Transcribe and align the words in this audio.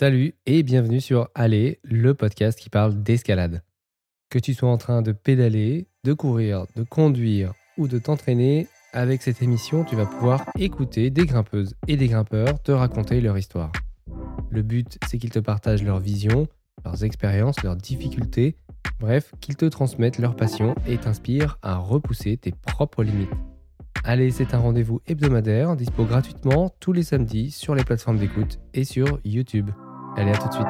Salut 0.00 0.34
et 0.46 0.62
bienvenue 0.62 1.02
sur 1.02 1.28
Aller, 1.34 1.78
le 1.84 2.14
podcast 2.14 2.58
qui 2.58 2.70
parle 2.70 3.02
d'escalade. 3.02 3.62
Que 4.30 4.38
tu 4.38 4.54
sois 4.54 4.70
en 4.70 4.78
train 4.78 5.02
de 5.02 5.12
pédaler, 5.12 5.88
de 6.04 6.14
courir, 6.14 6.64
de 6.74 6.84
conduire 6.84 7.52
ou 7.76 7.86
de 7.86 7.98
t'entraîner, 7.98 8.66
avec 8.94 9.20
cette 9.20 9.42
émission, 9.42 9.84
tu 9.84 9.96
vas 9.96 10.06
pouvoir 10.06 10.46
écouter 10.58 11.10
des 11.10 11.26
grimpeuses 11.26 11.74
et 11.86 11.98
des 11.98 12.08
grimpeurs 12.08 12.62
te 12.62 12.72
raconter 12.72 13.20
leur 13.20 13.36
histoire. 13.36 13.72
Le 14.48 14.62
but, 14.62 14.96
c'est 15.06 15.18
qu'ils 15.18 15.28
te 15.28 15.38
partagent 15.38 15.84
leur 15.84 15.98
vision, 15.98 16.48
leurs 16.82 17.04
expériences, 17.04 17.62
leurs 17.62 17.76
difficultés, 17.76 18.56
bref, 19.00 19.34
qu'ils 19.42 19.56
te 19.56 19.66
transmettent 19.66 20.18
leur 20.18 20.34
passion 20.34 20.74
et 20.86 20.96
t'inspirent 20.96 21.58
à 21.60 21.76
repousser 21.76 22.38
tes 22.38 22.52
propres 22.52 23.04
limites. 23.04 23.28
Allez, 24.02 24.30
c'est 24.30 24.54
un 24.54 24.60
rendez-vous 24.60 25.02
hebdomadaire, 25.06 25.76
dispo 25.76 26.06
gratuitement 26.06 26.74
tous 26.80 26.94
les 26.94 27.02
samedis 27.02 27.50
sur 27.50 27.74
les 27.74 27.84
plateformes 27.84 28.16
d'écoute 28.16 28.60
et 28.72 28.84
sur 28.84 29.20
YouTube. 29.26 29.68
Allez, 30.16 30.32
à 30.32 30.36
tout 30.36 30.48
de 30.48 30.52
suite. 30.52 30.66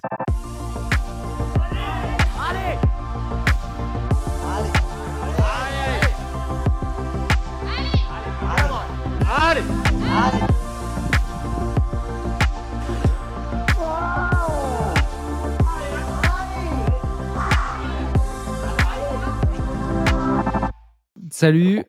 Salut, 21.31 21.85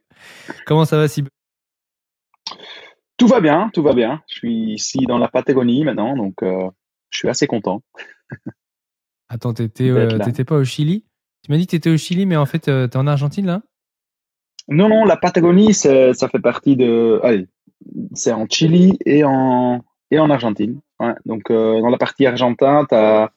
comment 0.66 0.86
ça 0.86 0.96
va 0.96 1.10
Sib? 1.10 1.28
Tout 3.18 3.28
va 3.28 3.42
bien, 3.42 3.70
tout 3.74 3.84
va 3.84 3.94
bien. 3.94 4.24
Je 4.30 4.36
suis 4.36 4.74
ici 4.74 5.00
dans 5.00 5.18
la 5.18 5.28
Patagonie 5.28 5.84
maintenant, 5.84 6.16
donc 6.16 6.42
euh, 6.42 6.70
je 7.12 7.20
suis 7.20 7.30
assez 7.30 7.46
content. 7.46 7.84
Attends, 9.30 9.54
t'étais 9.54 9.90
euh, 9.90 10.18
t'étais 10.18 10.44
pas 10.44 10.56
au 10.56 10.64
Chili? 10.64 11.06
Tu 11.44 11.52
m'as 11.52 11.58
dit 11.58 11.68
que 11.68 11.72
t'étais 11.72 11.92
au 11.92 11.98
Chili, 11.98 12.26
mais 12.26 12.38
en 12.38 12.48
fait, 12.48 12.68
euh, 12.68 12.88
t'es 12.88 12.98
en 12.98 13.06
Argentine 13.06 13.46
là? 13.46 13.62
Non, 14.68 14.90
non, 14.90 15.06
la 15.06 15.18
Patagonie, 15.18 15.76
ça 15.76 16.14
fait 16.14 16.42
partie 16.42 16.76
de. 16.76 17.20
Allez, 17.22 17.48
c'est 18.16 18.32
en 18.32 18.48
Chili 18.48 18.98
et 19.06 19.24
en, 19.24 19.86
et 20.10 20.18
en 20.18 20.32
Argentine. 20.32 20.82
Ouais. 21.00 21.14
Donc, 21.26 21.52
dans 21.52 21.90
la 21.90 21.98
partie 22.00 22.26
argentine, 22.26 22.86
t'as 22.90 23.30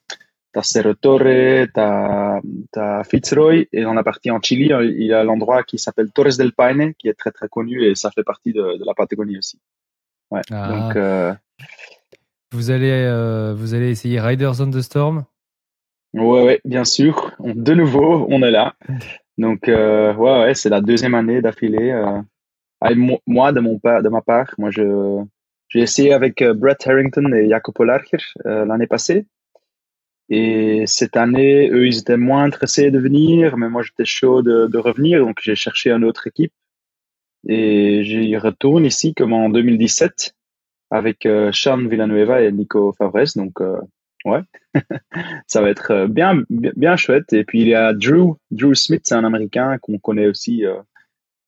T'as 0.53 0.63
Cerro 0.63 0.95
Torre, 0.95 1.67
t'as 1.75 2.41
as 2.77 3.03
Fitzroy, 3.03 3.67
et 3.73 3.83
dans 3.83 3.93
la 3.93 4.05
partie 4.05 4.31
en 4.31 4.41
Chili, 4.41 4.71
il 4.71 5.03
y 5.03 5.13
a 5.13 5.25
l'endroit 5.25 5.65
qui 5.65 5.79
s'appelle 5.79 6.13
Torres 6.13 6.37
del 6.39 6.53
Paine, 6.53 6.95
qui 6.95 7.09
est 7.09 7.15
très 7.15 7.33
très 7.33 7.49
connu, 7.49 7.83
et 7.83 7.97
ça 7.97 8.13
fait 8.13 8.23
partie 8.23 8.53
de, 8.53 8.79
de 8.79 8.85
la 8.87 8.95
Patagonie 8.95 9.37
aussi. 9.37 9.59
Ouais. 10.31 10.43
Ah. 10.53 10.69
Donc, 10.69 10.95
euh... 10.95 11.35
vous 12.55 12.71
allez 12.71 12.91
euh, 12.91 13.53
vous 13.55 13.75
allez 13.75 13.91
essayer 13.91 14.21
Riders 14.21 14.61
on 14.61 14.71
the 14.71 14.81
Storm? 14.81 15.25
Ouais, 16.15 16.45
ouais, 16.45 16.61
bien 16.65 16.85
sûr. 16.85 17.33
De 17.41 17.75
nouveau, 17.75 18.27
on 18.31 18.43
est 18.43 18.51
là. 18.51 18.75
Donc, 19.37 19.69
euh, 19.69 20.15
ouais, 20.15 20.55
c'est 20.55 20.69
la 20.69 20.81
deuxième 20.81 21.15
année 21.15 21.43
d'affilée. 21.43 21.91
Euh. 21.91 22.23
moi, 23.27 23.53
de 23.53 23.61
mon 23.61 23.75
de 23.75 24.09
ma 24.09 24.23
part, 24.23 24.55
moi, 24.59 24.71
je 24.71 25.23
j'ai 25.69 25.81
essayé 25.81 26.13
avec 26.13 26.45
Brett 26.45 26.87
Harrington 26.87 27.33
et 27.33 27.49
Jacopo 27.49 27.83
Larcher 27.83 28.19
l'année 28.45 28.87
passée. 28.87 29.27
Et 30.29 30.85
cette 30.87 31.17
année, 31.17 31.69
eux, 31.71 31.87
ils 31.87 31.99
étaient 31.99 32.17
moins 32.17 32.45
intéressés 32.45 32.93
de 32.93 32.99
venir, 33.01 33.57
mais 33.57 33.69
moi, 33.69 33.83
j'étais 33.83 34.05
chaud 34.05 34.43
de 34.43 34.79
revenir, 34.79 35.25
donc 35.25 35.39
j'ai 35.43 35.57
cherché 35.57 35.91
une 35.91 36.05
autre 36.05 36.29
équipe. 36.29 36.53
Et 37.49 38.05
j'y 38.05 38.37
retourne 38.37 38.87
ici 38.87 39.15
comme 39.15 39.33
en 39.33 39.49
2017 39.51 40.35
avec 40.95 41.27
euh, 41.27 41.51
Sean 41.53 41.89
Villanueva 41.89 42.41
et 42.41 42.53
Nico 42.53 42.93
Favres. 42.93 43.35
Donc, 43.35 43.61
euh, 43.61 43.81
ouais, 44.25 44.43
ça 45.49 45.61
va 45.61 45.69
être 45.69 45.91
euh, 45.91 46.07
bien, 46.07 46.45
bien, 46.49 46.95
chouette. 46.95 47.33
Et 47.33 47.43
puis, 47.43 47.63
il 47.63 47.67
y 47.67 47.75
a 47.75 47.93
Drew, 47.93 48.37
Drew 48.53 48.75
Smith, 48.75 49.03
c'est 49.03 49.17
un 49.17 49.25
Américain 49.25 49.77
qu'on 49.79 49.99
connaît 49.99 50.29
aussi, 50.29 50.63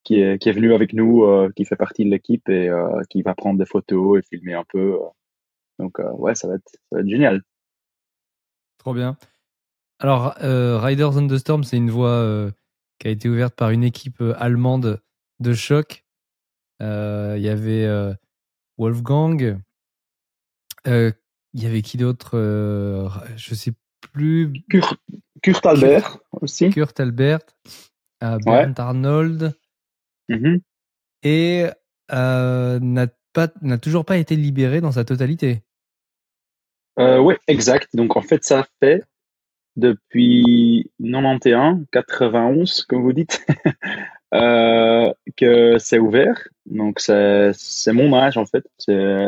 qui, 0.02 0.20
est, 0.20 0.52
venu 0.52 0.74
avec 0.74 0.92
nous, 0.92 1.24
qui 1.54 1.64
fait 1.64 1.76
partie 1.76 2.04
de 2.04 2.10
l'équipe 2.10 2.48
et 2.48 2.70
qui 3.08 3.22
va 3.22 3.34
prendre 3.34 3.58
des 3.58 3.66
photos 3.66 4.18
et 4.18 4.22
filmer 4.22 4.54
un 4.54 4.64
peu. 4.68 4.98
Donc, 5.78 5.98
ouais, 5.98 6.34
ça 6.34 6.48
va 6.48 6.54
être, 6.54 6.68
ça 6.68 6.96
va 6.96 7.00
être 7.00 7.08
génial. 7.08 7.42
Trop 8.78 8.94
bien. 8.94 9.16
Alors, 10.00 10.34
Riders 10.40 11.16
on 11.16 11.28
the 11.28 11.38
Storm, 11.38 11.62
c'est 11.62 11.76
une 11.76 11.90
voie 11.90 12.50
qui 12.98 13.06
a 13.06 13.10
été 13.10 13.28
ouverte 13.28 13.54
par 13.54 13.70
une 13.70 13.84
équipe 13.84 14.22
allemande 14.38 15.00
de 15.38 15.52
choc. 15.52 16.04
Il 16.80 16.86
y 17.38 17.48
avait 17.48 18.16
Wolfgang. 18.78 19.58
Il 20.84 21.12
y 21.54 21.66
avait 21.66 21.82
qui 21.82 21.96
d'autre 21.96 22.38
Je 23.36 23.54
sais 23.54 23.72
plus. 24.12 24.52
Kurt, 25.42 25.66
Albert 25.66 26.18
aussi. 26.32 26.70
Kurt 26.70 26.98
Albert. 27.00 27.40
Bernd 28.20 28.78
Arnold. 28.78 29.54
Mm-hmm. 30.28 30.60
Et 31.22 31.66
n'a 32.10 33.78
toujours 33.80 34.04
pas 34.04 34.16
été 34.16 34.36
libéré 34.36 34.80
dans 34.80 34.92
sa 34.92 35.04
totalité. 35.04 35.62
Euh, 36.98 37.18
oui, 37.18 37.34
exact. 37.46 37.94
Donc 37.94 38.16
en 38.16 38.22
fait, 38.22 38.44
ça 38.44 38.66
fait 38.80 39.02
depuis 39.76 40.90
91, 41.00 41.84
91, 41.92 42.84
comme 42.84 43.02
vous 43.02 43.12
dites, 43.12 43.46
euh, 44.34 45.12
que 45.36 45.78
c'est 45.78 45.98
ouvert. 45.98 46.48
Donc 46.66 47.00
c'est 47.00 47.92
mon 47.92 48.14
âge 48.14 48.36
en 48.36 48.46
fait. 48.46 48.64
C'est 48.78 49.26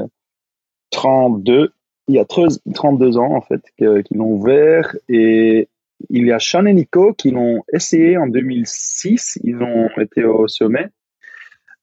32. 0.91 1.73
Il 2.09 2.15
y 2.15 2.19
a 2.19 2.25
32 2.25 3.19
ans 3.19 3.35
en 3.35 3.43
fait 3.43 3.63
qu'ils 3.77 4.17
l'ont 4.17 4.33
ouvert 4.33 4.97
et 5.09 5.69
il 6.11 6.27
y 6.27 6.33
a 6.33 6.39
Sean 6.39 6.65
et 6.67 6.73
Nico 6.73 7.13
qui 7.13 7.31
l'ont 7.31 7.63
essayé 7.73 8.17
en 8.17 8.27
2006. 8.27 9.41
Ils 9.45 9.63
ont 9.63 9.89
été 10.01 10.25
au 10.25 10.49
sommet. 10.49 10.89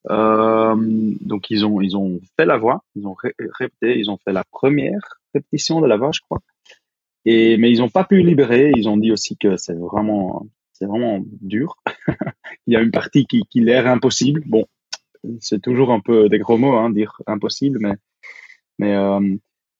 Euh, 0.09 0.76
donc 0.78 1.50
ils 1.50 1.66
ont 1.66 1.82
ils 1.82 1.97
ont 1.97 2.20
fait 2.38 2.46
la 2.46 2.58
voie, 2.58 2.84
ils 2.96 3.08
ont 3.08 3.16
répété, 3.59 3.97
ils 3.97 4.12
ont 4.12 4.18
fait 4.18 4.34
la 4.34 4.44
première 4.44 5.20
répétition 5.34 5.82
de 5.82 5.88
la 5.88 5.97
voie, 5.97 6.12
je 6.14 6.22
crois. 6.22 6.42
Et 7.26 7.58
mais 7.58 7.72
ils 7.72 7.80
n'ont 7.80 7.90
pas 7.90 8.03
pu 8.03 8.22
libérer. 8.22 8.72
Ils 8.76 8.88
ont 8.88 8.97
dit 8.97 9.12
aussi 9.12 9.38
que 9.38 9.58
c'est 9.58 9.74
vraiment 9.74 10.46
c'est 10.78 10.86
vraiment 10.86 11.24
dur. 11.41 11.78
il 12.68 12.74
y 12.74 12.75
a 12.75 12.81
une 12.81 12.91
partie 12.91 13.25
qui 13.25 13.44
qui 13.50 13.62
l'air 13.62 13.88
impossible. 13.88 14.44
Bon, 14.46 14.66
c'est 15.40 15.62
toujours 15.62 15.91
un 15.91 16.02
peu 16.02 16.30
des 16.30 16.40
gros 16.40 16.58
mots, 16.58 16.75
hein, 16.75 16.90
dire 16.90 17.22
impossible, 17.28 17.80
mais 17.81 17.94
mais 18.78 18.94
euh, 18.96 19.35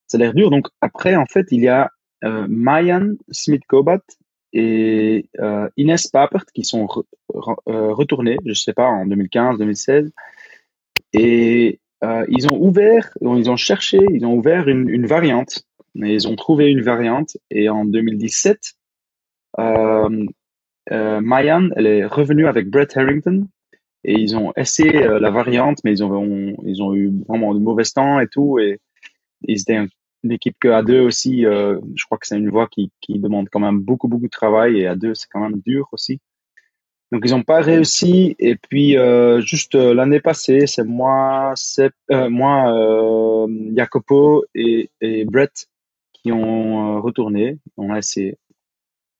ça 0.06 0.16
a 0.16 0.20
l'air 0.20 0.34
dur. 0.34 0.50
Donc 0.50 0.68
après, 0.80 1.16
en 1.16 1.26
fait, 1.26 1.46
il 1.50 1.62
y 1.62 1.68
a 1.68 1.90
euh, 2.24 2.46
Mayan 2.48 3.14
Smith-Cobat 3.30 4.00
et 4.52 5.28
euh, 5.38 5.68
Inès 5.76 6.06
Papert 6.08 6.46
qui 6.54 6.64
sont 6.64 6.88
euh, 7.34 7.92
retournés, 7.92 8.38
je 8.46 8.54
sais 8.54 8.72
pas, 8.72 8.86
en 8.86 9.06
2015, 9.06 9.58
2016. 9.58 10.10
Et 11.12 11.80
ils 12.28 12.46
ont 12.52 12.56
ouvert, 12.60 13.10
ils 13.20 13.50
ont 13.50 13.56
cherché, 13.56 13.98
ils 14.12 14.24
ont 14.24 14.34
ouvert 14.34 14.68
une, 14.68 15.06
variante. 15.06 15.64
Et 15.96 16.14
ils 16.14 16.28
ont 16.28 16.36
trouvé 16.36 16.70
une 16.70 16.82
variante. 16.82 17.36
Et 17.50 17.68
en 17.68 17.84
2017, 17.84 18.58
euh, 19.58 20.26
euh, 20.92 21.20
Mayan, 21.20 21.68
elle 21.76 21.86
est 21.86 22.06
revenue 22.06 22.46
avec 22.46 22.70
Brett 22.70 22.96
Harrington. 22.96 23.46
Et 24.04 24.14
ils 24.14 24.36
ont 24.36 24.52
essayé 24.56 25.02
euh, 25.02 25.18
la 25.18 25.30
variante, 25.30 25.80
mais 25.82 25.92
ils 25.92 26.04
ont, 26.04 26.94
eu 26.94 27.12
vraiment 27.28 27.54
de 27.54 27.58
mauvais 27.58 27.82
temps 27.82 28.20
et 28.20 28.28
tout. 28.28 28.58
Et 28.60 28.78
ils 29.42 29.60
étaient 29.60 29.84
une 30.22 30.32
équipe 30.32 30.56
que 30.60 30.68
à 30.68 30.82
deux 30.82 31.00
aussi, 31.00 31.44
euh, 31.44 31.80
je 31.96 32.04
crois 32.04 32.18
que 32.18 32.26
c'est 32.26 32.38
une 32.38 32.50
voie 32.50 32.68
qui, 32.68 32.90
demande 33.08 33.48
quand 33.50 33.60
même 33.60 33.80
beaucoup, 33.80 34.06
beaucoup 34.06 34.26
de 34.26 34.30
travail 34.30 34.78
et 34.78 34.86
à 34.86 34.94
deux, 34.94 35.14
c'est 35.14 35.26
quand 35.30 35.40
même 35.40 35.60
dur 35.66 35.88
aussi. 35.92 36.20
Donc 37.10 37.22
ils 37.24 37.32
n'ont 37.32 37.42
pas 37.42 37.60
réussi. 37.60 38.36
Et 38.38 38.56
puis 38.56 38.96
juste 39.40 39.74
l'année 39.74 40.20
passée, 40.20 40.66
c'est 40.66 40.84
moi, 40.84 41.54
moi, 42.10 43.46
Jacopo 43.74 44.44
et, 44.54 44.90
et 45.00 45.24
Brett 45.24 45.68
qui 46.12 46.32
ont 46.32 47.00
retourné. 47.00 47.58
On 47.76 47.92
a 47.92 47.98
essayé. 47.98 48.38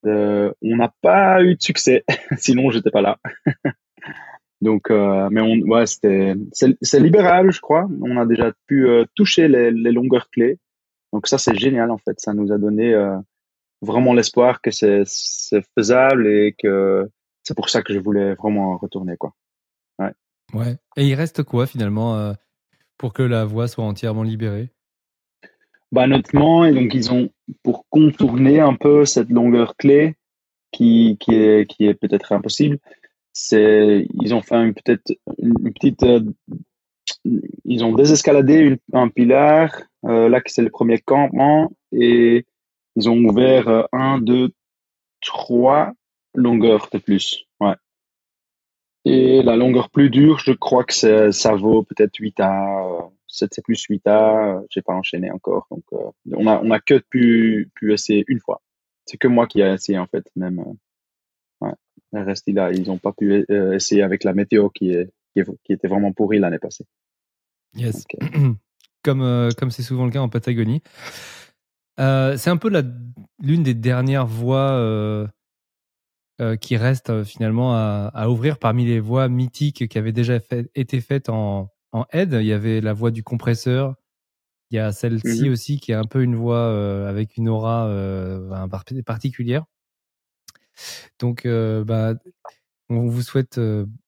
On 0.07 0.77
n'a 0.77 0.93
pas 1.03 1.43
eu 1.43 1.57
de 1.57 1.63
succès. 1.63 2.05
Sinon, 2.39 2.71
j'étais 2.71 2.91
pas 2.91 3.03
là. 3.03 3.19
Donc, 4.63 4.91
mais 4.91 5.41
on, 5.41 5.59
ouais, 5.69 5.87
c'était, 5.87 6.35
c'est 6.53 7.01
libéral, 7.01 7.51
je 7.51 7.61
crois. 7.61 7.89
On 8.01 8.17
a 8.17 8.25
déjà 8.25 8.53
pu 8.67 8.89
toucher 9.15 9.49
les, 9.49 9.71
longueurs 9.93 10.31
clés. 10.31 10.59
Donc 11.13 11.29
ça, 11.29 11.39
c'est 11.39 11.55
génial 11.55 11.91
en 11.91 11.99
fait. 11.99 12.21
Ça 12.21 12.35
nous 12.35 12.53
a 12.53 12.59
donné 12.59 12.93
euh, 12.93 13.17
vraiment 13.81 14.13
l'espoir 14.13 14.61
que 14.61 14.71
c'est 14.71 15.05
faisable 15.75 16.27
et 16.27 16.55
que 16.59 17.09
c'est 17.43 17.57
pour 17.57 17.71
ça 17.71 17.83
que 17.83 17.95
je 17.95 17.99
voulais 17.99 18.35
vraiment 18.35 18.77
retourner 18.77 19.17
quoi. 19.17 19.33
Ouais. 19.99 20.13
Ouais. 20.53 20.77
Et 20.97 21.07
il 21.07 21.15
reste 21.15 21.43
quoi 21.43 21.67
finalement 21.67 22.17
euh, 22.17 22.33
pour 22.99 23.13
que 23.13 23.23
la 23.23 23.45
voie 23.45 23.69
soit 23.69 23.85
entièrement 23.85 24.25
libérée? 24.25 24.71
bah, 25.93 26.07
nettement. 26.07 26.65
Et 26.65 26.73
donc, 26.73 26.95
ils 26.95 27.13
ont, 27.13 27.31
pour 27.63 27.87
contourner 27.91 28.61
un 28.61 28.75
peu 28.75 29.05
cette 29.05 29.31
longueur 29.31 29.77
clé 29.77 30.17
qui, 30.73 31.17
qui 31.21 31.35
est, 31.35 31.67
qui 31.67 31.87
est 31.87 31.95
peut-être 31.95 32.33
impossible, 32.33 32.79
c'est, 33.33 34.07
ils 34.15 34.35
ont 34.35 34.43
fait 34.43 34.73
peut-être 34.73 35.13
une 35.39 35.73
petite, 35.73 36.03
euh, 36.03 36.21
ils 37.65 37.85
ont 37.85 37.95
désescaladé 37.95 38.55
une, 38.55 38.79
un 38.93 39.09
pilar, 39.09 39.71
euh, 40.07 40.29
là, 40.29 40.41
c'est 40.47 40.63
le 40.63 40.71
premier 40.71 40.99
campement, 40.99 41.71
et 41.93 42.47
ils 42.97 43.11
ont 43.11 43.19
ouvert 43.19 43.69
euh, 43.69 43.83
un, 43.93 44.19
deux, 44.19 44.53
trois 45.21 45.93
longueurs 46.35 46.89
de 46.93 46.99
plus. 46.99 47.45
Ouais. 47.61 47.75
Et 49.05 49.43
la 49.43 49.57
longueur 49.57 49.91
plus 49.91 50.11
dure, 50.11 50.39
je 50.39 50.53
crois 50.53 50.85
que 50.85 51.31
ça 51.31 51.55
vaut 51.55 51.83
peut-être 51.83 52.17
8 52.17 52.41
à 52.41 52.85
euh, 52.85 53.01
7C 53.37 53.63
plus 53.63 53.87
8A, 53.89 54.09
euh, 54.61 54.67
j'ai 54.71 54.83
pas 54.83 54.95
enchaîné 54.95 55.31
encore. 55.31 55.67
Donc, 55.71 55.85
euh, 55.93 56.11
on 56.33 56.47
a, 56.47 56.61
on 56.63 56.71
a 56.71 56.81
que 56.81 56.99
pu, 56.99 57.71
pu 57.75 57.93
essayer 57.93 58.25
une 58.29 58.41
fois. 58.41 58.63
C'est 59.05 59.19
que 59.19 59.29
moi 59.29 59.47
qui 59.47 59.61
ai 59.61 59.73
essayé, 59.73 59.99
en 59.99 60.07
fait, 60.07 60.25
même. 60.37 60.61
Euh, 60.61 61.67
ouais. 61.67 62.75
Ils 62.75 62.91
ont 62.91 62.99
pas 62.99 63.13
pu 63.13 63.45
euh, 63.51 63.73
essayer 63.73 64.03
avec 64.03 64.25
la 64.25 64.33
météo 64.33 64.71
qui, 64.71 64.91
est, 64.91 65.11
qui, 65.35 65.73
était 65.73 65.89
vraiment 65.89 66.13
pourrie 66.13 66.39
l'année 66.39 66.59
passée. 66.59 66.85
Yes. 67.75 68.05
Comme, 69.03 69.51
comme 69.57 69.71
c'est 69.71 69.85
souvent 69.85 70.05
le 70.05 70.11
cas 70.11 70.19
en 70.19 70.29
Patagonie. 70.29 70.83
c'est 71.97 72.49
un 72.49 72.57
peu 72.57 72.69
l'une 73.41 73.63
des 73.63 73.75
dernières 73.75 74.27
voies 74.27 75.31
qui 76.61 76.77
reste 76.77 77.23
finalement 77.23 77.77
à, 77.77 78.29
ouvrir 78.29 78.59
parmi 78.59 78.85
les 78.85 78.99
voies 78.99 79.29
mythiques 79.29 79.87
qui 79.87 79.97
avaient 79.97 80.11
déjà 80.11 80.41
fait, 80.41 80.69
été 80.75 81.01
faites 81.01 81.29
en, 81.29 81.71
en 81.93 82.07
aide. 82.13 82.37
Il 82.41 82.47
y 82.47 82.53
avait 82.53 82.81
la 82.81 82.93
voie 82.93 83.11
du 83.11 83.23
compresseur. 83.23 83.95
Il 84.71 84.77
y 84.77 84.79
a 84.81 84.93
celle-ci 84.93 85.45
mhm. 85.45 85.53
aussi 85.53 85.79
qui 85.79 85.93
est 85.93 85.97
un 85.97 86.05
peu 86.05 86.23
une 86.23 86.35
voie 86.35 87.09
avec 87.09 87.37
une 87.37 87.49
aura 87.49 87.89
particulière. 89.05 89.65
Donc, 91.19 91.47
bah, 91.47 92.15
on 92.89 93.07
vous 93.07 93.23
souhaite 93.23 93.61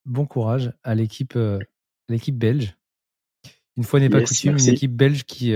bon 0.04 0.26
courage 0.26 0.72
à 0.82 0.94
l'équipe 0.94 1.38
l'équipe 2.08 2.36
belge. 2.36 2.76
Une 3.76 3.84
fois 3.84 4.00
n'est 4.00 4.08
pas 4.08 4.22
coutume, 4.22 4.58
une 4.58 4.68
équipe 4.68 4.96
belge 4.96 5.24
qui, 5.24 5.54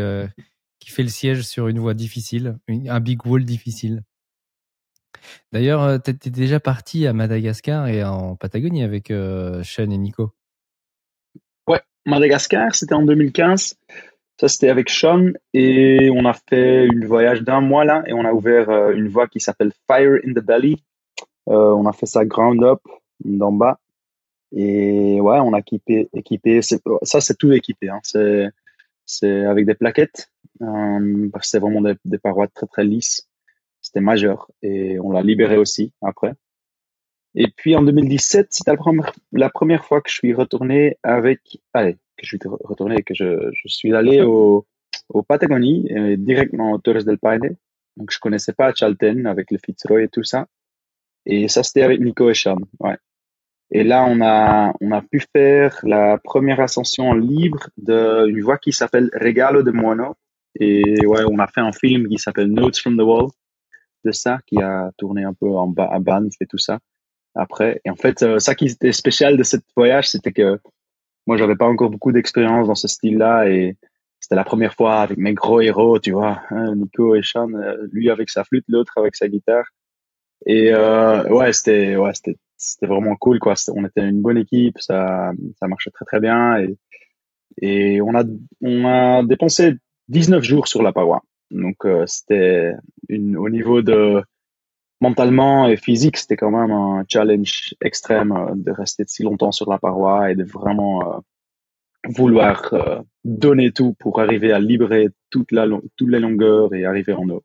qui 0.79 0.91
fait 0.91 1.03
le 1.03 1.09
siège 1.09 1.43
sur 1.43 1.69
une 1.69 1.81
voie 1.81 1.95
difficile, 1.95 2.59
un 2.69 3.01
big 3.01 3.27
wall 3.27 3.45
difficile. 3.45 4.05
D'ailleurs, 5.53 6.01
tu 6.03 6.11
es 6.11 6.31
déjà 6.31 6.61
parti 6.61 7.07
à 7.07 7.13
Madagascar 7.13 7.87
et 7.89 8.05
en 8.05 8.37
Patagonie 8.37 8.83
avec 8.83 9.09
Sean 9.09 9.91
et 9.91 9.99
Nico. 9.99 10.33
Madagascar, 12.07 12.75
c'était 12.75 12.95
en 12.95 13.03
2015. 13.03 13.77
Ça, 14.41 14.49
c'était 14.49 14.71
avec 14.71 14.91
Sean 14.91 15.33
et 15.53 16.11
on 16.13 16.25
a 16.25 16.33
fait 16.33 16.87
une 16.87 17.05
voyage 17.05 17.43
d'un 17.43 17.61
mois 17.61 17.85
là 17.85 18.03
et 18.07 18.13
on 18.13 18.25
a 18.25 18.33
ouvert 18.33 18.91
une 18.91 19.09
voie 19.09 19.29
qui 19.29 19.39
s'appelle 19.39 19.73
Fire 19.87 20.19
in 20.27 20.33
the 20.33 20.45
Belly. 20.45 20.83
on 21.47 21.87
a 21.87 21.93
fait 21.93 22.07
ça 22.07 22.25
ground 22.25 22.65
up 22.65 22.81
d'en 23.25 23.53
bas. 23.53 23.79
Et 24.55 25.21
ouais, 25.21 25.39
on 25.41 25.55
a 25.55 25.61
équipé, 25.61 26.09
équipé 26.13 26.61
ça 26.63 27.21
c'est 27.21 27.37
tout 27.37 27.53
équipé. 27.53 27.89
Hein. 27.89 28.01
C'est, 28.03 28.49
c'est 29.07 29.45
avec 29.45 29.67
des 29.67 29.75
plaquettes, 29.75 30.31
euh, 30.61 31.29
parce 31.33 31.47
que 31.47 31.51
c'est 31.51 31.59
vraiment 31.59 31.81
des, 31.81 31.95
des, 32.05 32.19
parois 32.19 32.49
très 32.49 32.67
très 32.67 32.85
lisses. 32.85 33.29
C'était 33.81 34.01
majeur 34.01 34.51
et 34.63 34.99
on 35.01 35.11
l'a 35.11 35.23
libéré 35.23 35.57
aussi 35.57 35.93
après. 36.03 36.35
Et 37.35 37.49
puis 37.49 37.75
en 37.77 37.83
2017, 37.83 38.49
c'était 38.51 38.73
la 38.73 38.77
première, 38.77 39.13
la 39.33 39.49
première 39.49 39.85
fois 39.85 40.01
que 40.01 40.11
je 40.11 40.15
suis 40.15 40.35
retourné 40.35 40.99
avec, 41.03 41.61
allez, 41.73 41.95
que 42.17 42.27
je 42.27 42.37
suis 42.37 42.39
retourné, 42.45 43.03
que 43.03 43.15
je, 43.15 43.51
je 43.53 43.69
suis 43.69 43.95
allé 43.95 44.21
au, 44.21 44.67
au 45.09 45.23
Patagonie, 45.23 45.87
et 45.91 46.17
directement 46.17 46.73
au 46.73 46.79
Torres 46.79 47.05
del 47.05 47.19
Paine. 47.19 47.57
Donc 47.97 48.11
je 48.11 48.19
connaissais 48.19 48.53
pas 48.53 48.75
Chalten 48.75 49.27
avec 49.27 49.51
le 49.51 49.59
Fitzroy 49.65 50.03
et 50.03 50.09
tout 50.09 50.25
ça. 50.25 50.47
Et 51.25 51.49
ça, 51.49 51.63
c'était 51.63 51.83
avec 51.83 52.01
Nico 52.01 52.29
et 52.29 52.35
Sean. 52.35 52.59
Ouais. 52.81 52.97
Et 53.71 53.85
là, 53.85 54.05
on 54.07 54.21
a, 54.21 54.75
on 54.81 54.91
a 54.93 55.01
pu 55.01 55.23
faire 55.35 55.79
la 55.85 56.19
première 56.19 56.61
ascension 56.61 57.15
libre 57.15 57.69
d'une 57.79 58.43
voie 58.43 58.59
qui 58.59 58.73
s'appelle 58.73 59.09
Regalo 59.15 59.63
de 59.63 59.71
Mono. 59.71 60.17
Et 60.61 61.07
ouais, 61.07 61.23
on 61.31 61.39
a 61.39 61.47
fait 61.47 61.63
un 61.63 61.73
film 61.73 62.09
qui 62.09 62.19
s'appelle 62.19 62.49
Notes 62.49 62.79
from 62.79 62.99
the 62.99 63.03
Wall 63.03 63.29
de 64.05 64.13
ça, 64.13 64.39
qui 64.47 64.61
a 64.61 64.91
tourné 64.99 65.25
un 65.25 65.33
peu 65.33 65.49
en 65.49 65.69
bas 65.69 65.89
à 65.91 66.01
Banff 66.01 66.35
et 66.41 66.47
tout 66.47 66.59
ça 66.59 66.79
après. 67.35 67.81
Et 67.85 67.91
en 67.91 67.97
fait, 67.97 68.23
euh, 68.23 68.39
ça 68.39 68.55
qui 68.55 68.67
était 68.67 68.93
spécial 68.93 69.37
de 69.37 69.43
ce 69.43 69.57
voyage, 69.77 70.11
c'était 70.11 70.33
que 70.33 70.59
moi, 71.27 71.37
j'avais 71.37 71.57
pas 71.57 71.67
encore 71.67 71.91
beaucoup 71.91 72.13
d'expérience 72.13 72.67
dans 72.67 72.75
ce 72.75 72.89
style-là 72.89 73.49
et 73.49 73.77
c'était 74.21 74.37
la 74.37 74.45
première 74.45 74.75
fois 74.75 75.01
avec 75.01 75.19
mes 75.19 75.35
gros 75.35 75.61
héros, 75.61 75.99
tu 75.99 76.13
vois, 76.13 76.43
hein, 76.51 76.75
Nico 76.77 77.15
et 77.15 77.23
Sean, 77.23 77.53
euh, 77.55 77.89
lui 77.93 78.11
avec 78.11 78.31
sa 78.31 78.45
flûte, 78.45 78.65
l'autre 78.69 78.93
avec 78.97 79.17
sa 79.17 79.29
guitare. 79.29 79.65
Et 80.47 80.73
euh, 80.73 81.29
ouais, 81.29 81.53
c'était 81.53 81.97
ouais, 81.97 82.13
c'était 82.15 82.37
c'était 82.57 82.87
vraiment 82.87 83.17
cool 83.17 83.39
quoi. 83.39 83.55
On 83.75 83.85
était 83.85 84.09
une 84.09 84.23
bonne 84.23 84.39
équipe, 84.39 84.79
ça 84.79 85.33
ça 85.59 85.69
marchait 85.69 85.91
très 85.91 86.05
très 86.05 86.21
bien 86.21 86.59
et 86.59 86.77
et 87.61 88.01
on 88.01 88.15
a 88.15 88.25
on 88.61 88.85
a 88.87 89.23
dépensé 89.25 89.75
19 90.09 90.43
jours 90.43 90.69
sur 90.69 90.83
la 90.83 90.93
paroi. 90.93 91.23
Donc 91.51 91.85
euh, 91.85 92.05
c'était 92.07 92.73
une 93.09 93.37
au 93.37 93.49
niveau 93.49 93.83
de 93.83 94.23
mentalement 95.03 95.69
et 95.69 95.77
physique, 95.77 96.17
c'était 96.17 96.37
quand 96.37 96.51
même 96.51 96.71
un 96.71 97.05
challenge 97.09 97.75
extrême 97.83 98.33
euh, 98.33 98.55
de 98.55 98.71
rester 98.71 99.05
si 99.07 99.23
longtemps 99.23 99.53
sur 99.53 99.69
la 99.71 99.79
paroi 99.79 100.31
et 100.31 100.35
de 100.35 100.45
vraiment 100.45 100.95
euh, 101.03 101.19
vouloir 102.09 102.75
donner 103.25 103.71
tout 103.71 103.95
pour 104.01 104.21
arriver 104.21 104.53
à 104.53 104.59
libérer 104.59 105.09
toute 105.31 105.53
la 105.53 105.67
toutes 105.97 106.11
les 106.11 106.19
longueurs 106.19 106.75
et 106.75 106.85
arriver 106.85 107.13
en 107.13 107.29
haut. 107.29 107.45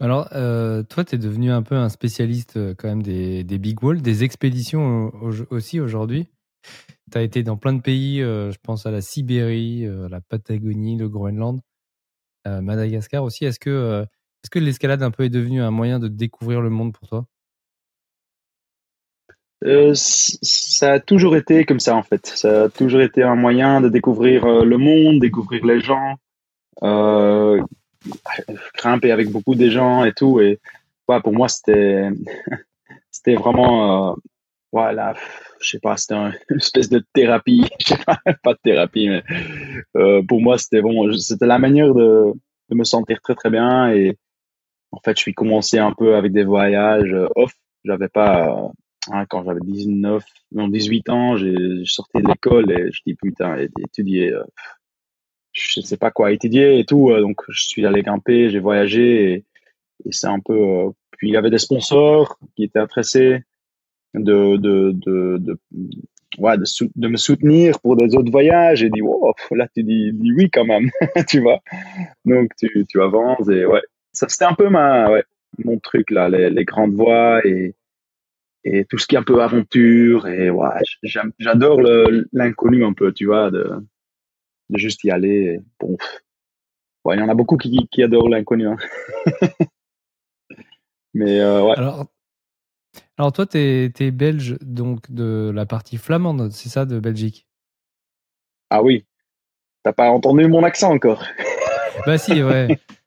Alors, 0.00 0.28
euh, 0.32 0.84
toi, 0.84 1.04
tu 1.04 1.16
es 1.16 1.18
devenu 1.18 1.50
un 1.50 1.62
peu 1.62 1.74
un 1.74 1.88
spécialiste 1.88 2.56
euh, 2.56 2.74
quand 2.76 2.86
même 2.88 3.02
des, 3.02 3.42
des 3.42 3.58
big 3.58 3.82
walls, 3.82 4.00
des 4.00 4.22
expéditions 4.22 5.12
aussi 5.50 5.80
aujourd'hui. 5.80 6.28
Tu 7.10 7.18
as 7.18 7.22
été 7.22 7.42
dans 7.42 7.56
plein 7.56 7.72
de 7.72 7.80
pays, 7.82 8.22
euh, 8.22 8.52
je 8.52 8.58
pense 8.62 8.86
à 8.86 8.92
la 8.92 9.00
Sibérie, 9.00 9.86
la 10.08 10.20
Patagonie, 10.20 10.96
le 10.96 11.08
Groenland, 11.08 11.60
Madagascar 12.46 13.24
aussi. 13.24 13.44
Est-ce 13.44 13.58
que, 13.58 14.06
est-ce 14.42 14.50
que 14.50 14.58
l'escalade 14.58 15.02
un 15.02 15.10
peu 15.10 15.24
est 15.24 15.30
devenue 15.30 15.62
un 15.62 15.70
moyen 15.70 15.98
de 15.98 16.08
découvrir 16.08 16.60
le 16.60 16.70
monde 16.70 16.92
pour 16.92 17.08
toi? 17.08 17.26
Ça 19.92 20.92
a 20.92 21.00
toujours 21.00 21.34
été 21.36 21.64
comme 21.64 21.80
ça 21.80 21.96
en 21.96 22.04
fait. 22.04 22.26
Ça 22.26 22.64
a 22.64 22.68
toujours 22.68 23.00
été 23.00 23.24
un 23.24 23.34
moyen 23.34 23.80
de 23.80 23.88
découvrir 23.88 24.46
le 24.46 24.78
monde, 24.78 25.18
découvrir 25.20 25.66
les 25.66 25.80
gens, 25.80 26.14
grimper 28.76 29.10
avec 29.10 29.30
beaucoup 29.30 29.56
de 29.56 29.68
gens 29.68 30.04
et 30.04 30.12
tout. 30.12 30.40
Et 30.40 30.60
ouais, 31.08 31.20
pour 31.20 31.32
moi, 31.32 31.48
c'était 31.48 32.08
c'était 33.10 33.34
vraiment, 33.34 34.12
euh, 34.12 34.14
voilà, 34.72 35.14
je 35.60 35.70
sais 35.70 35.80
pas, 35.80 35.96
c'était 35.96 36.14
une 36.50 36.56
espèce 36.56 36.88
de 36.88 37.04
thérapie. 37.12 37.66
Pas, 38.42 38.54
de 38.54 38.58
thérapie, 38.62 39.08
mais 39.08 39.22
euh, 39.96 40.22
pour 40.26 40.40
moi, 40.40 40.58
c'était 40.58 40.82
bon, 40.82 41.12
c'était 41.12 41.46
la 41.46 41.58
manière 41.58 41.94
de, 41.94 42.32
de 42.70 42.74
me 42.76 42.84
sentir 42.84 43.20
très 43.22 43.34
très 43.34 43.50
bien. 43.50 43.92
Et 43.92 44.16
en 44.92 45.00
fait, 45.00 45.16
je 45.16 45.22
suis 45.22 45.34
commencé 45.34 45.78
un 45.78 45.92
peu 45.92 46.16
avec 46.16 46.32
des 46.32 46.44
voyages 46.44 47.14
off. 47.36 47.52
J'avais 47.84 48.08
pas, 48.08 48.70
hein, 49.10 49.26
quand 49.28 49.44
j'avais 49.44 49.60
19, 49.62 50.24
non 50.52 50.68
18 50.68 51.08
ans, 51.10 51.36
j'ai 51.36 51.54
sorti 51.84 52.22
de 52.22 52.28
l'école 52.28 52.70
et 52.70 52.90
je 52.92 53.00
dis 53.06 53.14
putain, 53.14 53.56
étudier. 53.80 54.32
Euh, 54.32 54.44
je 55.52 55.80
sais 55.80 55.96
pas 55.96 56.10
quoi 56.10 56.32
étudier 56.32 56.78
et 56.78 56.84
tout. 56.84 57.10
Euh, 57.10 57.20
donc, 57.20 57.40
je 57.48 57.66
suis 57.66 57.84
allé 57.86 58.02
grimper, 58.02 58.50
j'ai 58.50 58.60
voyagé 58.60 59.32
et, 59.32 59.44
c'est 60.10 60.28
un 60.28 60.40
peu. 60.40 60.54
Euh, 60.54 60.90
puis 61.12 61.28
il 61.28 61.32
y 61.32 61.36
avait 61.36 61.50
des 61.50 61.58
sponsors 61.58 62.38
qui 62.56 62.64
étaient 62.64 62.78
intéressés 62.78 63.42
de 64.14 64.56
de 64.56 64.92
de, 64.94 65.38
de 65.38 65.58
ouais, 66.38 66.56
de, 66.56 67.08
me 67.08 67.16
soutenir 67.16 67.80
pour 67.80 67.96
des 67.96 68.14
autres 68.14 68.30
voyages. 68.30 68.82
Et 68.82 68.90
dit, 68.90 69.02
wow, 69.02 69.34
là, 69.52 69.66
tu 69.74 69.82
dis, 69.82 70.12
oui 70.36 70.50
quand 70.50 70.64
même, 70.64 70.90
tu 71.28 71.40
vois. 71.40 71.60
Donc, 72.24 72.52
tu, 72.56 72.86
tu 72.88 73.02
avances 73.02 73.48
et 73.48 73.66
ouais. 73.66 73.82
Ça, 74.18 74.28
c'était 74.28 74.46
un 74.46 74.54
peu 74.54 74.68
ma, 74.68 75.08
ouais, 75.12 75.22
mon 75.64 75.78
truc, 75.78 76.10
là, 76.10 76.28
les, 76.28 76.50
les 76.50 76.64
grandes 76.64 76.92
voies 76.92 77.40
et, 77.46 77.76
et 78.64 78.84
tout 78.84 78.98
ce 78.98 79.06
qui 79.06 79.14
est 79.14 79.18
un 79.18 79.22
peu 79.22 79.40
aventure. 79.40 80.26
Et 80.26 80.50
ouais, 80.50 80.82
j'adore 81.38 81.80
l'inconnu 82.32 82.84
un 82.84 82.94
peu, 82.94 83.12
tu 83.12 83.26
vois, 83.26 83.52
de, 83.52 83.70
de 84.70 84.76
juste 84.76 85.04
y 85.04 85.12
aller. 85.12 85.60
Bon, 85.78 85.96
ouais, 87.04 87.14
il 87.14 87.20
y 87.20 87.22
en 87.22 87.28
a 87.28 87.34
beaucoup 87.34 87.56
qui, 87.56 87.86
qui 87.92 88.02
adorent 88.02 88.28
l'inconnu. 88.28 88.66
Hein. 88.66 88.76
Mais 91.14 91.38
euh, 91.38 91.62
ouais. 91.62 91.78
Alors, 91.78 92.06
alors 93.18 93.32
toi, 93.32 93.46
tu 93.46 93.58
es, 93.58 93.92
es, 94.00 94.10
belge, 94.10 94.56
donc 94.62 95.12
de 95.12 95.52
la 95.54 95.64
partie 95.64 95.96
flamande, 95.96 96.50
c'est 96.50 96.70
ça, 96.70 96.86
de 96.86 96.98
Belgique? 96.98 97.46
Ah 98.70 98.82
oui. 98.82 99.04
T'as 99.84 99.92
pas 99.92 100.10
entendu 100.10 100.48
mon 100.48 100.64
accent 100.64 100.92
encore 100.92 101.24
Bah 102.04 102.18
si, 102.18 102.42
ouais. 102.42 102.80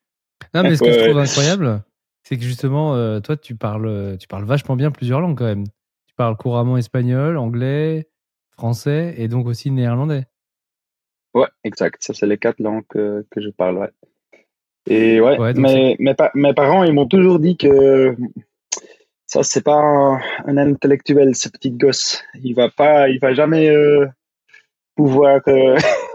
Non, 0.54 0.64
mais 0.64 0.76
ce 0.76 0.84
que 0.84 0.92
je 0.92 1.00
trouve 1.00 1.20
incroyable, 1.20 1.84
c'est 2.24 2.38
que 2.38 2.44
justement, 2.44 2.96
euh, 2.96 3.20
toi, 3.20 3.38
tu 3.38 3.56
parles, 3.56 4.18
tu 4.20 4.28
parles 4.28 4.46
vachement 4.46 4.76
bien 4.76 4.92
plusieurs 4.92 5.22
langues 5.22 5.38
quand 5.38 5.46
même. 5.46 5.66
Tu 6.08 6.16
parles 6.16 6.36
couramment 6.36 6.78
espagnol, 6.78 7.38
anglais, 7.38 8.10
français 8.52 9.14
et 9.18 9.28
donc 9.28 9.48
aussi 9.48 9.72
néerlandais. 9.72 10.26
Ouais, 11.34 11.48
exact. 11.64 12.04
Ça, 12.04 12.14
c'est 12.14 12.28
les 12.28 12.38
quatre 12.38 12.60
langues 12.60 12.84
que, 12.90 13.26
que 13.32 13.42
je 13.42 13.50
parle, 13.50 13.78
ouais. 13.78 13.90
Et 14.88 15.22
ouais, 15.22 15.54
mais 15.54 15.96
mes, 16.00 16.16
mes, 16.34 16.54
parents, 16.54 16.84
ils 16.84 16.94
m'ont 16.94 17.08
toujours 17.08 17.40
dit 17.40 17.56
que 17.56 18.16
ça, 19.28 19.44
c'est 19.44 19.64
pas 19.64 19.80
un, 20.46 20.58
intellectuel, 20.58 21.36
ce 21.36 21.50
petit 21.50 21.72
gosse. 21.72 22.24
Il 22.44 22.56
va 22.56 22.70
pas, 22.70 23.08
il 23.08 23.20
va 23.20 23.34
jamais 23.34 23.70
euh, 23.70 24.08
pouvoir 24.96 25.40
euh, 25.48 25.78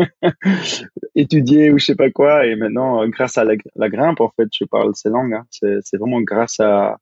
étudier 1.14 1.70
ou 1.70 1.78
je 1.78 1.86
sais 1.86 1.94
pas 1.94 2.10
quoi. 2.10 2.46
Et 2.46 2.56
maintenant, 2.56 3.06
grâce 3.08 3.38
à 3.38 3.44
la, 3.44 3.88
grimpe, 3.88 4.20
en 4.20 4.30
fait, 4.30 4.48
je 4.52 4.64
parle 4.64 4.94
ces 4.94 5.08
langues. 5.08 5.34
Hein. 5.34 5.46
C'est 5.50 5.96
vraiment 5.96 6.20
grâce 6.20 6.60
à, 6.60 6.98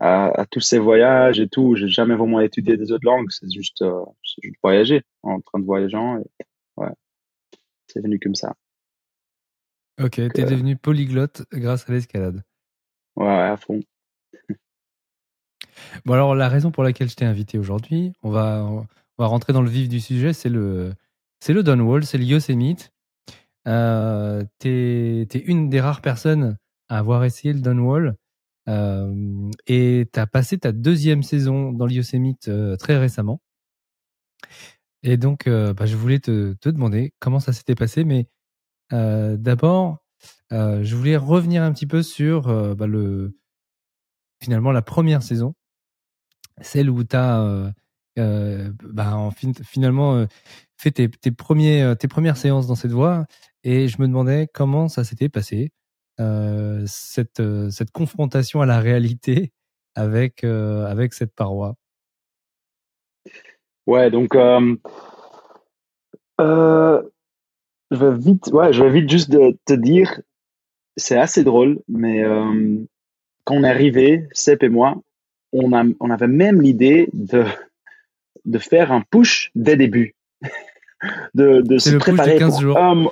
à, 0.00 0.46
tous 0.50 0.60
ces 0.60 0.78
voyages 0.78 1.40
et 1.40 1.48
tout. 1.48 1.74
J'ai 1.76 1.88
jamais 1.88 2.14
vraiment 2.14 2.40
étudié 2.40 2.76
des 2.76 2.92
autres 2.92 3.06
langues. 3.06 3.30
C'est 3.30 3.50
juste, 3.50 3.82
euh, 3.82 4.04
juste 4.22 4.54
voyager, 4.62 5.02
en 5.22 5.40
train 5.40 5.58
de 5.58 5.64
voyager. 5.64 5.98
Et, 5.98 6.44
ouais, 6.76 6.92
c'est 7.86 8.02
venu 8.02 8.18
comme 8.18 8.34
ça. 8.34 8.54
Ok, 10.00 10.12
tu 10.12 10.22
es 10.22 10.44
devenu 10.44 10.76
polyglotte 10.76 11.42
grâce 11.52 11.88
à 11.88 11.92
l'escalade. 11.92 12.42
Ouais, 13.16 13.26
à 13.26 13.56
fond. 13.56 13.80
Bon 16.04 16.14
alors 16.14 16.34
la 16.34 16.48
raison 16.48 16.70
pour 16.70 16.82
laquelle 16.82 17.08
je 17.08 17.14
t'ai 17.14 17.24
invité 17.24 17.58
aujourd'hui, 17.58 18.12
on 18.22 18.30
va, 18.30 18.64
on 18.64 18.86
va 19.18 19.26
rentrer 19.26 19.52
dans 19.52 19.62
le 19.62 19.70
vif 19.70 19.88
du 19.88 20.00
sujet, 20.00 20.32
c'est 20.32 20.48
le, 20.48 20.92
c'est 21.40 21.52
le 21.52 21.62
Downwall, 21.62 22.04
c'est 22.04 22.18
le 22.18 22.24
Yosemite. 22.24 22.92
Euh, 23.66 24.44
tu 24.60 24.68
es, 24.68 25.38
une 25.46 25.68
des 25.68 25.80
rares 25.80 26.00
personnes 26.00 26.56
à 26.88 26.98
avoir 26.98 27.24
essayé 27.24 27.52
le 27.52 27.60
Downwall. 27.60 28.16
Euh, 28.68 29.50
et 29.66 30.08
tu 30.12 30.20
as 30.20 30.26
passé 30.26 30.58
ta 30.58 30.72
deuxième 30.72 31.22
saison 31.22 31.72
dans 31.72 31.86
le 31.86 31.92
Yosemite 31.92 32.48
euh, 32.48 32.76
très 32.76 32.98
récemment. 32.98 33.40
Et 35.02 35.16
donc, 35.16 35.48
bah, 35.48 35.86
je 35.86 35.96
voulais 35.96 36.18
te, 36.18 36.56
demander 36.64 37.12
comment 37.20 37.40
ça 37.40 37.52
s'était 37.52 37.76
passé. 37.76 38.04
Mais 38.04 38.26
d'abord, 38.90 39.98
je 40.50 40.94
voulais 40.96 41.16
revenir 41.16 41.62
un 41.62 41.72
petit 41.72 41.86
peu 41.86 42.02
sur 42.02 42.74
bah, 42.74 42.86
le, 42.86 43.38
finalement 44.42 44.72
la 44.72 44.82
première 44.82 45.22
saison, 45.22 45.54
celle 46.60 46.90
où 46.90 47.04
tu 47.04 47.14
as 47.14 47.72
bah, 48.16 49.16
en 49.16 49.30
finalement 49.30 50.26
fait 50.78 50.90
tes, 50.92 51.08
tes, 51.08 51.32
premiers, 51.32 51.94
tes 51.98 52.08
premières 52.08 52.36
séances 52.36 52.66
dans 52.66 52.74
cette 52.76 52.92
voie. 52.92 53.26
Et 53.64 53.88
je 53.88 54.00
me 54.00 54.06
demandais 54.06 54.48
comment 54.52 54.88
ça 54.88 55.04
s'était 55.04 55.28
passé, 55.28 55.72
euh, 56.20 56.84
cette, 56.86 57.42
cette 57.70 57.90
confrontation 57.90 58.60
à 58.62 58.66
la 58.66 58.80
réalité 58.80 59.52
avec, 59.94 60.44
avec 60.44 61.12
cette 61.12 61.34
paroi. 61.34 61.74
Ouais, 63.86 64.10
donc 64.10 64.36
euh, 64.36 64.76
je 67.90 67.96
vais 67.96 68.16
vite, 68.16 68.46
ouais, 68.52 68.72
je 68.72 68.84
vais 68.84 68.90
vite 68.90 69.10
juste 69.10 69.30
de 69.30 69.58
te 69.64 69.72
dire, 69.72 70.20
c'est 70.96 71.18
assez 71.18 71.42
drôle, 71.42 71.80
mais 71.88 72.22
quand 73.44 73.54
on 73.54 73.64
est 73.64 73.70
arrivé, 73.70 74.28
Sep 74.32 74.62
et 74.62 74.68
moi, 74.68 75.00
on, 75.52 75.72
a, 75.72 75.84
on 76.00 76.10
avait 76.10 76.28
même 76.28 76.60
l'idée 76.60 77.08
de, 77.12 77.44
de 78.44 78.58
faire 78.58 78.92
un 78.92 79.00
push 79.00 79.50
dès 79.54 79.72
le 79.72 79.78
début. 79.78 80.14
De, 81.34 81.60
de 81.62 81.78
se 81.78 81.96
préparer 81.96 82.38
pour 82.38 82.60
jours. 82.60 82.78
Un, 82.78 83.06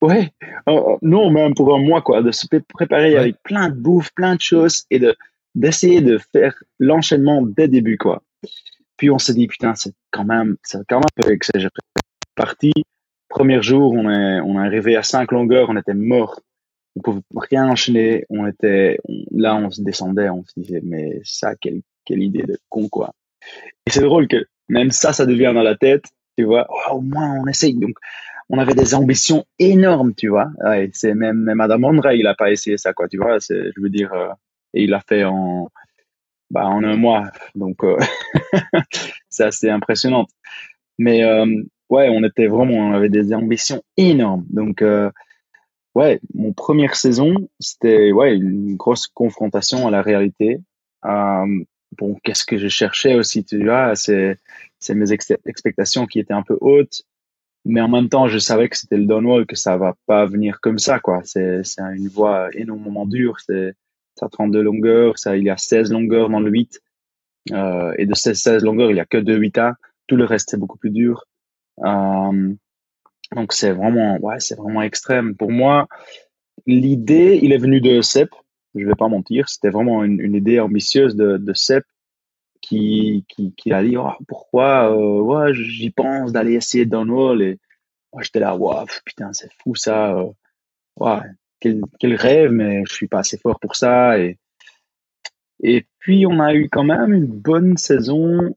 ouais, 0.00 0.32
non, 1.02 1.30
même 1.30 1.54
pour 1.54 1.74
un 1.74 1.78
mois, 1.78 2.02
quoi, 2.02 2.22
de 2.22 2.30
se 2.30 2.46
préparer 2.46 3.16
avec 3.16 3.36
plein 3.42 3.68
de 3.68 3.74
bouffe, 3.74 4.12
plein 4.14 4.36
de 4.36 4.40
choses 4.40 4.84
et 4.90 4.98
de 4.98 5.14
d'essayer 5.54 6.00
de 6.00 6.18
faire 6.32 6.52
l'enchaînement 6.80 7.40
dès 7.40 7.66
le 7.66 7.68
début, 7.68 7.96
quoi. 7.96 8.22
Puis 8.96 9.08
on 9.10 9.18
s'est 9.18 9.34
dit, 9.34 9.46
putain, 9.46 9.74
c'est 9.76 9.92
quand 10.10 10.24
même, 10.24 10.56
c'est 10.64 10.78
quand 10.88 10.96
même 10.96 11.04
un 11.18 11.22
peu 11.22 11.32
exagéré. 11.32 11.70
Parti, 12.34 12.72
premier 13.28 13.62
jour, 13.62 13.92
on 13.92 14.10
est, 14.10 14.40
on 14.40 14.60
est 14.60 14.66
arrivé 14.66 14.96
à 14.96 15.04
cinq 15.04 15.30
longueurs, 15.30 15.68
on 15.70 15.76
était 15.76 15.94
mort. 15.94 16.40
On 16.96 17.00
pouvait 17.00 17.20
rien 17.50 17.68
enchaîner. 17.68 18.24
On 18.30 18.46
était, 18.48 18.98
là, 19.30 19.56
on 19.56 19.70
se 19.70 19.82
descendait, 19.82 20.28
on 20.28 20.44
se 20.44 20.52
disait, 20.56 20.80
mais 20.82 21.20
ça, 21.22 21.54
quelle, 21.54 21.82
quelle 22.04 22.22
idée 22.22 22.42
de 22.42 22.58
con, 22.68 22.88
quoi. 22.88 23.12
Et 23.86 23.90
c'est 23.90 24.02
drôle 24.02 24.26
que 24.26 24.46
même 24.68 24.90
ça, 24.90 25.12
ça 25.12 25.26
devient 25.26 25.52
dans 25.54 25.62
la 25.62 25.76
tête, 25.76 26.06
tu 26.36 26.44
vois. 26.44 26.66
Au 26.92 27.00
moins, 27.00 27.34
on 27.40 27.46
essaye. 27.46 27.74
Donc, 27.74 27.96
on 28.50 28.58
avait 28.58 28.74
des 28.74 28.94
ambitions 28.94 29.44
énormes, 29.58 30.14
tu 30.14 30.28
vois. 30.28 30.48
Ouais, 30.64 30.90
c'est 30.92 31.14
même, 31.14 31.38
même 31.38 31.60
Adam 31.60 31.82
André, 31.84 32.18
il 32.18 32.26
a 32.26 32.34
pas 32.34 32.50
essayé 32.52 32.76
ça, 32.76 32.92
quoi, 32.92 33.08
tu 33.08 33.16
vois. 33.18 33.40
C'est, 33.40 33.70
je 33.74 33.80
veux 33.80 33.88
dire, 33.90 34.12
euh, 34.12 34.28
et 34.74 34.84
il 34.84 34.90
l'a 34.90 35.00
fait 35.00 35.24
en, 35.24 35.70
bah, 36.50 36.66
en 36.66 36.84
un 36.84 36.96
mois. 36.96 37.30
Donc, 37.54 37.82
euh, 37.84 37.96
c'est 39.30 39.44
assez 39.44 39.70
impressionnant. 39.70 40.26
Mais, 40.98 41.24
euh, 41.24 41.46
ouais, 41.90 42.08
on 42.10 42.22
était 42.24 42.46
vraiment, 42.48 42.74
on 42.74 42.92
avait 42.92 43.08
des 43.08 43.34
ambitions 43.34 43.82
énormes. 43.96 44.44
Donc, 44.50 44.82
euh, 44.82 45.10
ouais, 45.94 46.20
mon 46.34 46.52
première 46.52 46.96
saison, 46.96 47.34
c'était, 47.60 48.12
ouais, 48.12 48.36
une 48.36 48.76
grosse 48.76 49.06
confrontation 49.06 49.86
à 49.86 49.90
la 49.90 50.02
réalité. 50.02 50.58
Bon, 51.98 52.16
qu'est-ce 52.22 52.44
que 52.44 52.58
je 52.58 52.68
cherchais 52.68 53.14
aussi, 53.14 53.44
tu 53.44 53.64
vois, 53.64 53.94
c'est, 53.94 54.38
c'est 54.78 54.94
mes 54.94 55.12
expectations 55.12 56.06
qui 56.06 56.20
étaient 56.20 56.34
un 56.34 56.42
peu 56.42 56.56
hautes, 56.60 57.02
mais 57.64 57.80
en 57.80 57.88
même 57.88 58.08
temps, 58.08 58.28
je 58.28 58.38
savais 58.38 58.68
que 58.68 58.76
c'était 58.76 58.96
le 58.96 59.06
downwall, 59.06 59.46
que 59.46 59.56
ça 59.56 59.76
va 59.76 59.94
pas 60.06 60.26
venir 60.26 60.60
comme 60.60 60.78
ça, 60.78 60.98
quoi. 61.00 61.22
C'est, 61.24 61.62
c'est 61.64 61.82
une 61.82 62.08
voie 62.08 62.48
énormément 62.54 63.06
dure, 63.06 63.38
c'est, 63.40 63.74
ça 64.16 64.28
32 64.28 64.62
longueurs, 64.62 65.18
ça, 65.18 65.36
il 65.36 65.44
y 65.44 65.50
a 65.50 65.56
16 65.56 65.92
longueurs 65.92 66.28
dans 66.28 66.40
le 66.40 66.50
8, 66.50 66.80
euh, 67.52 67.94
et 67.98 68.06
de 68.06 68.14
ces 68.14 68.34
16 68.34 68.64
longueurs, 68.64 68.90
il 68.90 68.96
y 68.96 69.00
a 69.00 69.06
que 69.06 69.18
2 69.18 69.38
8A, 69.38 69.74
tout 70.06 70.16
le 70.16 70.24
reste, 70.24 70.50
c'est 70.50 70.58
beaucoup 70.58 70.78
plus 70.78 70.90
dur. 70.90 71.24
Euh, 71.84 72.54
donc 73.34 73.52
c'est 73.52 73.72
vraiment, 73.72 74.18
ouais, 74.20 74.38
c'est 74.38 74.56
vraiment 74.56 74.82
extrême. 74.82 75.34
Pour 75.34 75.50
moi, 75.50 75.88
l'idée, 76.66 77.38
il 77.42 77.52
est 77.52 77.58
venu 77.58 77.80
de 77.80 78.00
Sep, 78.00 78.30
je 78.74 78.86
vais 78.86 78.94
pas 78.94 79.08
mentir, 79.08 79.48
c'était 79.48 79.70
vraiment 79.70 80.04
une, 80.04 80.20
une, 80.20 80.34
idée 80.34 80.60
ambitieuse 80.60 81.14
de, 81.16 81.36
de 81.36 81.54
Sep 81.54 81.84
qui, 82.60 83.24
qui, 83.28 83.52
qui 83.54 83.72
a 83.72 83.82
dit 83.82 83.96
oh, 83.96 84.12
pourquoi 84.26 84.90
euh, 84.90 85.20
ouais, 85.20 85.54
j'y 85.54 85.90
pense 85.90 86.32
d'aller 86.32 86.54
essayer 86.54 86.86
Downwall 86.86 87.42
et 87.42 87.58
j'étais 88.20 88.40
là 88.40 88.56
wow, 88.56 88.86
putain 89.04 89.32
c'est 89.32 89.50
fou 89.62 89.74
ça 89.74 90.16
euh, 90.16 90.30
ouais, 90.96 91.20
quel, 91.60 91.82
quel, 91.98 92.14
rêve 92.14 92.52
mais 92.52 92.82
je 92.86 92.94
suis 92.94 93.08
pas 93.08 93.20
assez 93.20 93.38
fort 93.38 93.60
pour 93.60 93.76
ça 93.76 94.18
et 94.18 94.38
et 95.62 95.86
puis 95.98 96.26
on 96.26 96.40
a 96.40 96.54
eu 96.54 96.68
quand 96.68 96.84
même 96.84 97.12
une 97.12 97.26
bonne 97.26 97.76
saison 97.76 98.56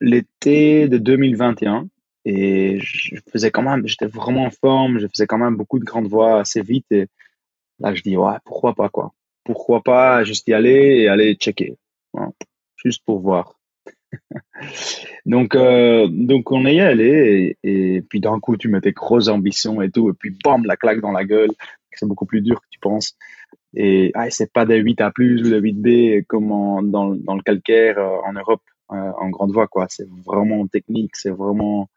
l'été 0.00 0.88
de 0.88 0.98
2021 0.98 1.88
et 2.24 2.78
je 2.80 3.16
faisais 3.32 3.50
quand 3.50 3.62
même 3.62 3.86
j'étais 3.86 4.06
vraiment 4.06 4.44
en 4.44 4.50
forme 4.50 4.98
je 4.98 5.06
faisais 5.08 5.26
quand 5.26 5.38
même 5.38 5.56
beaucoup 5.56 5.78
de 5.78 5.84
grandes 5.84 6.08
voix 6.08 6.40
assez 6.40 6.62
vite 6.62 6.86
et 6.90 7.08
là 7.78 7.94
je 7.94 8.02
dis 8.02 8.16
ouais 8.16 8.36
pourquoi 8.44 8.74
pas 8.74 8.88
quoi 8.88 9.12
pourquoi 9.44 9.82
pas 9.82 10.24
juste 10.24 10.48
y 10.48 10.54
aller 10.54 11.00
et 11.00 11.08
aller 11.08 11.34
checker 11.34 11.76
juste 12.84 13.04
pour 13.04 13.20
voir. 13.20 13.58
donc, 15.26 15.54
euh, 15.54 16.08
donc 16.10 16.50
on 16.50 16.66
est 16.66 16.80
allé 16.80 17.56
et, 17.62 17.96
et 17.96 18.02
puis 18.02 18.20
d'un 18.20 18.40
coup 18.40 18.56
tu 18.56 18.68
mets 18.68 18.80
tes 18.80 18.92
grosses 18.92 19.28
ambitions 19.28 19.80
et 19.82 19.90
tout 19.90 20.10
et 20.10 20.12
puis 20.12 20.36
bam 20.44 20.64
la 20.64 20.76
claque 20.76 21.00
dans 21.00 21.12
la 21.12 21.24
gueule. 21.24 21.50
C'est 21.92 22.06
beaucoup 22.06 22.26
plus 22.26 22.40
dur 22.40 22.60
que 22.60 22.66
tu 22.70 22.78
penses. 22.78 23.16
Et 23.74 24.10
ah, 24.14 24.30
c'est 24.30 24.52
pas 24.52 24.64
des 24.64 24.78
8 24.78 25.00
A 25.00 25.10
plus 25.10 25.42
ou 25.42 25.50
des 25.50 25.60
8B 25.60 26.24
comme 26.26 26.48
dans, 26.90 27.14
dans 27.14 27.34
le 27.34 27.42
calcaire 27.42 27.98
euh, 27.98 28.18
en 28.24 28.32
Europe 28.32 28.62
euh, 28.92 29.12
en 29.18 29.30
grande 29.30 29.52
voie 29.52 29.68
quoi. 29.68 29.86
C'est 29.88 30.08
vraiment 30.24 30.66
technique, 30.66 31.14
c'est 31.14 31.30
vraiment 31.30 31.88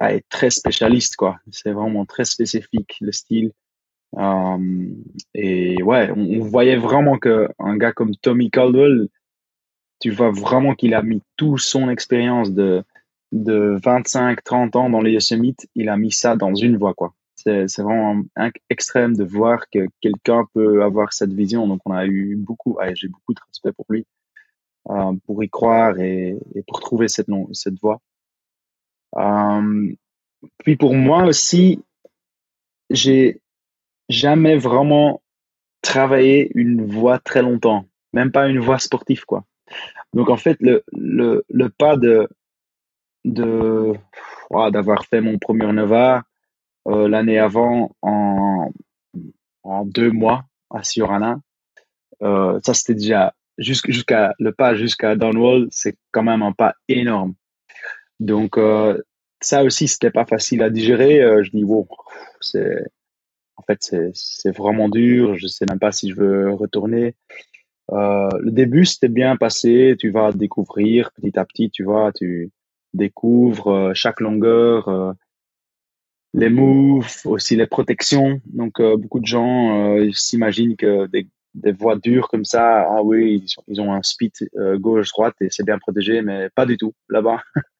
ah, 0.00 0.12
très 0.28 0.50
spécialiste 0.50 1.16
quoi. 1.16 1.38
C'est 1.50 1.72
vraiment 1.72 2.04
très 2.04 2.24
spécifique 2.24 2.96
le 3.00 3.12
style. 3.12 3.52
Euh, 4.16 4.94
et 5.34 5.82
ouais, 5.82 6.10
on, 6.10 6.40
voyait 6.40 6.76
vraiment 6.76 7.18
que 7.18 7.48
un 7.58 7.76
gars 7.76 7.92
comme 7.92 8.14
Tommy 8.16 8.50
Caldwell, 8.50 9.08
tu 10.00 10.10
vois 10.10 10.30
vraiment 10.30 10.74
qu'il 10.74 10.94
a 10.94 11.02
mis 11.02 11.22
toute 11.36 11.60
son 11.60 11.88
expérience 11.88 12.52
de, 12.52 12.84
de 13.32 13.78
25, 13.82 14.42
30 14.44 14.76
ans 14.76 14.90
dans 14.90 15.00
les 15.00 15.12
Yosemite, 15.12 15.68
il 15.74 15.88
a 15.88 15.96
mis 15.96 16.12
ça 16.12 16.36
dans 16.36 16.54
une 16.54 16.76
voie, 16.76 16.94
quoi. 16.94 17.14
C'est, 17.36 17.82
vraiment 17.82 18.22
extrême 18.70 19.16
de 19.16 19.24
voir 19.24 19.68
que 19.70 19.86
quelqu'un 20.00 20.46
peut 20.54 20.82
avoir 20.82 21.12
cette 21.12 21.32
vision. 21.32 21.66
Donc, 21.66 21.80
on 21.84 21.92
a 21.92 22.06
eu 22.06 22.36
beaucoup, 22.36 22.78
j'ai 22.94 23.08
beaucoup 23.08 23.34
de 23.34 23.40
respect 23.48 23.72
pour 23.72 23.84
lui, 23.90 24.06
euh, 24.88 25.12
pour 25.26 25.42
y 25.44 25.50
croire 25.50 25.98
et, 25.98 26.38
et, 26.54 26.62
pour 26.66 26.80
trouver 26.80 27.08
cette, 27.08 27.26
cette 27.52 27.78
voie. 27.80 28.00
Euh, 29.16 29.94
puis 30.58 30.76
pour 30.76 30.94
moi 30.94 31.24
aussi, 31.24 31.82
j'ai 32.90 33.40
jamais 34.08 34.56
vraiment 34.56 35.22
travaillé 35.82 36.50
une 36.54 36.86
voie 36.86 37.18
très 37.18 37.42
longtemps, 37.42 37.86
même 38.12 38.32
pas 38.32 38.48
une 38.48 38.58
voie 38.58 38.78
sportive, 38.78 39.24
quoi. 39.24 39.44
Donc 40.12 40.30
en 40.30 40.36
fait, 40.36 40.56
le, 40.60 40.84
le, 40.92 41.44
le 41.48 41.68
pas 41.68 41.96
de, 41.96 42.28
de 43.24 43.92
d'avoir 44.70 45.06
fait 45.06 45.20
mon 45.20 45.38
premier 45.38 45.72
Nova 45.72 46.22
euh, 46.86 47.08
l'année 47.08 47.38
avant 47.38 47.96
en, 48.02 48.70
en 49.62 49.84
deux 49.84 50.10
mois 50.10 50.44
à 50.70 50.82
Siorana, 50.84 51.40
euh, 52.22 52.60
ça 52.64 52.74
c'était 52.74 52.94
déjà 52.94 53.34
jusqu'à 53.58 54.34
le 54.38 54.52
pas 54.52 54.74
jusqu'à 54.74 55.16
Downwall, 55.16 55.68
c'est 55.70 55.96
quand 56.12 56.22
même 56.22 56.42
un 56.42 56.52
pas 56.52 56.74
énorme. 56.88 57.34
Donc 58.20 58.58
euh, 58.58 59.02
ça 59.40 59.64
aussi 59.64 59.88
c'était 59.88 60.10
pas 60.10 60.26
facile 60.26 60.62
à 60.62 60.70
digérer. 60.70 61.22
Euh, 61.22 61.42
je 61.42 61.50
dis 61.50 61.64
wow, 61.64 61.88
c'est 62.40 62.84
en 63.56 63.62
fait 63.62 63.94
c'est 64.12 64.56
vraiment 64.56 64.88
dur. 64.88 65.36
Je 65.36 65.46
sais 65.46 65.66
même 65.68 65.78
pas 65.78 65.92
si 65.92 66.10
je 66.10 66.16
veux 66.16 66.52
retourner. 66.52 67.14
Euh, 67.92 68.28
le 68.40 68.50
début, 68.50 68.84
c'était 68.84 69.08
bien 69.08 69.36
passé. 69.36 69.96
Tu 69.98 70.10
vas 70.10 70.32
découvrir 70.32 71.12
petit 71.12 71.38
à 71.38 71.44
petit, 71.44 71.70
tu 71.70 71.84
vois, 71.84 72.12
tu 72.12 72.50
découvres 72.94 73.68
euh, 73.68 73.94
chaque 73.94 74.20
longueur. 74.20 74.88
Euh, 74.88 75.12
les 76.32 76.50
moves, 76.50 77.06
aussi 77.26 77.54
les 77.56 77.66
protections. 77.66 78.40
Donc, 78.46 78.82
beaucoup 78.82 79.20
de 79.20 79.26
gens 79.26 79.96
s'imaginent 80.12 80.74
que 80.74 81.06
des, 81.06 81.28
des 81.54 81.70
voies 81.70 81.94
dures 81.94 82.26
comme 82.26 82.44
ça, 82.44 82.88
ah 82.90 83.04
oui, 83.04 83.46
ils, 83.68 83.80
ont 83.80 83.92
un 83.92 84.02
speed 84.02 84.32
gauche-droite 84.78 85.36
et 85.40 85.46
c'est 85.50 85.64
bien 85.64 85.78
protégé, 85.78 86.22
mais 86.22 86.48
pas 86.56 86.66
du 86.66 86.76
tout 86.76 86.92
là-bas. 87.08 87.40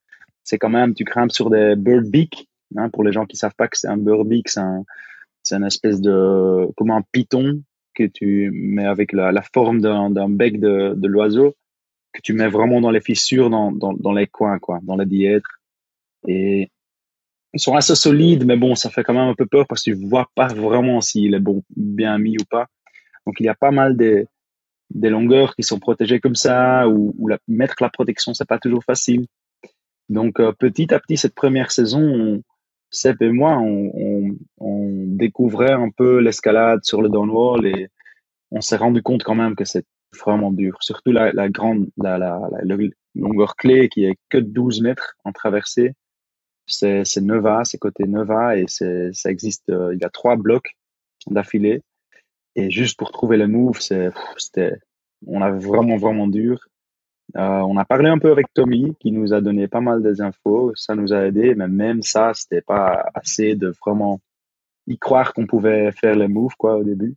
c'est 0.45 0.59
quand 0.59 0.69
même, 0.71 0.95
tu 0.95 1.03
grimpes 1.03 1.33
sur 1.33 1.51
des 1.51 1.75
bird 1.75 2.05
beak. 2.05 2.49
Hein, 2.77 2.91
pour 2.91 3.03
les 3.03 3.11
gens 3.11 3.27
qui 3.27 3.37
savent 3.37 3.57
pas 3.57 3.67
que 3.67 3.77
c'est 3.77 3.89
un 3.89 3.97
bird 3.97 4.25
beak, 4.25 4.49
c'est 4.49 4.61
un, 4.61 4.85
c'est 5.45 5.57
une 5.57 5.65
espèce 5.65 6.01
de, 6.01 6.67
comme 6.77 6.91
un 6.91 7.03
python 7.13 7.63
que 7.95 8.05
tu 8.05 8.51
mets 8.53 8.87
avec 8.87 9.13
la, 9.13 9.43
forme 9.43 9.81
d'un 9.81 10.29
bec 10.29 10.59
de, 10.59 10.95
de 10.97 11.09
l'oiseau, 11.09 11.55
que 12.13 12.21
tu 12.23 12.33
mets 12.33 12.49
vraiment 12.49 12.81
dans 12.81 12.91
les 12.91 13.01
fissures, 13.01 13.51
dans, 13.51 13.71
dans, 13.71 13.93
dans 13.93 14.13
les 14.13 14.27
coins, 14.27 14.59
quoi, 14.59 14.81
dans 14.83 14.97
les 14.97 15.07
dièdres. 15.07 15.49
Et 16.27 16.71
ils 17.53 17.61
sont 17.61 17.77
assez 17.77 17.95
solides, 17.95 18.45
mais 18.45 18.57
bon, 18.57 18.75
ça 18.75 18.91
fait 18.91 19.05
quand 19.05 19.15
même 19.15 19.29
un 19.29 19.35
peu 19.35 19.47
peur 19.47 19.67
parce 19.69 19.83
que 19.83 19.91
tu 19.93 20.07
vois 20.09 20.29
pas 20.35 20.49
vraiment 20.49 21.01
s'il 21.01 21.35
est 21.35 21.41
bon, 21.41 21.63
bien 21.77 22.19
mis 22.19 22.37
ou 22.37 22.45
pas. 22.51 22.67
Donc 23.27 23.37
il 23.39 23.47
y 23.47 23.49
a 23.49 23.55
pas 23.55 23.71
mal 23.71 23.97
des, 23.97 24.27
des 24.91 25.11
longueurs 25.11 25.55
qui 25.55 25.63
sont 25.63 25.79
protégées 25.79 26.21
comme 26.21 26.35
ça, 26.35 26.89
ou, 26.89 27.15
ou 27.19 27.31
mettre 27.47 27.77
la 27.81 27.91
protection, 27.91 28.35
c'est 28.35 28.49
pas 28.49 28.59
toujours 28.59 28.83
facile. 28.85 29.27
Donc 30.09 30.41
euh, 30.41 30.53
petit 30.53 30.93
à 30.93 30.99
petit, 30.99 31.17
cette 31.17 31.35
première 31.35 31.71
saison, 31.71 32.01
on, 32.03 32.43
Seb 32.95 33.21
et 33.23 33.31
moi, 33.31 33.59
on, 33.59 34.37
découvrait 35.17 35.73
un 35.73 35.91
peu 35.91 36.19
l'escalade 36.19 36.81
sur 36.85 37.01
le 37.01 37.09
downwall 37.09 37.67
et 37.67 37.89
on 38.51 38.61
s'est 38.61 38.77
rendu 38.77 39.03
compte 39.03 39.23
quand 39.23 39.35
même 39.35 39.55
que 39.55 39.65
c'est 39.65 39.87
vraiment 40.19 40.51
dur. 40.51 40.77
Surtout 40.81 41.13
la, 41.13 41.49
grande, 41.49 41.89
la, 41.97 42.19
la, 42.19 42.41
longueur 43.15 43.57
clé 43.57 43.89
qui 43.89 44.05
est 44.05 44.17
que 44.29 44.39
12 44.39 44.81
mètres 44.83 45.17
en 45.25 45.33
traversée. 45.33 45.95
C'est, 46.67 47.05
Neva, 47.21 47.65
c'est 47.65 47.79
côté 47.79 48.05
Neva 48.05 48.57
et 48.57 48.67
ça 48.69 49.31
existe, 49.31 49.69
euh, 49.71 49.95
il 49.95 50.01
y 50.01 50.05
a 50.05 50.11
trois 50.11 50.37
blocs 50.37 50.77
d'affilée. 51.27 51.83
Et 52.57 52.71
juste 52.71 52.99
pour 52.99 53.13
trouver 53.13 53.37
le 53.37 53.49
move, 53.49 53.81
c'est, 53.81 54.11
c'était, 54.37 54.75
on 55.27 55.43
avait 55.43 55.59
vraiment, 55.59 55.97
vraiment 55.97 56.27
dur. 56.27 56.69
Euh, 57.37 57.61
on 57.61 57.77
a 57.77 57.85
parlé 57.85 58.09
un 58.09 58.19
peu 58.19 58.31
avec 58.31 58.53
Tommy 58.55 58.95
qui 59.01 59.11
nous 59.11 59.33
a 59.33 59.41
donné 59.41 59.67
pas 59.67 59.81
mal 59.81 60.03
des 60.03 60.21
infos, 60.21 60.73
ça 60.77 60.95
nous 60.95 61.13
a 61.13 61.27
aidé, 61.27 61.55
mais 61.55 61.69
même 61.69 62.03
ça, 62.03 62.33
c'était 62.35 62.61
pas 62.61 63.11
assez 63.15 63.57
de 63.57 63.73
vraiment 63.85 64.21
y 64.87 64.99
croire 64.99 65.33
qu'on 65.33 65.47
pouvait 65.47 65.91
faire 65.93 66.15
les 66.15 66.29
moves 66.29 66.55
quoi 66.57 66.77
au 66.77 66.85
début. 66.85 67.17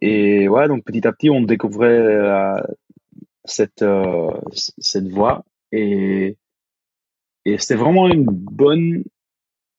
Et 0.00 0.48
ouais, 0.48 0.66
donc 0.68 0.84
petit 0.84 1.06
à 1.06 1.12
petit, 1.12 1.30
on 1.30 1.42
découvrait 1.42 1.88
euh, 1.88 2.60
cette 3.44 3.82
euh, 3.82 4.30
cette 4.52 5.08
voie 5.08 5.44
et 5.70 6.36
et 7.44 7.58
c'était 7.58 7.76
vraiment 7.76 8.08
une 8.08 8.24
bonne 8.24 9.04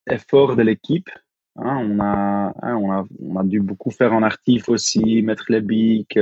effort 0.08 0.56
de 0.56 0.62
l'équipe. 0.62 1.10
Hein, 1.58 1.78
on 1.82 2.00
a 2.00 2.54
hein, 2.62 2.76
on 2.78 2.92
a 2.92 3.06
on 3.22 3.38
a 3.38 3.44
dû 3.44 3.60
beaucoup 3.60 3.92
faire 3.92 4.14
en 4.14 4.24
artif 4.24 4.70
aussi, 4.70 5.22
mettre 5.22 5.46
les 5.50 5.62
bics 5.62 6.18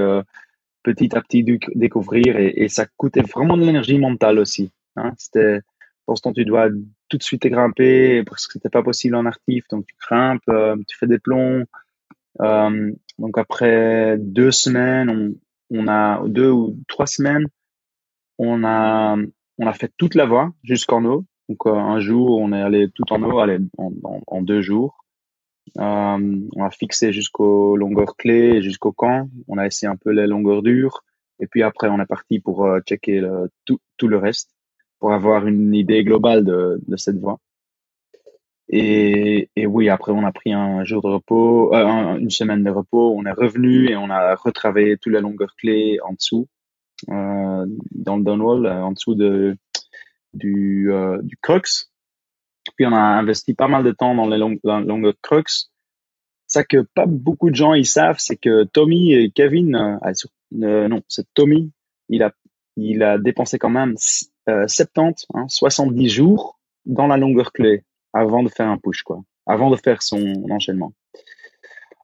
petit 0.83 1.15
à 1.15 1.21
petit 1.21 1.43
découvrir 1.75 2.37
et, 2.37 2.53
et 2.55 2.69
ça 2.69 2.85
coûtait 2.97 3.21
vraiment 3.21 3.57
de 3.57 3.65
l'énergie 3.65 3.97
mentale 3.97 4.39
aussi. 4.39 4.71
Hein. 4.95 5.13
C'était, 5.17 5.61
pour 6.05 6.17
ce 6.17 6.23
temps, 6.23 6.33
tu 6.33 6.45
dois 6.45 6.69
tout 7.09 7.17
de 7.17 7.23
suite 7.23 7.47
grimper 7.47 8.23
parce 8.23 8.47
que 8.47 8.53
c'était 8.53 8.69
pas 8.69 8.83
possible 8.83 9.15
en 9.15 9.25
artif, 9.25 9.65
donc 9.69 9.85
tu 9.85 9.95
grimpes, 9.99 10.41
euh, 10.49 10.75
tu 10.87 10.97
fais 10.97 11.07
des 11.07 11.19
plombs. 11.19 11.65
Euh, 12.41 12.91
donc 13.19 13.37
après 13.37 14.17
deux 14.19 14.51
semaines, 14.51 15.35
on, 15.69 15.87
a 15.87 16.21
deux 16.27 16.49
ou 16.49 16.77
trois 16.87 17.07
semaines, 17.07 17.45
on 18.37 18.63
a 18.63 19.15
on 19.59 19.67
a 19.67 19.73
fait 19.73 19.91
toute 19.97 20.15
la 20.15 20.25
voie 20.25 20.51
jusqu'en 20.63 21.05
haut. 21.05 21.25
Donc 21.47 21.65
euh, 21.67 21.73
un 21.73 21.99
jour, 21.99 22.39
on 22.39 22.51
est 22.51 22.61
allé 22.61 22.89
tout 22.89 23.11
en 23.11 23.21
haut, 23.23 23.39
allez, 23.39 23.59
en 23.77 24.41
deux 24.41 24.61
jours. 24.61 25.02
Euh, 25.79 26.39
on 26.55 26.63
a 26.63 26.69
fixé 26.69 27.11
jusqu'aux 27.11 27.75
longueurs 27.77 28.15
clés, 28.15 28.61
jusqu'au 28.61 28.91
camp. 28.91 29.29
On 29.47 29.57
a 29.57 29.65
essayé 29.65 29.89
un 29.89 29.95
peu 29.95 30.11
les 30.11 30.27
longueurs 30.27 30.61
dures. 30.61 31.03
Et 31.39 31.47
puis 31.47 31.63
après, 31.63 31.89
on 31.89 31.99
est 31.99 32.05
parti 32.05 32.39
pour 32.39 32.65
euh, 32.65 32.79
checker 32.81 33.21
tout, 33.65 34.07
le 34.07 34.17
reste, 34.17 34.51
pour 34.99 35.13
avoir 35.13 35.47
une 35.47 35.73
idée 35.73 36.03
globale 36.03 36.43
de, 36.43 36.79
cette 36.97 37.17
voie. 37.17 37.39
Et, 38.69 39.49
oui, 39.65 39.89
après, 39.89 40.11
on 40.11 40.25
a 40.25 40.31
pris 40.31 40.53
un 40.53 40.83
jour 40.83 41.01
de 41.01 41.07
repos, 41.07 41.73
euh, 41.75 42.17
une 42.17 42.29
semaine 42.29 42.63
de 42.63 42.69
repos. 42.69 43.13
On 43.15 43.25
est 43.25 43.31
revenu 43.31 43.89
et 43.89 43.95
on 43.95 44.09
a 44.09 44.35
retravaillé 44.35 44.97
toutes 44.97 45.13
les 45.13 45.21
longueurs 45.21 45.55
clés 45.55 45.99
en 46.03 46.13
dessous, 46.13 46.47
dans 47.07 48.17
le 48.17 48.23
downwall, 48.23 48.67
en 48.67 48.91
dessous 48.91 49.15
de, 49.15 49.57
du, 50.33 50.91
du. 51.23 51.37
On 52.85 52.93
a 52.93 52.99
investi 52.99 53.53
pas 53.53 53.67
mal 53.67 53.83
de 53.83 53.91
temps 53.91 54.15
dans 54.15 54.27
les 54.27 54.37
longues, 54.37 55.13
crux. 55.21 55.69
Ça 56.47 56.63
que 56.63 56.85
pas 56.93 57.05
beaucoup 57.07 57.49
de 57.49 57.55
gens 57.55 57.73
ils 57.73 57.85
savent, 57.85 58.17
c'est 58.19 58.35
que 58.35 58.63
Tommy 58.65 59.13
et 59.13 59.31
Kevin, 59.31 59.75
euh, 59.75 59.97
ah, 60.01 60.11
euh, 60.61 60.87
non, 60.87 61.01
c'est 61.07 61.25
Tommy, 61.33 61.71
il 62.09 62.21
a, 62.21 62.31
il 62.75 63.01
a 63.01 63.17
dépensé 63.17 63.57
quand 63.57 63.69
même 63.69 63.95
70, 63.97 65.27
euh, 65.35 65.45
70 65.47 66.03
hein, 66.03 66.07
jours 66.07 66.59
dans 66.85 67.07
la 67.07 67.17
longueur 67.17 67.53
clé 67.53 67.83
avant 68.13 68.43
de 68.43 68.49
faire 68.49 68.67
un 68.67 68.77
push, 68.77 69.01
quoi, 69.01 69.21
avant 69.47 69.71
de 69.71 69.77
faire 69.77 70.03
son 70.03 70.43
enchaînement. 70.51 70.93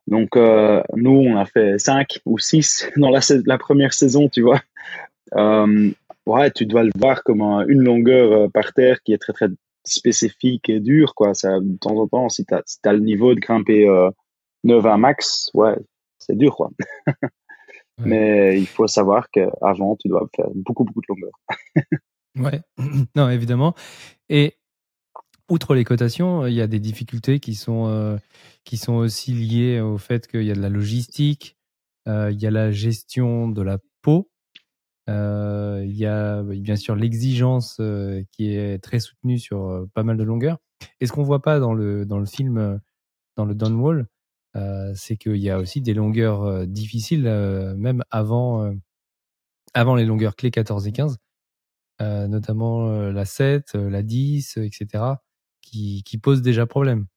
Donc 0.08 0.36
nous, 0.36 1.12
on 1.12 1.38
a 1.38 1.46
fait 1.46 1.78
5 1.78 2.22
ou 2.26 2.40
6 2.40 2.90
dans 2.98 3.12
la, 3.12 3.20
la 3.46 3.58
première 3.60 3.94
saison, 3.94 4.30
tu 4.30 4.42
vois. 4.42 4.62
ouais, 6.26 6.52
tu 6.52 6.66
dois 6.66 6.84
le 6.84 6.92
voir 6.96 7.24
comme 7.24 7.44
une 7.68 7.84
longueur 7.84 8.50
par 8.52 8.74
terre 8.74 9.04
qui 9.04 9.14
est 9.14 9.20
très 9.20 9.34
très 9.34 9.50
spécifique 9.84 10.70
et 10.70 10.80
dur, 10.80 11.16
quoi. 11.16 11.34
Ça, 11.34 11.60
de 11.60 11.78
temps 11.78 11.96
en 11.98 12.08
temps, 12.08 12.30
si 12.30 12.46
tu 12.46 12.54
as, 12.54 12.94
le 12.94 13.00
niveau 13.00 13.34
de 13.34 13.40
grimper 13.40 13.88
euh, 13.88 14.10
9 14.64 14.86
à 14.86 14.98
max, 14.98 15.50
ouais, 15.54 15.76
c'est 16.18 16.38
dur, 16.38 16.56
quoi. 16.56 16.70
Mais 18.00 18.58
il 18.58 18.68
faut 18.68 18.88
savoir 18.88 19.30
qu'avant, 19.30 19.98
tu 19.98 20.08
dois 20.08 20.28
faire 20.36 20.48
beaucoup, 20.56 20.86
beaucoup 20.86 21.02
de 21.02 21.06
longueur. 21.10 21.32
ouais, 22.38 22.62
non, 23.16 23.30
évidemment. 23.30 23.74
Et 24.30 24.56
outre 25.50 25.76
les 25.76 25.84
cotations, 25.84 26.46
il 26.48 26.54
y 26.54 26.62
a 26.62 26.68
des 26.68 26.80
difficultés 26.80 27.40
qui 27.40 27.56
sont, 27.56 27.88
euh, 27.88 28.18
qui 28.64 28.78
sont 28.78 28.94
aussi 28.94 29.34
liées 29.34 29.82
au 29.82 29.98
fait 29.98 30.28
qu'il 30.28 30.44
y 30.44 30.52
a 30.52 30.56
de 30.56 30.62
la 30.62 30.70
logistique, 30.70 31.58
euh, 32.08 32.32
il 32.32 32.42
y 32.42 32.48
a 32.48 32.52
la 32.52 32.72
gestion 32.72 33.50
de 33.50 33.62
la 33.62 33.80
peau. 34.02 34.29
Euh, 35.10 35.84
il 35.86 35.96
y 35.96 36.06
a 36.06 36.44
bien 36.44 36.76
sûr 36.76 36.96
l'exigence 36.96 37.78
euh, 37.80 38.24
qui 38.32 38.54
est 38.54 38.84
très 38.84 39.00
soutenue 39.00 39.40
sur 39.40 39.66
euh, 39.66 39.90
pas 39.94 40.04
mal 40.04 40.18
de 40.18 40.24
longueurs. 40.24 40.60
Et 41.00 41.08
ce 41.08 41.12
qu'on 41.12 41.24
voit 41.24 41.42
pas 41.42 41.60
dans 41.60 41.74
le 41.74 42.06
dans 42.06 42.20
le 42.20 42.26
film, 42.26 42.80
dans 43.36 43.46
le 43.46 43.56
Downwall, 43.56 44.08
c'est 44.96 45.18
qu'il 45.18 45.38
y 45.38 45.50
a 45.50 45.60
aussi 45.60 45.82
des 45.82 45.94
longueurs 45.94 46.66
difficiles, 46.68 47.24
même 47.78 48.04
avant 48.12 48.74
avant 49.74 49.96
les 49.96 50.06
longueurs 50.06 50.36
clés 50.36 50.52
14 50.52 50.88
et 50.88 50.92
15, 50.94 51.18
notamment 52.00 52.90
la 53.12 53.26
7, 53.26 53.76
la 53.76 54.04
10, 54.04 54.58
etc., 54.58 55.04
qui, 55.62 56.20
posent 56.22 56.42
déjà 56.42 56.66
problème. 56.66 57.08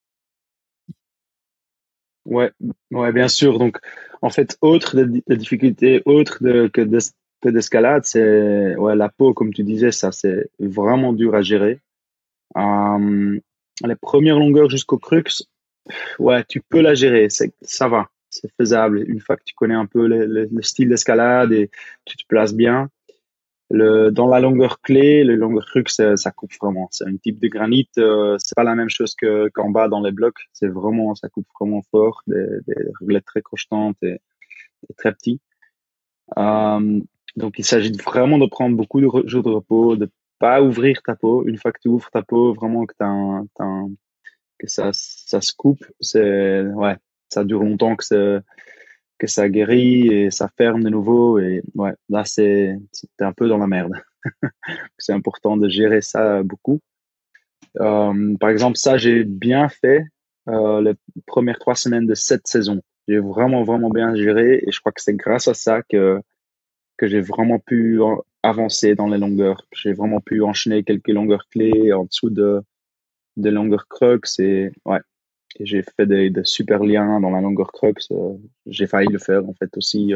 Ouais, 2.24 2.52
ouais, 2.90 3.12
bien 3.12 3.28
sûr. 3.28 3.58
Donc, 3.58 3.78
en 4.22 4.30
fait, 4.30 4.58
autre 4.60 4.96
de, 4.96 5.34
difficultés, 5.34 6.02
autre 6.04 6.42
de, 6.42 6.68
que 6.68 6.80
de, 6.80 6.98
d'escalade, 7.50 8.04
c'est 8.04 8.76
ouais, 8.76 8.94
la 8.96 9.08
peau, 9.08 9.34
comme 9.34 9.52
tu 9.52 9.64
disais, 9.64 9.92
ça 9.92 10.12
c'est 10.12 10.50
vraiment 10.58 11.12
dur 11.12 11.34
à 11.34 11.42
gérer. 11.42 11.80
Euh, 12.56 13.38
les 13.84 13.96
premières 13.96 14.38
longueurs 14.38 14.70
jusqu'au 14.70 14.98
crux, 14.98 15.24
ouais, 16.18 16.44
tu 16.48 16.60
peux 16.60 16.80
la 16.80 16.94
gérer, 16.94 17.28
ça 17.30 17.88
va, 17.88 18.08
c'est 18.30 18.50
faisable. 18.56 19.04
Une 19.08 19.20
fois 19.20 19.36
que 19.36 19.44
tu 19.44 19.54
connais 19.54 19.74
un 19.74 19.86
peu 19.86 20.06
le, 20.06 20.26
le, 20.26 20.62
style 20.62 20.88
d'escalade 20.88 21.52
et 21.52 21.70
tu 22.04 22.16
te 22.16 22.26
places 22.26 22.54
bien. 22.54 22.88
Dans 23.70 24.28
la 24.28 24.38
longueur 24.38 24.82
clé, 24.82 25.24
le 25.24 25.34
longueur 25.34 25.64
crux, 25.64 25.84
ça, 25.88 26.30
coupe 26.30 26.52
vraiment. 26.60 26.88
C'est 26.90 27.06
un 27.06 27.16
type 27.16 27.40
de 27.40 27.48
granit, 27.48 27.88
euh, 27.96 28.36
c'est 28.38 28.54
pas 28.54 28.64
la 28.64 28.74
même 28.74 28.90
chose 28.90 29.14
que 29.14 29.48
qu'en 29.48 29.70
bas 29.70 29.88
dans 29.88 30.02
les 30.02 30.12
blocs. 30.12 30.46
C'est 30.52 30.68
vraiment, 30.68 31.14
ça 31.14 31.30
coupe 31.30 31.46
vraiment 31.58 31.80
fort, 31.90 32.22
des, 32.26 32.44
des 33.00 33.20
très 33.22 33.40
crochetantes 33.40 33.96
et, 34.02 34.20
et 34.90 34.94
très 34.94 35.12
petits. 35.12 35.40
Euh, 36.36 37.00
donc, 37.36 37.58
il 37.58 37.64
s'agit 37.64 37.92
vraiment 37.92 38.38
de 38.38 38.46
prendre 38.46 38.76
beaucoup 38.76 39.00
de 39.00 39.08
jours 39.26 39.42
de 39.42 39.50
repos, 39.50 39.96
de 39.96 40.10
pas 40.38 40.62
ouvrir 40.62 41.02
ta 41.02 41.14
peau. 41.16 41.46
Une 41.46 41.56
fois 41.56 41.72
que 41.72 41.80
tu 41.80 41.88
ouvres 41.88 42.10
ta 42.10 42.22
peau, 42.22 42.52
vraiment 42.52 42.84
que, 42.84 42.94
un, 43.00 43.46
que 44.58 44.68
ça, 44.68 44.90
ça 44.92 45.40
se 45.40 45.52
coupe, 45.56 45.84
c'est, 46.00 46.62
ouais, 46.62 46.96
ça 47.28 47.44
dure 47.44 47.62
longtemps 47.62 47.96
que, 47.96 48.42
que 49.18 49.26
ça 49.26 49.48
guérit 49.48 50.08
et 50.08 50.30
ça 50.30 50.48
ferme 50.56 50.82
de 50.82 50.90
nouveau. 50.90 51.38
Et 51.38 51.62
ouais, 51.74 51.92
là, 52.08 52.24
c'est, 52.24 52.76
c'est 52.92 53.08
un 53.20 53.32
peu 53.32 53.48
dans 53.48 53.58
la 53.58 53.66
merde. 53.66 53.94
c'est 54.98 55.12
important 55.12 55.56
de 55.56 55.68
gérer 55.68 56.02
ça 56.02 56.42
beaucoup. 56.42 56.80
Euh, 57.80 58.36
par 58.38 58.50
exemple, 58.50 58.76
ça, 58.76 58.98
j'ai 58.98 59.24
bien 59.24 59.68
fait 59.68 60.04
euh, 60.48 60.82
les 60.82 60.94
premières 61.26 61.58
trois 61.58 61.76
semaines 61.76 62.06
de 62.06 62.14
cette 62.14 62.46
saison. 62.46 62.82
J'ai 63.08 63.18
vraiment, 63.18 63.62
vraiment 63.64 63.90
bien 63.90 64.14
géré 64.14 64.62
et 64.66 64.70
je 64.70 64.80
crois 64.80 64.92
que 64.92 65.00
c'est 65.00 65.14
grâce 65.14 65.48
à 65.48 65.54
ça 65.54 65.82
que 65.82 66.20
que 66.96 67.06
j'ai 67.06 67.20
vraiment 67.20 67.58
pu 67.58 68.00
avancer 68.42 68.94
dans 68.94 69.08
les 69.08 69.18
longueurs. 69.18 69.66
J'ai 69.72 69.92
vraiment 69.92 70.20
pu 70.20 70.42
enchaîner 70.42 70.84
quelques 70.84 71.08
longueurs 71.08 71.48
clés 71.48 71.92
en 71.92 72.04
dessous 72.04 72.30
de 72.30 72.62
des 73.36 73.50
longueurs 73.50 73.88
crux 73.88 74.20
et 74.38 74.70
ouais. 74.84 75.00
Et 75.58 75.66
j'ai 75.66 75.82
fait 75.82 76.06
des, 76.06 76.30
des, 76.30 76.44
super 76.44 76.82
liens 76.82 77.20
dans 77.20 77.30
la 77.30 77.40
longueur 77.40 77.72
crux. 77.72 77.94
j'ai 78.66 78.86
failli 78.86 79.08
le 79.08 79.18
faire 79.18 79.46
en 79.46 79.52
fait 79.52 79.76
aussi 79.76 80.14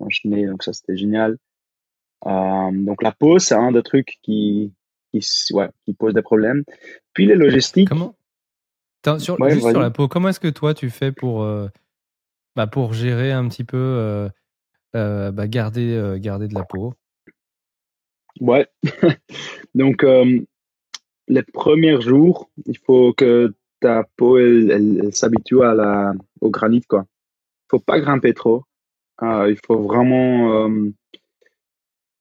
enchaîner, 0.00 0.46
donc 0.46 0.62
ça 0.62 0.72
c'était 0.72 0.96
génial. 0.96 1.36
donc 2.24 3.02
la 3.02 3.12
pause, 3.12 3.44
c'est 3.44 3.54
un 3.54 3.72
des 3.72 3.82
trucs 3.82 4.18
qui, 4.22 4.72
qui, 5.12 5.24
ouais, 5.52 5.68
qui 5.84 5.94
pose 5.94 6.14
des 6.14 6.22
problèmes. 6.22 6.64
Puis 7.12 7.26
les 7.26 7.36
logistiques. 7.36 7.88
Comment 7.88 8.16
sur, 9.18 9.36
Juste 9.48 9.70
sur 9.70 9.80
la 9.80 9.90
peau, 9.90 10.08
comment 10.08 10.30
est-ce 10.30 10.40
que 10.40 10.48
toi 10.48 10.74
tu 10.74 10.90
fais 10.90 11.12
pour, 11.12 11.46
bah, 12.56 12.66
pour 12.66 12.92
gérer 12.92 13.30
un 13.30 13.48
petit 13.48 13.64
peu, 13.64 14.28
bah, 14.92 15.46
garder, 15.48 16.16
garder 16.20 16.48
de 16.48 16.54
la 16.54 16.64
peau 16.64 16.94
Ouais. 18.40 18.66
Donc, 19.74 20.04
euh, 20.04 20.40
les 21.28 21.42
premiers 21.42 22.00
jours, 22.00 22.50
il 22.66 22.78
faut 22.78 23.12
que 23.12 23.54
ta 23.80 24.04
peau 24.16 24.38
elle, 24.38 25.14
s'habitue 25.14 25.62
à 25.62 25.74
la, 25.74 26.12
au 26.40 26.50
granit. 26.50 26.82
Il 26.90 27.04
faut 27.70 27.78
pas 27.78 28.00
grimper 28.00 28.34
trop. 28.34 28.64
Euh, 29.22 29.50
il 29.50 29.58
faut 29.66 29.78
vraiment 29.78 30.66
euh, 30.66 30.90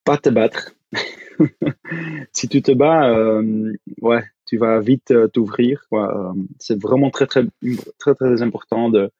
pas 0.03 0.17
te 0.17 0.29
battre. 0.29 0.75
si 2.33 2.47
tu 2.47 2.61
te 2.61 2.71
bats, 2.71 3.09
euh, 3.09 3.73
ouais, 4.01 4.23
tu 4.45 4.57
vas 4.57 4.79
vite 4.79 5.11
euh, 5.11 5.27
t'ouvrir. 5.27 5.85
C'est 6.59 6.81
vraiment 6.81 7.09
très, 7.09 7.27
très, 7.27 7.45
très, 7.99 8.15
très 8.15 8.41
important 8.41 8.89
de 8.89 9.11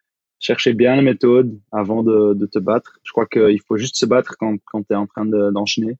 chercher 0.45 0.73
bien 0.73 0.95
la 0.95 1.01
méthode 1.01 1.59
avant 1.71 2.03
de, 2.03 2.35
de 2.35 2.45
te 2.45 2.59
battre. 2.59 2.99
Je 3.03 3.11
crois 3.11 3.25
qu'il 3.25 3.59
faut 3.61 3.77
juste 3.77 3.97
se 3.97 4.05
battre 4.05 4.35
quand, 4.37 4.55
quand 4.65 4.83
tu 4.83 4.93
es 4.93 4.95
en 4.95 5.07
train 5.07 5.25
d'enchaîner. 5.25 5.97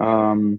Euh, 0.00 0.56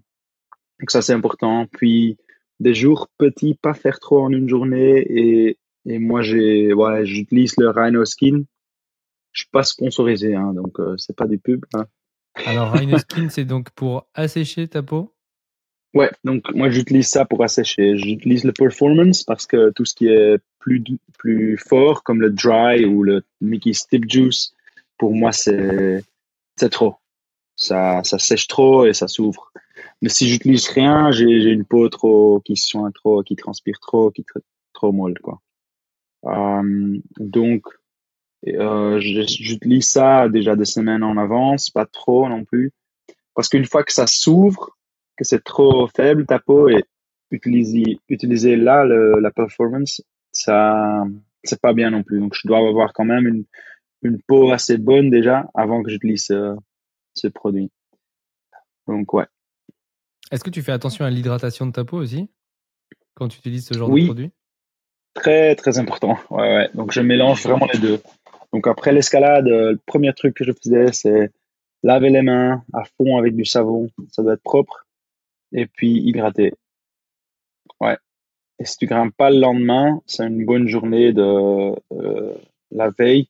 donc 0.80 0.90
ça, 0.90 1.02
c'est 1.02 1.14
important. 1.14 1.66
Puis, 1.72 2.18
des 2.60 2.76
jours 2.76 3.10
petits, 3.18 3.56
pas 3.56 3.74
faire 3.74 4.00
trop 4.00 4.22
en 4.22 4.32
une 4.32 4.48
journée. 4.48 5.06
Et, 5.10 5.58
moi, 5.86 6.22
j'ai, 6.22 6.72
j'utilise 7.04 7.56
le 7.58 7.70
Rhino 7.70 8.06
Skin. 8.06 8.44
Je 9.32 9.42
suis 9.42 9.50
pas 9.50 9.64
sponsorisé, 9.64 10.36
hein, 10.36 10.54
donc 10.54 10.80
euh, 10.80 10.96
c'est 10.98 11.16
pas 11.16 11.26
des 11.26 11.38
pubs. 11.38 11.66
Hein. 11.74 11.86
Alors, 12.46 12.72
Rhino 12.74 12.98
Skin, 13.00 13.30
c'est 13.30 13.46
donc 13.46 13.72
pour 13.72 14.08
assécher 14.14 14.68
ta 14.68 14.84
peau? 14.84 15.16
Ouais, 15.94 16.10
donc 16.24 16.54
moi 16.54 16.70
j'utilise 16.70 17.08
ça 17.08 17.26
pour 17.26 17.44
assécher. 17.44 17.98
J'utilise 17.98 18.46
le 18.46 18.54
performance 18.54 19.24
parce 19.24 19.46
que 19.46 19.72
tout 19.72 19.86
ce 19.86 19.94
qui 19.94 20.08
est 20.08 20.40
plus 20.60 20.84
plus 21.18 21.58
fort 21.58 22.04
comme 22.04 22.22
le 22.22 22.30
dry 22.30 22.86
ou 22.86 23.04
le 23.04 23.24
Mickey 23.42 23.74
Stip 23.74 24.10
Juice, 24.10 24.54
pour 24.98 25.14
moi 25.14 25.32
c'est 25.32 26.04
trop 26.70 26.96
ça, 27.62 28.02
ça 28.04 28.18
sèche 28.18 28.48
trop 28.48 28.86
et 28.86 28.94
ça 28.94 29.08
s'ouvre. 29.08 29.52
Mais 30.02 30.10
si 30.10 30.28
j'utilise 30.28 30.68
rien, 30.70 31.12
j'ai 31.12 31.26
une 31.26 31.66
peau 31.66 31.88
trop 31.90 32.42
qui 32.44 32.56
soigne 32.56 32.92
trop, 32.92 33.22
qui 33.22 33.36
transpire 33.36 33.80
trop, 33.80 34.10
qui 34.12 34.22
est 34.22 34.42
trop 34.74 34.92
molle 34.92 35.20
quoi. 35.20 35.40
Euh, 36.26 36.98
donc 37.20 37.66
euh, 38.48 39.00
j'utilise 39.00 39.88
ça 39.88 40.28
déjà 40.28 40.56
des 40.56 40.66
semaines 40.66 41.04
en 41.04 41.18
avance, 41.18 41.70
pas 41.70 41.86
trop 41.86 42.28
non 42.28 42.44
plus, 42.46 42.72
parce 43.36 43.48
qu'une 43.48 43.66
fois 43.66 43.84
que 43.84 43.94
ça 43.94 44.08
s'ouvre, 44.08 44.78
que 45.18 45.24
c'est 45.24 45.44
trop 45.44 45.88
faible 45.88 46.26
ta 46.26 46.40
peau 46.40 46.70
et 46.70 46.84
utiliser 47.32 48.00
utiliser 48.10 48.56
là 48.56 48.84
le, 48.84 49.20
la 49.20 49.32
performance, 49.32 50.02
ça 50.32 51.04
c'est 51.44 51.62
pas 51.62 51.74
bien 51.74 51.92
non 51.92 52.04
plus. 52.04 52.20
Donc 52.20 52.34
je 52.36 52.48
dois 52.48 52.60
avoir 52.60 52.94
quand 52.94 53.06
même 53.06 53.28
une 53.28 53.46
une 54.04 54.22
peau 54.22 54.52
assez 54.52 54.78
bonne 54.78 55.10
déjà 55.10 55.50
avant 55.54 55.84
que 55.84 55.92
j'utilise 55.92 56.32
euh, 56.32 56.56
ce 57.14 57.28
produit. 57.28 57.72
Donc, 58.88 59.14
ouais. 59.14 59.26
Est-ce 60.32 60.44
que 60.44 60.50
tu 60.50 60.62
fais 60.62 60.72
attention 60.72 61.06
à 61.06 61.10
l'hydratation 61.10 61.66
de 61.66 61.72
ta 61.72 61.84
peau 61.84 61.98
aussi? 61.98 62.30
Quand 63.14 63.28
tu 63.28 63.40
utilises 63.40 63.68
ce 63.68 63.78
genre 63.78 63.90
de 63.90 64.06
produit? 64.06 64.32
Très, 65.14 65.56
très 65.56 65.78
important. 65.78 66.18
Ouais, 66.30 66.56
ouais. 66.56 66.70
Donc, 66.74 66.92
je 66.92 67.02
mélange 67.02 67.44
vraiment 67.44 67.68
les 67.74 67.80
deux. 67.80 68.02
Donc, 68.54 68.68
après 68.68 68.92
l'escalade, 68.92 69.48
euh, 69.48 69.74
le 69.74 69.80
premier 69.86 70.14
truc 70.14 70.36
que 70.36 70.44
je 70.44 70.52
faisais, 70.52 70.92
c'est 70.94 71.32
laver 71.84 72.10
les 72.10 72.22
mains 72.22 72.64
à 72.74 72.84
fond 72.98 73.18
avec 73.18 73.36
du 73.36 73.46
savon. 73.46 73.90
Ça 74.10 74.24
doit 74.24 74.34
être 74.34 74.44
propre. 74.44 74.88
Et 75.52 75.66
puis, 75.66 76.00
hydrater. 76.00 76.54
Ouais. 77.80 77.98
Et 78.60 78.66
si 78.66 78.78
tu 78.78 78.86
grimpes 78.86 79.16
pas 79.16 79.30
le 79.30 79.40
lendemain, 79.40 80.02
c'est 80.06 80.26
une 80.26 80.46
bonne 80.46 80.68
journée 80.68 81.14
de 81.14 81.76
euh, 81.94 82.36
la 82.70 82.90
veille, 82.92 83.28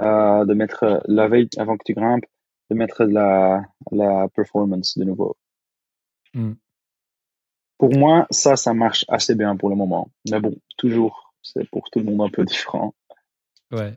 euh, 0.00 0.44
de 0.44 0.54
mettre 0.54 1.02
la 1.06 1.28
veille 1.28 1.48
avant 1.58 1.76
que 1.76 1.84
tu 1.84 1.94
grimpes, 1.94 2.24
de 2.70 2.76
mettre 2.76 3.04
la, 3.04 3.62
la 3.92 4.28
performance 4.34 4.96
de 4.96 5.04
nouveau. 5.04 5.36
Hmm. 6.32 6.54
Pour 7.78 7.94
moi, 7.94 8.26
ça, 8.30 8.56
ça 8.56 8.72
marche 8.72 9.04
assez 9.08 9.34
bien 9.34 9.56
pour 9.56 9.68
le 9.68 9.76
moment. 9.76 10.10
Mais 10.30 10.40
bon, 10.40 10.56
toujours, 10.78 11.34
c'est 11.42 11.68
pour 11.70 11.90
tout 11.90 12.00
le 12.00 12.06
monde 12.06 12.22
un 12.22 12.30
peu 12.30 12.44
différent. 12.46 12.94
Ouais. 13.70 13.94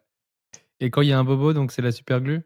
Et 0.80 0.90
quand 0.90 1.02
il 1.02 1.10
y 1.10 1.14
a 1.14 1.20
un 1.20 1.24
bobo, 1.24 1.54
donc 1.54 1.72
c'est 1.72 1.82
la 1.82 1.92
super 1.92 2.22
glue? 2.22 2.42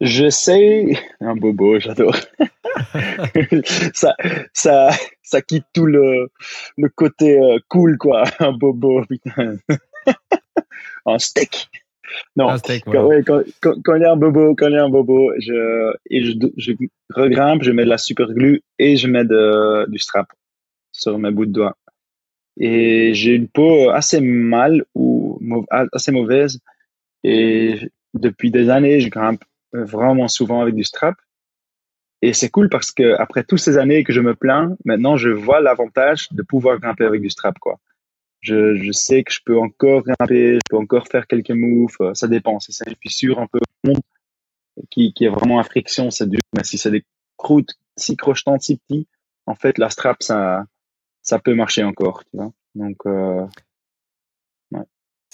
J'essaie. 0.00 0.98
Un 1.20 1.36
bobo, 1.36 1.80
j'adore. 1.80 2.16
ça, 3.94 4.14
ça, 4.52 4.90
ça 5.22 5.42
quitte 5.42 5.64
tout 5.72 5.86
le, 5.86 6.28
le 6.76 6.88
côté 6.88 7.38
euh, 7.38 7.58
cool, 7.68 7.96
quoi. 7.96 8.24
Un 8.38 8.52
bobo, 8.52 9.02
putain. 9.04 9.56
un 11.06 11.18
steak. 11.18 11.68
Non, 12.36 12.56
quand, 12.56 13.94
il 13.96 14.02
y 14.02 14.04
a 14.04 14.12
un 14.12 14.16
bobo, 14.16 14.54
quand 14.54 14.68
il 14.68 14.74
y 14.74 14.76
a 14.76 14.84
un 14.84 14.88
bobo, 14.88 15.32
je, 15.38 15.92
et 16.08 16.22
je, 16.24 16.32
je 16.56 16.72
regrimpe, 17.10 17.62
je 17.62 17.72
mets 17.72 17.84
de 17.84 17.90
la 17.90 17.98
super 17.98 18.32
glue 18.32 18.62
et 18.78 18.96
je 18.96 19.08
mets 19.08 19.24
de, 19.24 19.90
du 19.90 19.98
strap 19.98 20.28
sur 20.92 21.18
mes 21.18 21.30
bouts 21.30 21.46
de 21.46 21.52
doigts. 21.52 21.76
Et 22.58 23.12
j'ai 23.12 23.34
une 23.34 23.48
peau 23.48 23.90
assez 23.90 24.20
mal 24.20 24.84
ou 24.94 25.40
assez 25.92 26.12
mauvaise. 26.12 26.60
Et 27.24 27.90
depuis 28.14 28.50
des 28.50 28.70
années, 28.70 29.00
je 29.00 29.10
grimpe 29.10 29.42
vraiment 29.72 30.28
souvent 30.28 30.60
avec 30.60 30.74
du 30.74 30.84
strap. 30.84 31.14
Et 32.22 32.32
c'est 32.32 32.48
cool 32.48 32.68
parce 32.68 32.92
que 32.92 33.14
après 33.20 33.44
toutes 33.44 33.58
ces 33.58 33.76
années 33.78 34.02
que 34.02 34.12
je 34.12 34.20
me 34.20 34.34
plains, 34.34 34.76
maintenant 34.84 35.16
je 35.16 35.28
vois 35.28 35.60
l'avantage 35.60 36.28
de 36.32 36.42
pouvoir 36.42 36.78
grimper 36.78 37.04
avec 37.04 37.20
du 37.20 37.30
strap, 37.30 37.58
quoi 37.58 37.78
je, 38.40 38.76
je, 38.76 38.92
sais 38.92 39.24
que 39.24 39.32
je 39.32 39.40
peux 39.44 39.58
encore 39.58 40.02
grimper, 40.02 40.54
je 40.54 40.70
peux 40.70 40.76
encore 40.76 41.08
faire 41.08 41.26
quelques 41.26 41.50
moves. 41.50 41.96
Euh, 42.00 42.14
ça 42.14 42.28
dépend. 42.28 42.60
Si 42.60 42.72
c'est 42.72 42.88
une 42.88 42.96
fissure 43.00 43.40
un 43.40 43.48
peu 43.48 43.58
qui, 44.90 45.12
qui 45.12 45.24
est 45.24 45.28
vraiment 45.28 45.58
à 45.58 45.64
friction, 45.64 46.10
c'est 46.10 46.28
dur. 46.28 46.40
Mais 46.56 46.62
si 46.62 46.78
c'est 46.78 46.90
des 46.90 47.04
croûtes 47.36 47.74
si 47.96 48.16
crochetantes, 48.16 48.62
si 48.62 48.76
petits, 48.76 49.08
en 49.46 49.54
fait, 49.54 49.78
la 49.78 49.90
strap, 49.90 50.22
ça, 50.22 50.64
ça 51.22 51.38
peut 51.38 51.54
marcher 51.54 51.82
encore. 51.82 52.24
Tu 52.24 52.36
vois 52.36 52.52
Donc, 52.74 52.98
euh. 53.06 53.46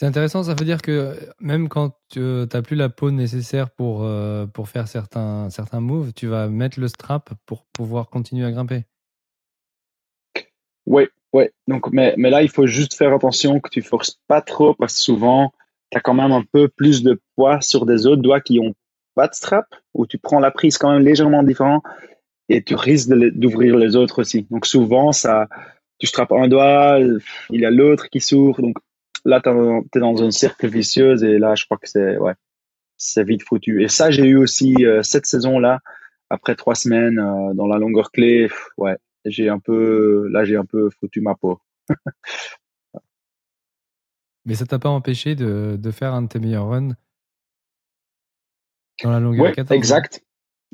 C'est 0.03 0.09
intéressant. 0.09 0.43
Ça 0.43 0.57
veut 0.59 0.65
dire 0.65 0.83
que 0.83 1.15
même 1.39 1.69
quand 1.69 1.93
tu 2.09 2.19
n'as 2.19 2.63
plus 2.63 2.75
la 2.75 2.89
peau 2.89 3.13
nécessaire 3.13 3.71
pour, 3.71 4.03
euh, 4.03 4.47
pour 4.47 4.69
faire 4.69 4.89
certains, 4.89 5.49
certains 5.49 5.79
moves, 5.79 6.13
tu 6.13 6.27
vas 6.27 6.49
mettre 6.49 6.81
le 6.81 6.89
strap 6.89 7.31
pour 7.47 7.67
pouvoir 7.67 8.11
continuer 8.11 8.45
à 8.45 8.51
grimper. 8.51 8.83
Oui, 10.87 11.05
donc, 11.69 11.93
mais, 11.93 12.15
mais 12.17 12.31
là, 12.31 12.43
il 12.43 12.49
faut 12.49 12.67
juste 12.67 12.95
faire 12.95 13.15
attention 13.15 13.61
que 13.61 13.71
tu 13.71 13.81
forces 13.81 14.19
pas 14.27 14.41
trop 14.41 14.75
parce 14.75 14.95
que 14.95 15.01
souvent, 15.03 15.53
tu 15.93 15.99
as 15.99 16.01
quand 16.01 16.15
même 16.15 16.33
un 16.33 16.43
peu 16.43 16.67
plus 16.67 17.05
de 17.05 17.21
poids 17.37 17.61
sur 17.61 17.87
des 17.87 18.09
autres 18.09 18.23
doigts 18.23 18.41
qui 18.41 18.59
ont 18.59 18.75
pas 19.15 19.29
de 19.29 19.35
strap 19.35 19.67
ou 19.95 20.09
tu 20.09 20.19
prends 20.19 20.41
la 20.41 20.51
prise 20.51 20.79
quand 20.79 20.93
même 20.93 21.05
légèrement 21.05 21.45
différent 21.45 21.81
et 22.49 22.65
tu 22.65 22.75
risques 22.75 23.09
d'ouvrir 23.09 23.77
les 23.77 23.95
autres 23.95 24.23
aussi. 24.23 24.49
Donc, 24.51 24.67
souvent, 24.67 25.13
ça, 25.13 25.47
tu 26.01 26.09
strappes 26.09 26.33
un 26.33 26.49
doigt, 26.49 26.99
il 27.51 27.61
y 27.61 27.65
a 27.65 27.71
l'autre 27.71 28.09
qui 28.11 28.19
s'ouvre. 28.19 28.61
Donc, 28.61 28.79
là, 29.25 29.41
tu 29.41 29.51
es 29.51 30.01
dans 30.01 30.23
un 30.23 30.31
cercle 30.31 30.69
vicieux 30.69 31.23
et 31.25 31.39
là, 31.39 31.55
je 31.55 31.65
crois 31.65 31.79
que 31.79 31.89
c'est, 31.89 32.19
ouais, 32.19 32.35
c'est 32.97 33.25
vite 33.25 33.43
foutu. 33.43 33.83
Et 33.83 33.89
ça, 33.89 34.11
j'ai 34.11 34.27
eu 34.27 34.37
aussi 34.37 34.85
euh, 34.85 35.03
cette 35.03 35.27
saison-là, 35.27 35.81
après 36.31 36.55
trois 36.55 36.75
semaines 36.75 37.19
euh, 37.19 37.55
dans 37.55 37.67
la 37.67 37.79
longueur 37.79 38.11
clé, 38.11 38.51
ouais, 38.79 38.97
j'ai 39.25 39.49
un 39.49 39.59
peu, 39.59 40.29
là, 40.29 40.45
j'ai 40.45 40.57
un 40.57 40.65
peu 40.65 40.91
foutu 40.91 41.21
ma 41.21 41.35
peau. 41.35 41.59
Mais 44.45 44.55
ça 44.55 44.67
t'a 44.67 44.79
pas 44.79 44.89
empêché 44.89 45.37
de, 45.37 45.77
de, 45.79 45.91
faire 45.93 46.15
un 46.15 46.23
de 46.23 46.29
tes 46.29 46.41
meilleurs 46.41 46.69
runs 46.69 46.97
dans 49.05 49.11
la 49.11 49.21
longueur 49.21 49.45
ouais, 49.45 49.53
14 49.53 49.77
Exact. 49.77 50.25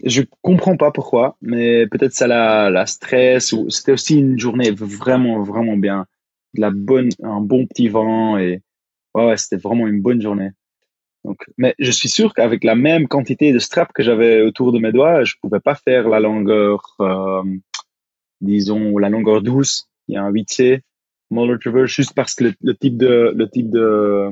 Je 0.03 0.23
comprends 0.43 0.77
pas 0.77 0.91
pourquoi, 0.93 1.37
mais 1.43 1.87
peut-être 1.89 2.15
ça 2.15 2.29
la, 2.29 2.71
la 2.71 2.87
stress 2.87 3.53
ou 3.53 3.69
c'était 3.69 3.93
aussi 3.93 4.17
une 4.17 4.39
journée 4.39 4.71
vraiment 4.71 5.43
vraiment 5.43 5.77
bien, 5.77 6.07
la 6.55 6.71
bonne, 6.71 7.11
un 7.23 7.41
bon 7.41 7.67
petit 7.67 7.89
vent 7.89 8.39
et 8.39 8.63
ouais, 9.15 9.37
c'était 9.37 9.57
vraiment 9.57 9.87
une 9.87 10.01
bonne 10.01 10.21
journée. 10.21 10.51
Donc, 11.25 11.45
mais 11.59 11.75
je 11.79 11.91
suis 11.91 12.09
sûr 12.09 12.33
qu'avec 12.33 12.65
la 12.65 12.75
même 12.75 13.09
quantité 13.09 13.53
de 13.53 13.59
straps 13.59 13.93
que 13.93 14.03
j'avais 14.03 14.43
autour 14.43 14.73
de 14.73 14.79
mes 14.79 14.93
doigts, 14.93 15.25
je 15.25 15.35
pouvais 15.41 15.61
pas 15.61 15.75
faire 15.75 16.09
la 16.09 16.21
longueur 16.21 16.97
euh, 17.01 17.43
disons 18.41 18.99
la 18.99 19.09
longueur 19.09 19.43
douce, 19.43 19.89
il 20.07 20.15
y 20.15 20.17
a 20.17 20.23
un 20.23 20.33
8C, 20.33 20.81
Moller 21.31 21.59
Traverse, 21.59 21.91
juste 21.91 22.15
parce 22.15 22.35
que 22.35 22.53
le, 22.61 22.75
type 22.77 22.97
de 22.97 23.33
le 23.35 23.49
type 23.51 23.71
de 23.71 24.31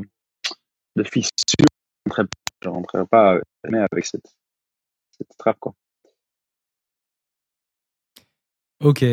de 0.97 1.03
fissure, 1.03 1.31
je 2.63 2.69
rentrerai 2.69 3.07
pas 3.07 3.39
jamais 3.65 3.85
avec 3.91 4.07
cette 4.07 4.35
cette 5.11 5.37
trappe 5.39 5.59
quoi. 5.59 5.75
Ok. 8.81 9.05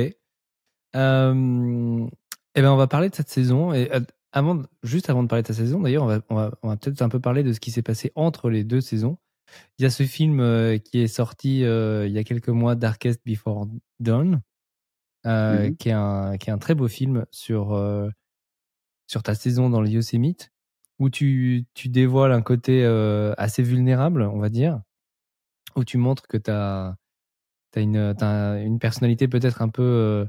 Eh 2.56 2.62
ben, 2.62 2.72
on 2.72 2.76
va 2.76 2.88
parler 2.88 3.10
de 3.10 3.16
cette 3.16 3.30
saison. 3.30 3.74
Et 3.74 3.90
avant, 4.32 4.62
juste 4.84 5.10
avant 5.10 5.24
de 5.24 5.28
parler 5.28 5.44
de 5.44 5.48
cette 5.48 5.58
saison, 5.58 5.82
d'ailleurs, 5.82 6.04
on 6.04 6.08
va, 6.08 6.20
on 6.30 6.36
va, 6.36 6.52
on 6.64 6.68
va 6.70 6.78
peut-être 6.78 7.02
un 7.02 7.10
peu 7.10 7.20
parler 7.20 7.44
de 7.44 7.54
ce 7.54 7.60
qui 7.60 7.72
s'est 7.72 7.82
passé 7.82 8.12
entre 8.16 8.50
les 8.50 8.64
deux 8.64 8.82
saisons. 8.82 9.18
Il 9.78 9.84
y 9.84 9.86
a 9.86 9.90
ce 9.90 10.04
film 10.04 10.40
qui 10.80 11.00
est 11.00 11.08
sorti 11.08 11.60
il 11.60 12.12
y 12.12 12.18
a 12.18 12.24
quelques 12.24 12.50
mois, 12.50 12.76
Darkest 12.76 13.22
Before 13.26 13.68
Dawn, 14.00 14.42
mm-hmm. 15.26 15.76
qui, 15.78 15.90
est 15.90 15.94
un, 15.94 16.38
qui 16.38 16.50
est 16.50 16.54
un 16.54 16.58
très 16.58 16.76
beau 16.76 16.88
film 16.88 17.26
sur, 17.32 17.80
sur 19.08 19.24
ta 19.24 19.36
saison 19.36 19.70
dans 19.70 19.82
le 19.82 19.90
Yosemite 19.90 20.54
où 21.00 21.10
tu, 21.10 21.66
tu 21.74 21.90
dévoiles 21.90 22.32
un 22.32 22.42
côté 22.42 22.84
euh, 22.86 23.34
assez 23.38 23.64
vulnérable, 23.64 24.22
on 24.24 24.40
va 24.40 24.50
dire, 24.50 24.82
où 25.76 25.84
tu 25.84 25.98
montres 25.98 26.28
que 26.28 26.38
tu 26.38 26.52
as, 26.52 26.96
as, 27.76 27.80
une, 27.80 27.98
une 27.98 28.80
personnalité 28.80 29.28
peut-être 29.28 29.62
un 29.62 29.70
peu 29.70 30.28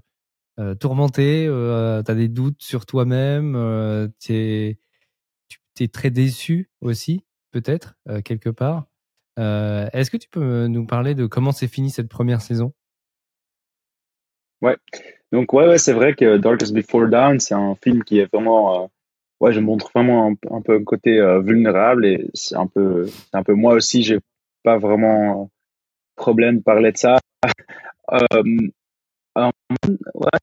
euh, 0.59 0.71
euh, 0.71 0.75
tourmentée, 0.75 1.47
tu 1.47 2.11
as 2.11 2.15
des 2.15 2.29
doutes 2.29 2.63
sur 2.63 2.87
toi-même, 2.87 4.13
tu 4.21 4.35
es, 4.35 5.89
très 5.89 6.11
déçu 6.11 6.71
aussi, 6.81 7.25
peut-être, 7.51 7.97
quelque 8.25 8.51
part. 8.51 8.87
Est-ce 9.37 10.11
que 10.11 10.17
tu 10.17 10.29
peux 10.29 10.67
nous 10.67 10.87
parler 10.87 11.15
de 11.15 11.27
comment 11.27 11.53
s'est 11.53 11.69
finie 11.69 11.91
cette 11.91 12.09
première 12.09 12.41
saison? 12.41 12.73
Ouais, 14.63 14.77
donc 15.33 15.53
ouais, 15.53 15.77
c'est 15.79 15.93
vrai 15.93 16.15
que 16.15 16.39
Darkest 16.39 16.73
Before 16.73 17.09
Dawn, 17.09 17.41
c'est 17.41 17.55
un 17.55 17.75
film 17.83 18.03
qui 18.05 18.19
est 18.19 18.33
vraiment 18.33 18.89
ouais, 19.41 19.53
je 19.53 19.61
montre 19.61 19.91
vraiment 19.95 20.35
un, 20.51 20.61
peu 20.63 20.77
un 20.77 20.85
côté 20.85 21.19
euh, 21.19 21.41
vulnérable 21.41 22.07
et 22.07 22.31
c'est 22.35 22.57
un 22.57 22.67
peu, 22.67 23.07
un 23.33 23.43
peu 23.43 23.53
moi 23.55 23.75
aussi, 23.75 24.03
j'ai 24.03 24.19
pas 24.63 24.79
vraiment 24.79 25.51
problème 26.17 26.59
de 26.59 26.63
parler 26.63 26.93
de 26.93 26.97
ça. 26.97 27.19
euh, 28.13 28.43
ouais, 29.37 30.39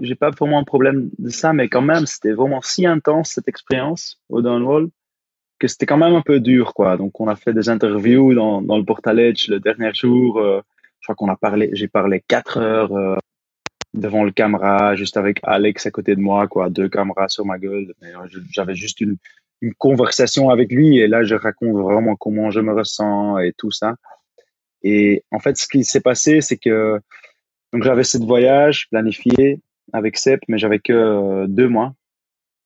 j'ai 0.00 0.14
pas 0.14 0.30
vraiment 0.30 0.58
un 0.58 0.64
problème 0.64 1.10
de 1.18 1.28
ça, 1.30 1.52
mais 1.52 1.68
quand 1.68 1.82
même, 1.82 2.06
c'était 2.06 2.32
vraiment 2.32 2.62
si 2.62 2.86
intense 2.86 3.30
cette 3.30 3.48
expérience 3.48 4.20
au 4.28 4.42
Downwall 4.42 4.88
que 5.58 5.68
c'était 5.68 5.86
quand 5.86 5.96
même 5.96 6.14
un 6.14 6.22
peu 6.22 6.40
dur, 6.40 6.74
quoi. 6.74 6.96
Donc, 6.96 7.20
on 7.20 7.28
a 7.28 7.36
fait 7.36 7.52
des 7.52 7.68
interviews 7.68 8.34
dans, 8.34 8.62
dans 8.62 8.76
le 8.76 8.84
Portal 8.84 9.20
Edge 9.20 9.48
le 9.48 9.60
dernier 9.60 9.94
jour. 9.94 10.38
Euh, 10.38 10.60
je 10.98 11.06
crois 11.06 11.14
qu'on 11.14 11.28
a 11.28 11.36
parlé, 11.36 11.70
j'ai 11.72 11.86
parlé 11.86 12.20
quatre 12.26 12.58
heures. 12.58 12.92
Euh, 12.92 13.16
devant 13.94 14.24
le 14.24 14.30
caméra, 14.30 14.96
juste 14.96 15.16
avec 15.16 15.38
Alex 15.42 15.86
à 15.86 15.90
côté 15.90 16.16
de 16.16 16.20
moi, 16.20 16.48
quoi, 16.48 16.70
deux 16.70 16.88
caméras 16.88 17.28
sur 17.28 17.44
ma 17.44 17.58
gueule. 17.58 17.92
Euh, 18.02 18.26
j'avais 18.50 18.74
juste 18.74 19.00
une, 19.00 19.16
une, 19.60 19.74
conversation 19.74 20.50
avec 20.50 20.72
lui 20.72 20.98
et 20.98 21.06
là, 21.06 21.22
je 21.24 21.34
raconte 21.34 21.76
vraiment 21.76 22.16
comment 22.16 22.50
je 22.50 22.60
me 22.60 22.72
ressens 22.72 23.38
et 23.38 23.52
tout 23.56 23.70
ça. 23.70 23.96
Et 24.82 25.24
en 25.30 25.38
fait, 25.38 25.56
ce 25.58 25.68
qui 25.68 25.84
s'est 25.84 26.00
passé, 26.00 26.40
c'est 26.40 26.56
que 26.56 27.00
donc 27.72 27.82
j'avais 27.82 28.04
ce 28.04 28.18
voyage 28.18 28.88
planifié 28.90 29.60
avec 29.92 30.16
Sep, 30.16 30.40
mais 30.48 30.58
j'avais 30.58 30.78
que 30.78 30.92
euh, 30.92 31.46
deux 31.46 31.68
mois. 31.68 31.94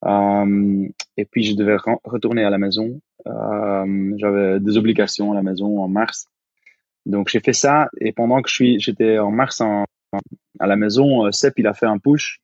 Euh, 0.05 0.87
et 1.17 1.25
puis 1.25 1.45
je 1.45 1.57
devais 1.57 1.77
retourner 2.05 2.45
à 2.45 2.51
la 2.51 2.59
maison. 2.59 3.01
Euh, 3.27 4.13
j'avais 4.19 4.61
des 4.61 4.77
obligations 4.77 5.33
à 5.33 5.35
la 5.35 5.43
maison 5.43 5.83
en 5.83 5.89
mars. 5.89 6.27
Donc 7.07 7.29
j'ai 7.29 7.41
fait 7.41 7.53
ça 7.53 7.89
et 8.01 8.13
pendant 8.13 8.43
que 8.43 8.49
je 8.49 8.55
suis, 8.55 8.81
j'étais 8.81 9.19
en 9.19 9.31
mars 9.31 9.61
à 9.61 10.67
la 10.67 10.77
maison, 10.77 11.27
euh, 11.27 11.33
Sep, 11.33 11.55
il 11.59 11.67
a 11.67 11.75
fait 11.75 11.87
un 11.87 11.99
push 11.99 12.41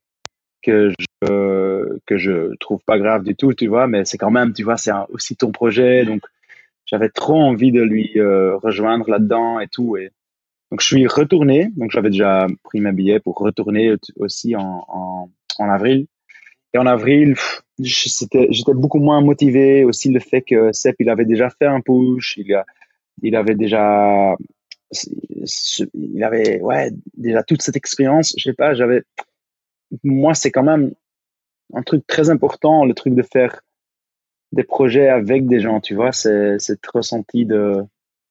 que 0.63 0.91
je 0.91 1.99
que 2.07 2.17
je 2.17 2.55
trouve 2.57 2.81
pas 2.85 2.99
grave 2.99 3.25
du 3.25 3.35
tout, 3.35 3.53
tu 3.55 3.67
vois, 3.67 3.87
mais 3.87 4.05
c'est 4.05 4.19
quand 4.19 4.31
même, 4.31 4.53
tu 4.53 4.63
vois, 4.63 4.77
c'est 4.77 4.93
aussi 5.11 5.37
ton 5.37 5.51
projet, 5.51 6.05
donc 6.05 6.23
j'avais 6.87 7.09
trop 7.09 7.41
envie 7.41 7.73
de 7.73 7.83
lui 7.83 8.13
euh, 8.17 8.57
rejoindre 8.57 9.09
là-dedans 9.11 9.61
et 9.61 9.69
tout, 9.69 9.97
et 9.97 10.11
donc 10.73 10.81
je 10.81 10.87
suis 10.87 11.07
retourné, 11.07 11.69
donc 11.77 11.91
j'avais 11.91 12.09
déjà 12.09 12.47
pris 12.63 12.81
mes 12.81 12.93
billets 12.93 13.21
pour 13.21 13.37
retourner 13.37 13.95
aussi 14.17 14.57
en, 14.57 15.29
en, 15.59 15.69
avril, 15.69 16.07
et 16.73 16.79
en 16.79 16.87
avril, 16.87 17.35
j'étais 17.79 18.73
beaucoup 18.73 18.99
moins 18.99 19.21
motivé, 19.21 19.85
aussi 19.85 20.09
le 20.09 20.19
fait 20.19 20.41
que 20.41 20.73
Sep, 20.73 20.97
il 20.99 21.11
avait 21.11 21.27
déjà 21.27 21.51
fait 21.51 21.67
un 21.67 21.83
push, 21.83 22.39
il 22.39 22.55
a 22.55 22.65
il 23.21 23.37
avait 23.37 23.55
déjà 23.55 24.35
il 25.93 26.25
avait 26.25 26.63
ouais 26.63 26.91
déjà 27.19 27.43
toute 27.43 27.61
cette 27.61 27.77
expérience. 27.77 28.35
Je 28.39 28.43
sais 28.43 28.55
pas 28.55 28.73
j'avais 28.73 29.03
moi 30.03 30.33
c'est 30.33 30.51
quand 30.51 30.63
même 30.63 30.95
un 31.75 31.83
truc 31.83 32.07
très 32.07 32.31
important 32.31 32.87
le 32.87 32.95
truc 32.95 33.15
de 33.15 33.23
faire 33.23 33.61
des 34.53 34.65
projets 34.65 35.09
avec 35.09 35.47
des 35.47 35.61
gens 35.61 35.81
tu 35.83 35.95
vois. 35.95 36.13
C'est 36.13 36.59
cette 36.59 36.87
ressenti 36.87 37.45
de 37.45 37.85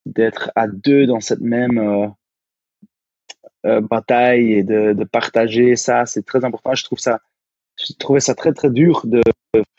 d'être 0.08 0.52
à 0.56 0.68
deux 0.68 1.06
dans 1.06 1.20
cette 1.20 1.42
même 1.42 2.16
euh, 3.66 3.82
bataille 3.82 4.54
et 4.54 4.64
de, 4.64 4.94
de 4.94 5.04
partager 5.04 5.76
ça 5.76 6.06
c'est 6.06 6.26
très 6.26 6.44
important 6.46 6.74
je 6.74 6.84
trouve 6.84 7.00
ça 7.00 7.20
je 7.80 7.94
trouvais 8.00 8.20
ça 8.20 8.36
très 8.36 8.54
très 8.54 8.70
dur 8.70 9.02
de 9.06 9.22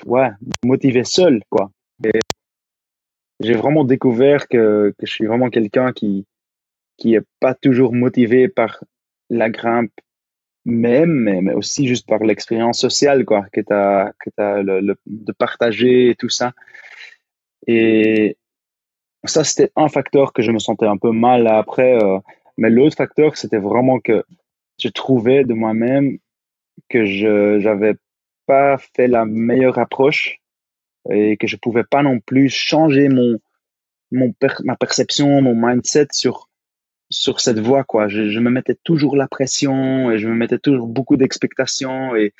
ouais 0.06 0.30
de 0.40 0.68
motiver 0.68 1.04
seul 1.04 1.42
quoi 1.50 1.70
j'ai 3.40 3.54
vraiment 3.54 3.84
découvert 3.84 4.46
que, 4.48 4.94
que 4.98 5.06
je 5.06 5.12
suis 5.12 5.26
vraiment 5.26 5.50
quelqu'un 5.50 5.92
qui 5.92 6.26
qui 6.96 7.14
est 7.14 7.26
pas 7.40 7.54
toujours 7.54 7.92
motivé 7.92 8.48
par 8.48 8.84
la 9.30 9.50
grimpe 9.50 9.92
même, 10.64 11.28
mais, 11.42 11.54
aussi 11.54 11.88
juste 11.88 12.06
par 12.06 12.20
l'expérience 12.20 12.78
sociale, 12.78 13.24
quoi, 13.24 13.46
que 13.52 13.60
tu 13.60 13.72
as, 13.72 14.12
que 14.20 14.30
as 14.40 14.62
le, 14.62 14.96
de 15.06 15.32
partager 15.32 16.10
et 16.10 16.14
tout 16.14 16.28
ça. 16.28 16.52
Et 17.66 18.36
ça, 19.24 19.44
c'était 19.44 19.72
un 19.76 19.88
facteur 19.88 20.32
que 20.32 20.42
je 20.42 20.52
me 20.52 20.58
sentais 20.58 20.86
un 20.86 20.96
peu 20.96 21.10
mal 21.10 21.46
après. 21.46 22.02
Euh, 22.02 22.18
mais 22.56 22.70
l'autre 22.70 22.96
facteur, 22.96 23.36
c'était 23.36 23.58
vraiment 23.58 24.00
que 24.00 24.24
je 24.78 24.88
trouvais 24.88 25.44
de 25.44 25.54
moi-même 25.54 26.18
que 26.88 27.04
je 27.04 27.58
n'avais 27.58 27.94
pas 28.46 28.78
fait 28.78 29.08
la 29.08 29.24
meilleure 29.24 29.78
approche 29.78 30.40
et 31.10 31.36
que 31.36 31.46
je 31.46 31.56
pouvais 31.56 31.84
pas 31.84 32.02
non 32.02 32.20
plus 32.20 32.48
changer 32.48 33.08
mon, 33.08 33.38
mon 34.10 34.34
ma 34.64 34.76
perception, 34.76 35.42
mon 35.42 35.54
mindset 35.54 36.08
sur 36.12 36.48
sur 37.10 37.40
cette 37.40 37.58
voie 37.58 37.84
quoi. 37.84 38.08
Je, 38.08 38.30
je, 38.30 38.40
me 38.40 38.50
mettais 38.50 38.76
toujours 38.84 39.16
la 39.16 39.28
pression 39.28 40.10
et 40.10 40.18
je 40.18 40.28
me 40.28 40.34
mettais 40.34 40.58
toujours 40.58 40.86
beaucoup 40.86 41.16
d'expectations 41.16 42.16
et 42.16 42.32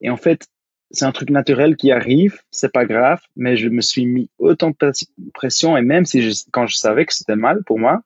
et 0.00 0.10
en 0.10 0.16
fait 0.16 0.46
c'est 0.90 1.04
un 1.04 1.12
truc 1.12 1.28
naturel 1.30 1.76
qui 1.76 1.92
arrive 1.92 2.40
c'est 2.50 2.72
pas 2.72 2.86
grave 2.86 3.20
mais 3.36 3.56
je 3.56 3.68
me 3.68 3.82
suis 3.82 4.06
mis 4.06 4.30
autant 4.38 4.70
de 4.70 5.30
pression 5.34 5.76
et 5.76 5.82
même 5.82 6.06
si 6.06 6.22
je, 6.22 6.30
quand 6.52 6.66
je 6.66 6.76
savais 6.76 7.04
que 7.04 7.12
c'était 7.12 7.36
mal 7.36 7.62
pour 7.64 7.78
moi 7.78 8.02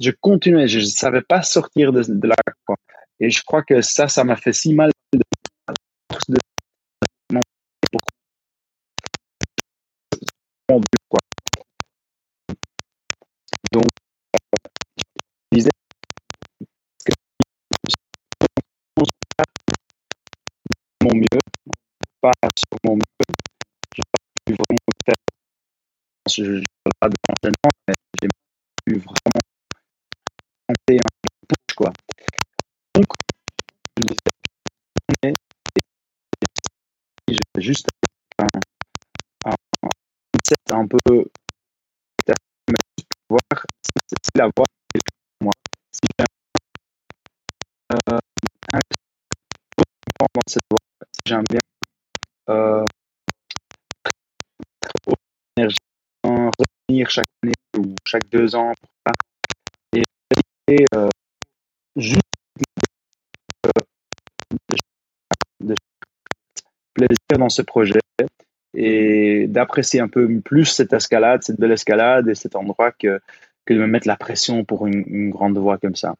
je 0.00 0.10
continuais 0.10 0.68
je, 0.68 0.80
savais 0.80 1.22
pas 1.22 1.42
sortir 1.42 1.92
de, 1.92 2.02
de 2.02 2.28
là 2.28 2.36
quoi 2.66 2.76
et 3.20 3.30
je 3.30 3.42
crois 3.44 3.62
que 3.62 3.80
ça 3.80 4.08
ça 4.08 4.24
m'a 4.24 4.36
fait 4.36 4.52
si 4.52 4.74
mal 4.74 4.90
de, 5.12 5.18
de, 6.28 6.36
quoi. 11.08 11.20
donc 13.72 13.86
mon 21.06 21.14
mieux, 21.14 21.40
pas 22.20 22.32
sur 22.58 22.78
mon 22.84 22.96
mieux. 22.96 23.00
J'ai 23.94 24.02
pas 24.12 24.18
pu 24.44 24.52
vraiment 24.52 24.78
faire. 25.04 25.14
Je 26.28 26.42
ne 26.42 26.62
pas 27.00 27.08
de 27.08 27.14
l'entraînement, 27.28 27.70
mais 27.86 27.94
j'ai 28.20 28.28
pu 28.84 28.98
vraiment 28.98 29.45
juste 37.66 37.88
un, 38.38 38.46
un, 39.44 39.54
set 40.46 40.58
un 40.70 40.86
peu 40.86 40.98
voir 43.28 43.40
si 43.82 44.30
la 44.36 44.48
voix 44.56 44.66
moi. 45.42 45.52
Si 45.92 46.00
j'ai 46.18 46.24
un, 47.90 48.14
euh, 48.14 48.18
un 48.72 48.80
dans 50.18 50.42
cette 50.46 50.62
voie 50.70 50.78
j'aime 51.26 51.42
bien 51.50 51.60
euh, 52.50 52.84
énergie, 55.56 55.76
revenir 56.24 57.10
chaque 57.10 57.26
année 57.42 57.52
ou 57.78 57.94
chaque 58.06 58.28
deux 58.30 58.54
ans. 58.54 58.72
Et, 59.92 60.02
et 60.68 60.84
euh, 60.94 61.08
plaisir 66.96 67.38
dans 67.38 67.48
ce 67.48 67.62
projet 67.62 68.00
et 68.74 69.46
d'apprécier 69.48 70.00
un 70.00 70.08
peu 70.08 70.40
plus 70.40 70.66
cette 70.66 70.92
escalade, 70.92 71.42
cette 71.42 71.58
belle 71.58 71.72
escalade 71.72 72.28
et 72.28 72.34
cet 72.34 72.56
endroit 72.56 72.92
que, 72.92 73.20
que 73.64 73.74
de 73.74 73.78
me 73.78 73.86
mettre 73.86 74.08
la 74.08 74.16
pression 74.16 74.64
pour 74.64 74.86
une, 74.86 75.30
grande 75.30 75.56
voie 75.58 75.78
comme 75.78 75.96
ça. 75.96 76.14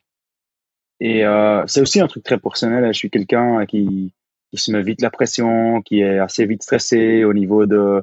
Et 1.01 1.25
euh, 1.27 1.63
c'est 1.67 1.83
aussi 1.83 2.01
un 2.01 2.07
truc 2.07 2.25
très 2.25 2.39
personnel. 2.39 2.87
Je 2.87 2.99
suis 2.99 3.11
quelqu'un 3.11 3.67
qui, 3.67 4.15
qui 4.51 4.59
se 4.59 4.73
met 4.73 4.83
vite 4.83 5.03
la 5.03 5.11
pression, 5.11 5.83
qui 5.83 6.01
est 6.01 6.19
assez 6.19 6.47
vite 6.47 6.63
stressé 6.63 7.25
au 7.25 7.35
niveau 7.35 7.67
de 7.67 8.03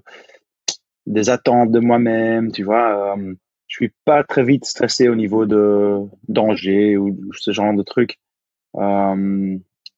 des 1.05 1.29
attentes 1.29 1.71
de 1.71 1.79
moi-même, 1.79 2.51
tu 2.51 2.63
vois. 2.63 3.15
Euh, 3.17 3.33
je 3.67 3.75
suis 3.75 3.93
pas 4.05 4.23
très 4.23 4.43
vite 4.43 4.65
stressé 4.65 5.09
au 5.09 5.15
niveau 5.15 5.45
de 5.45 5.97
danger 6.27 6.95
ou 6.95 7.17
ce 7.33 7.51
genre 7.51 7.73
de 7.73 7.83
trucs. 7.83 8.19
Euh, 8.75 9.57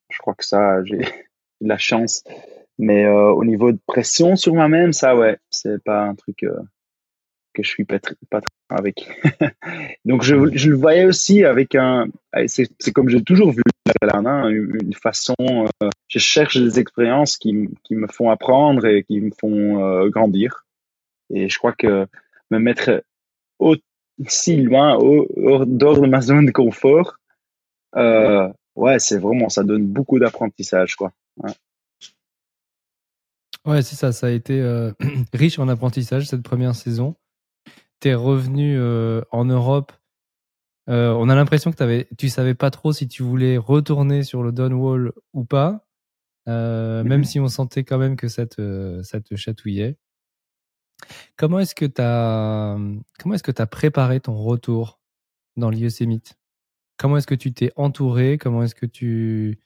Je 0.10 0.18
crois 0.20 0.34
que 0.34 0.46
ça, 0.46 0.84
j'ai 0.86 1.00
de 1.62 1.68
la 1.68 1.78
chance. 1.78 2.24
Mais 2.78 3.06
euh, 3.06 3.32
au 3.32 3.46
niveau 3.46 3.72
de 3.72 3.80
pression 3.88 4.36
sur 4.36 4.54
moi-même, 4.54 4.94
ça, 4.94 5.16
ouais, 5.16 5.38
c'est 5.50 5.82
pas 5.84 6.04
un 6.04 6.16
truc 6.16 6.44
euh, 6.44 6.60
que 7.54 7.64
je 7.64 7.70
suis 7.70 7.86
pas, 7.86 8.00
très, 8.00 8.16
pas 8.30 8.42
avec. 8.70 9.08
Donc, 10.06 10.24
je, 10.24 10.36
je, 10.54 10.70
le 10.70 10.76
voyais 10.76 11.06
aussi 11.06 11.44
avec 11.44 11.76
un. 11.76 12.08
C'est 12.48 12.92
comme 12.94 13.10
j'ai 13.10 13.24
toujours 13.24 13.52
vu 13.52 13.62
hein, 14.02 14.50
une 14.50 14.94
façon. 14.94 15.36
Euh, 15.40 15.90
je 16.08 16.20
cherche 16.20 16.58
des 16.58 16.80
expériences 16.80 17.38
qui, 17.38 17.70
qui, 17.84 17.96
me 17.96 18.08
font 18.08 18.30
apprendre 18.30 18.86
et 18.86 19.04
qui 19.04 19.22
me 19.22 19.32
font 19.40 19.84
euh, 19.84 20.10
grandir. 20.10 20.66
Et 21.30 21.50
je 21.50 21.58
crois 21.58 21.74
que 21.74 22.06
me 22.52 22.60
mettre 22.60 23.04
aussi 23.60 24.58
loin, 24.58 24.96
hors, 24.96 25.66
de 25.66 26.08
ma 26.08 26.22
zone 26.22 26.46
de 26.46 26.52
confort, 26.52 27.18
euh, 27.96 28.48
ouais, 28.76 29.00
c'est 29.00 29.18
vraiment, 29.18 29.50
ça 29.50 29.64
donne 29.64 29.86
beaucoup 29.86 30.20
d'apprentissage, 30.20 30.96
quoi. 30.96 31.12
Ouais. 31.38 31.52
Ouais, 33.66 33.82
c'est 33.82 33.96
ça. 33.96 34.12
Ça 34.12 34.28
a 34.28 34.30
été 34.30 34.62
euh, 34.62 34.92
riche 35.34 35.60
en 35.60 35.68
apprentissage 35.68 36.28
cette 36.28 36.44
première 36.44 36.76
saison. 36.76 37.16
Tu 38.00 38.10
es 38.10 38.14
revenu 38.14 38.78
euh, 38.78 39.22
en 39.32 39.46
Europe. 39.46 39.92
Euh, 40.88 41.14
on 41.14 41.30
a 41.30 41.36
l'impression 41.36 41.72
que 41.72 41.84
avais, 41.84 42.08
tu 42.18 42.30
savais 42.30 42.54
pas 42.54 42.70
trop 42.70 42.94
si 42.94 43.08
tu 43.08 43.24
voulais 43.24 43.58
retourner 43.58 44.24
sur 44.24 44.44
le 44.44 44.52
Downwall 44.52 45.14
ou 45.34 45.44
pas, 45.44 45.88
même 46.46 47.08
mhm. 47.08 47.24
si 47.24 47.40
on 47.40 47.48
sentait 47.48 47.84
quand 47.84 47.98
même 47.98 48.16
que 48.16 48.28
ça 48.28 48.46
te, 48.46 49.02
ça 49.02 49.20
te 49.20 49.36
chatouillait. 49.36 49.98
Comment 51.38 51.60
est-ce 51.60 51.74
que 51.74 51.86
tu 51.86 52.02
as, 52.02 52.78
comment 53.20 53.34
est-ce 53.34 53.44
que 53.44 53.62
as 53.62 53.66
préparé 53.66 54.20
ton 54.20 54.36
retour 54.36 55.00
dans 55.58 55.72
l'Yosemite 55.72 56.38
Comment 56.98 57.18
est-ce 57.18 57.28
que 57.28 57.36
tu 57.36 57.52
t'es 57.52 57.72
entouré? 57.76 58.38
Comment 58.38 58.64
est-ce 58.64 58.76
que 58.76 58.86
tu, 58.86 59.60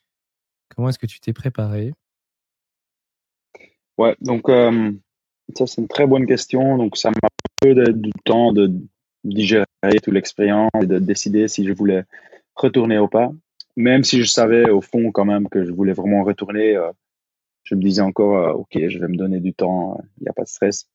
comment 0.74 0.88
est-ce 0.88 0.98
que 0.98 1.06
tu 1.06 1.20
t'es 1.20 1.34
préparé? 1.34 1.92
Ouais, 4.00 4.16
donc 4.22 4.48
euh, 4.48 4.92
ça 5.54 5.66
c'est 5.66 5.82
une 5.82 5.86
très 5.88 6.06
bonne 6.06 6.24
question. 6.24 6.78
Donc 6.78 6.96
ça 6.96 7.10
m'a 7.10 7.28
peu 7.60 7.74
de, 7.74 7.92
du 7.92 8.12
temps 8.24 8.50
de 8.50 8.72
digérer 9.24 9.66
toute 10.02 10.14
l'expérience 10.14 10.70
et 10.82 10.86
de 10.86 10.98
décider 10.98 11.48
si 11.48 11.66
je 11.66 11.74
voulais 11.74 12.04
retourner 12.54 12.98
ou 12.98 13.08
pas. 13.08 13.30
Même 13.76 14.02
si 14.02 14.22
je 14.22 14.24
savais 14.24 14.70
au 14.70 14.80
fond 14.80 15.12
quand 15.12 15.26
même 15.26 15.50
que 15.50 15.66
je 15.66 15.70
voulais 15.70 15.92
vraiment 15.92 16.24
retourner, 16.24 16.76
euh, 16.76 16.90
je 17.64 17.74
me 17.74 17.82
disais 17.82 18.00
encore, 18.00 18.36
euh, 18.38 18.52
ok, 18.54 18.88
je 18.88 18.98
vais 18.98 19.08
me 19.08 19.18
donner 19.18 19.38
du 19.38 19.52
temps, 19.52 20.00
il 20.18 20.22
n'y 20.22 20.28
a 20.28 20.32
pas 20.32 20.44
de 20.44 20.48
stress. 20.48 20.88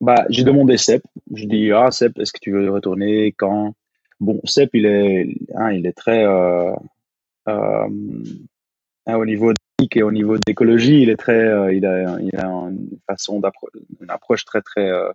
bah, 0.00 0.24
j'ai 0.30 0.42
demandé 0.42 0.78
Sep. 0.78 1.02
Je 1.34 1.44
dis, 1.44 1.70
ah 1.70 1.90
Sep, 1.90 2.18
est-ce 2.18 2.32
que 2.32 2.40
tu 2.40 2.52
veux 2.52 2.70
retourner? 2.70 3.32
Quand 3.32 3.74
Bon, 4.20 4.40
Sep, 4.44 4.70
il 4.72 4.86
est, 4.86 5.28
hein, 5.54 5.72
il 5.72 5.84
est 5.86 5.92
très 5.92 6.24
hein, 9.06 9.16
au 9.16 9.24
niveau 9.24 9.52
et 9.78 10.02
au 10.02 10.12
niveau 10.12 10.36
d'écologie, 10.38 11.02
il 11.02 11.10
est 11.10 11.16
très, 11.16 11.46
euh, 11.46 11.72
il 11.72 11.84
a, 11.84 12.18
il 12.20 12.34
a 12.36 12.46
une 12.46 12.98
façon 13.06 13.40
d'approche, 13.40 13.72
une 14.00 14.10
approche 14.10 14.44
très 14.44 14.62
très 14.62 14.88
euh, 14.88 15.10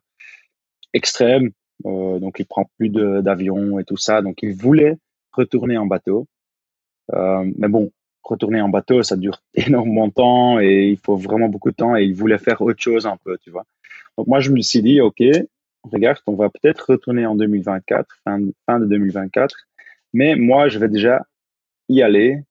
extrême. 0.93 1.51
Euh, 1.85 2.19
donc 2.19 2.37
il 2.39 2.45
prend 2.45 2.69
plus 2.77 2.89
d'avions 2.89 3.79
et 3.79 3.83
tout 3.83 3.97
ça. 3.97 4.21
Donc 4.21 4.43
il 4.43 4.53
voulait 4.53 4.97
retourner 5.31 5.77
en 5.77 5.85
bateau, 5.85 6.27
mais 7.11 7.67
bon, 7.67 7.91
retourner 8.23 8.61
en 8.61 8.69
bateau, 8.69 9.01
ça 9.01 9.17
dure 9.17 9.41
énormément 9.55 10.07
de 10.07 10.13
temps 10.13 10.59
et 10.59 10.89
il 10.89 10.97
faut 10.97 11.17
vraiment 11.17 11.49
beaucoup 11.49 11.71
de 11.71 11.75
temps. 11.75 11.95
Et 11.97 12.03
il 12.03 12.13
voulait 12.13 12.37
faire 12.37 12.61
autre 12.61 12.81
chose 12.81 13.07
un 13.07 13.17
peu, 13.17 13.37
tu 13.39 13.49
vois. 13.49 13.65
Donc 14.17 14.27
moi 14.27 14.39
je 14.41 14.51
me 14.51 14.61
suis 14.61 14.83
dit, 14.83 15.01
ok, 15.01 15.23
regarde, 15.91 16.19
on 16.27 16.35
va 16.35 16.49
peut-être 16.49 16.91
retourner 16.91 17.25
en 17.25 17.35
2024, 17.35 18.07
fin, 18.23 18.39
fin 18.67 18.79
de 18.79 18.85
2024, 18.85 19.55
mais 20.13 20.35
moi 20.35 20.69
je 20.69 20.77
vais 20.77 20.89
déjà 20.89 21.25
y 21.89 22.03
aller 22.03 22.43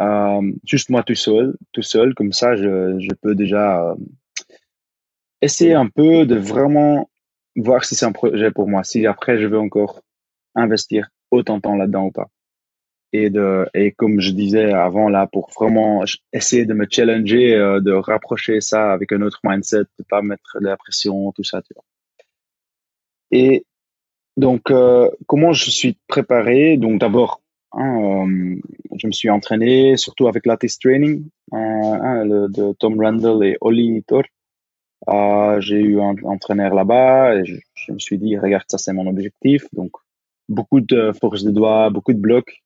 euh, 0.00 0.52
juste 0.64 0.88
moi 0.88 1.02
tout 1.02 1.14
seul, 1.14 1.56
tout 1.72 1.82
seul, 1.82 2.14
comme 2.14 2.32
ça, 2.32 2.56
je, 2.56 2.98
je 2.98 3.14
peux 3.20 3.34
déjà 3.34 3.90
euh, 3.90 3.94
essayer 5.42 5.74
un 5.74 5.88
peu 5.88 6.26
de 6.26 6.36
vraiment 6.36 7.10
voir 7.56 7.84
si 7.84 7.94
c'est 7.94 8.06
un 8.06 8.12
projet 8.12 8.50
pour 8.50 8.68
moi, 8.68 8.82
si 8.82 9.06
après 9.06 9.38
je 9.38 9.46
veux 9.46 9.58
encore 9.58 10.00
investir 10.54 11.10
autant 11.30 11.56
de 11.58 11.62
temps 11.62 11.76
là-dedans 11.76 12.06
ou 12.06 12.12
pas. 12.12 12.28
Et 13.12 13.28
de 13.28 13.68
et 13.74 13.92
comme 13.92 14.20
je 14.20 14.30
disais 14.30 14.72
avant 14.72 15.08
là, 15.08 15.26
pour 15.26 15.50
vraiment 15.50 16.04
essayer 16.32 16.64
de 16.64 16.74
me 16.74 16.86
challenger, 16.88 17.54
euh, 17.56 17.80
de 17.80 17.92
rapprocher 17.92 18.60
ça 18.60 18.92
avec 18.92 19.12
un 19.12 19.20
autre 19.22 19.40
mindset, 19.44 19.84
de 19.98 20.04
pas 20.08 20.22
mettre 20.22 20.58
de 20.60 20.66
la 20.66 20.76
pression, 20.76 21.32
tout 21.32 21.44
ça. 21.44 21.60
Et 23.32 23.66
donc, 24.36 24.72
comment 25.26 25.52
je 25.52 25.70
suis 25.70 25.98
préparé? 26.06 26.76
Donc 26.76 27.00
d'abord, 27.00 27.39
Euh, 27.76 28.56
je 28.96 29.06
me 29.06 29.12
suis 29.12 29.30
entraîné 29.30 29.96
surtout 29.96 30.26
avec 30.26 30.46
lattice 30.46 30.78
training 30.78 31.28
euh, 31.52 31.56
hein, 31.56 32.24
de 32.26 32.72
Tom 32.78 33.00
Randall 33.00 33.44
et 33.44 33.56
Oli 33.60 34.02
Thor. 34.06 34.24
Euh, 35.08 35.60
j'ai 35.60 35.80
eu 35.80 36.00
un 36.00 36.14
entraîneur 36.24 36.74
là-bas 36.74 37.36
et 37.36 37.44
je, 37.44 37.92
me 37.92 37.98
suis 37.98 38.18
dit 38.18 38.36
regarde 38.36 38.64
ça 38.68 38.78
c'est 38.78 38.92
mon 38.92 39.06
objectif. 39.06 39.64
Donc 39.72 39.92
beaucoup 40.48 40.80
de 40.80 41.12
force 41.20 41.44
de 41.44 41.50
doigts 41.50 41.90
beaucoup 41.90 42.12
de 42.12 42.18
blocs. 42.18 42.62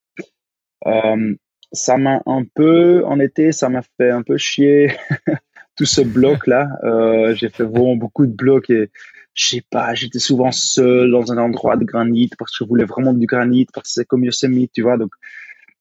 Ça 1.73 1.97
m'a 1.97 2.23
un 2.27 2.45
peu 2.55 3.05
en 3.05 3.19
été 3.21 3.53
ça 3.53 3.69
m'a 3.69 3.83
fait 3.99 4.11
un 4.11 4.23
peu 4.23 4.37
chier 4.37 4.93
tout 5.77 5.85
ce 5.85 6.01
bloc 6.03 6.47
là 6.47 6.69
euh, 6.85 7.35
j'ai 7.35 7.49
fait 7.49 7.65
vraiment 7.65 7.97
beaucoup 7.97 8.27
de 8.27 8.33
blocs 8.33 8.71
et 8.71 8.91
je 9.35 9.47
sais 9.47 9.65
pas, 9.69 9.95
j'étais 9.95 10.21
souvent 10.21 10.53
seul 10.53 11.11
dans 11.11 11.33
un 11.33 11.39
endroit 11.39 11.77
de 11.77 11.85
granit 11.85 12.31
parce 12.39 12.53
que 12.53 12.65
je 12.65 12.69
voulais 12.69 12.85
vraiment 12.85 13.13
du 13.13 13.27
granit, 13.27 13.67
parce 13.73 13.89
que 13.89 13.93
c'est 13.93 14.05
comme 14.05 14.25
Yosemite, 14.25 14.73
tu 14.73 14.83
vois. 14.83 14.97
Donc, 14.97 15.11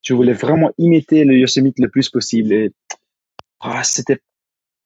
je 0.01 0.13
voulais 0.13 0.33
vraiment 0.33 0.71
imiter 0.79 1.23
le 1.23 1.37
Yosemite 1.37 1.79
le 1.79 1.87
plus 1.87 2.09
possible. 2.09 2.51
Et 2.51 2.71
ah, 3.59 3.83
c'était 3.83 4.19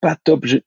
pas 0.02 0.18
top. 0.22 0.46
Je, 0.46 0.58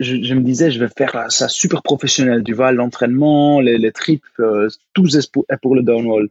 je, 0.00 0.34
me 0.34 0.40
disais, 0.40 0.70
je 0.70 0.80
vais 0.80 0.88
faire 0.88 1.30
ça 1.30 1.48
super 1.48 1.82
professionnel, 1.82 2.42
tu 2.42 2.54
vois, 2.54 2.72
l'entraînement, 2.72 3.60
les, 3.60 3.76
les 3.78 3.92
trips, 3.92 4.24
euh, 4.40 4.68
tout 4.94 5.06
est 5.16 5.30
pour, 5.30 5.44
pour 5.62 5.74
le 5.74 5.82
downwall. 5.82 6.30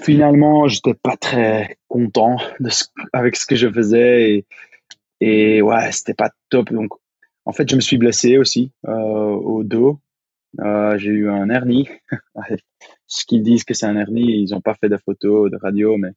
Finalement, 0.00 0.66
j'étais 0.68 0.94
pas 0.94 1.16
très 1.16 1.76
content 1.86 2.38
de 2.60 2.70
ce, 2.70 2.84
avec 3.12 3.36
ce 3.36 3.46
que 3.46 3.54
je 3.56 3.70
faisais 3.70 4.30
et, 4.30 4.46
et 5.20 5.62
ouais, 5.62 5.92
c'était 5.92 6.14
pas 6.14 6.30
top. 6.48 6.72
Donc, 6.72 6.90
en 7.44 7.52
fait, 7.52 7.68
je 7.70 7.76
me 7.76 7.80
suis 7.80 7.98
blessé 7.98 8.38
aussi 8.38 8.72
euh, 8.88 8.90
au 8.92 9.62
dos 9.62 10.00
euh, 10.60 10.98
j'ai 10.98 11.10
eu 11.10 11.28
un 11.28 11.48
hernie. 11.50 11.88
Ce 13.06 13.24
qu'ils 13.24 13.42
disent 13.42 13.64
que 13.64 13.74
c'est 13.74 13.86
un 13.86 13.96
hernie, 13.96 14.42
ils 14.42 14.50
n'ont 14.52 14.60
pas 14.60 14.74
fait 14.74 14.88
de 14.88 14.96
photos, 14.96 15.50
de 15.50 15.56
radio, 15.56 15.96
mais 15.96 16.10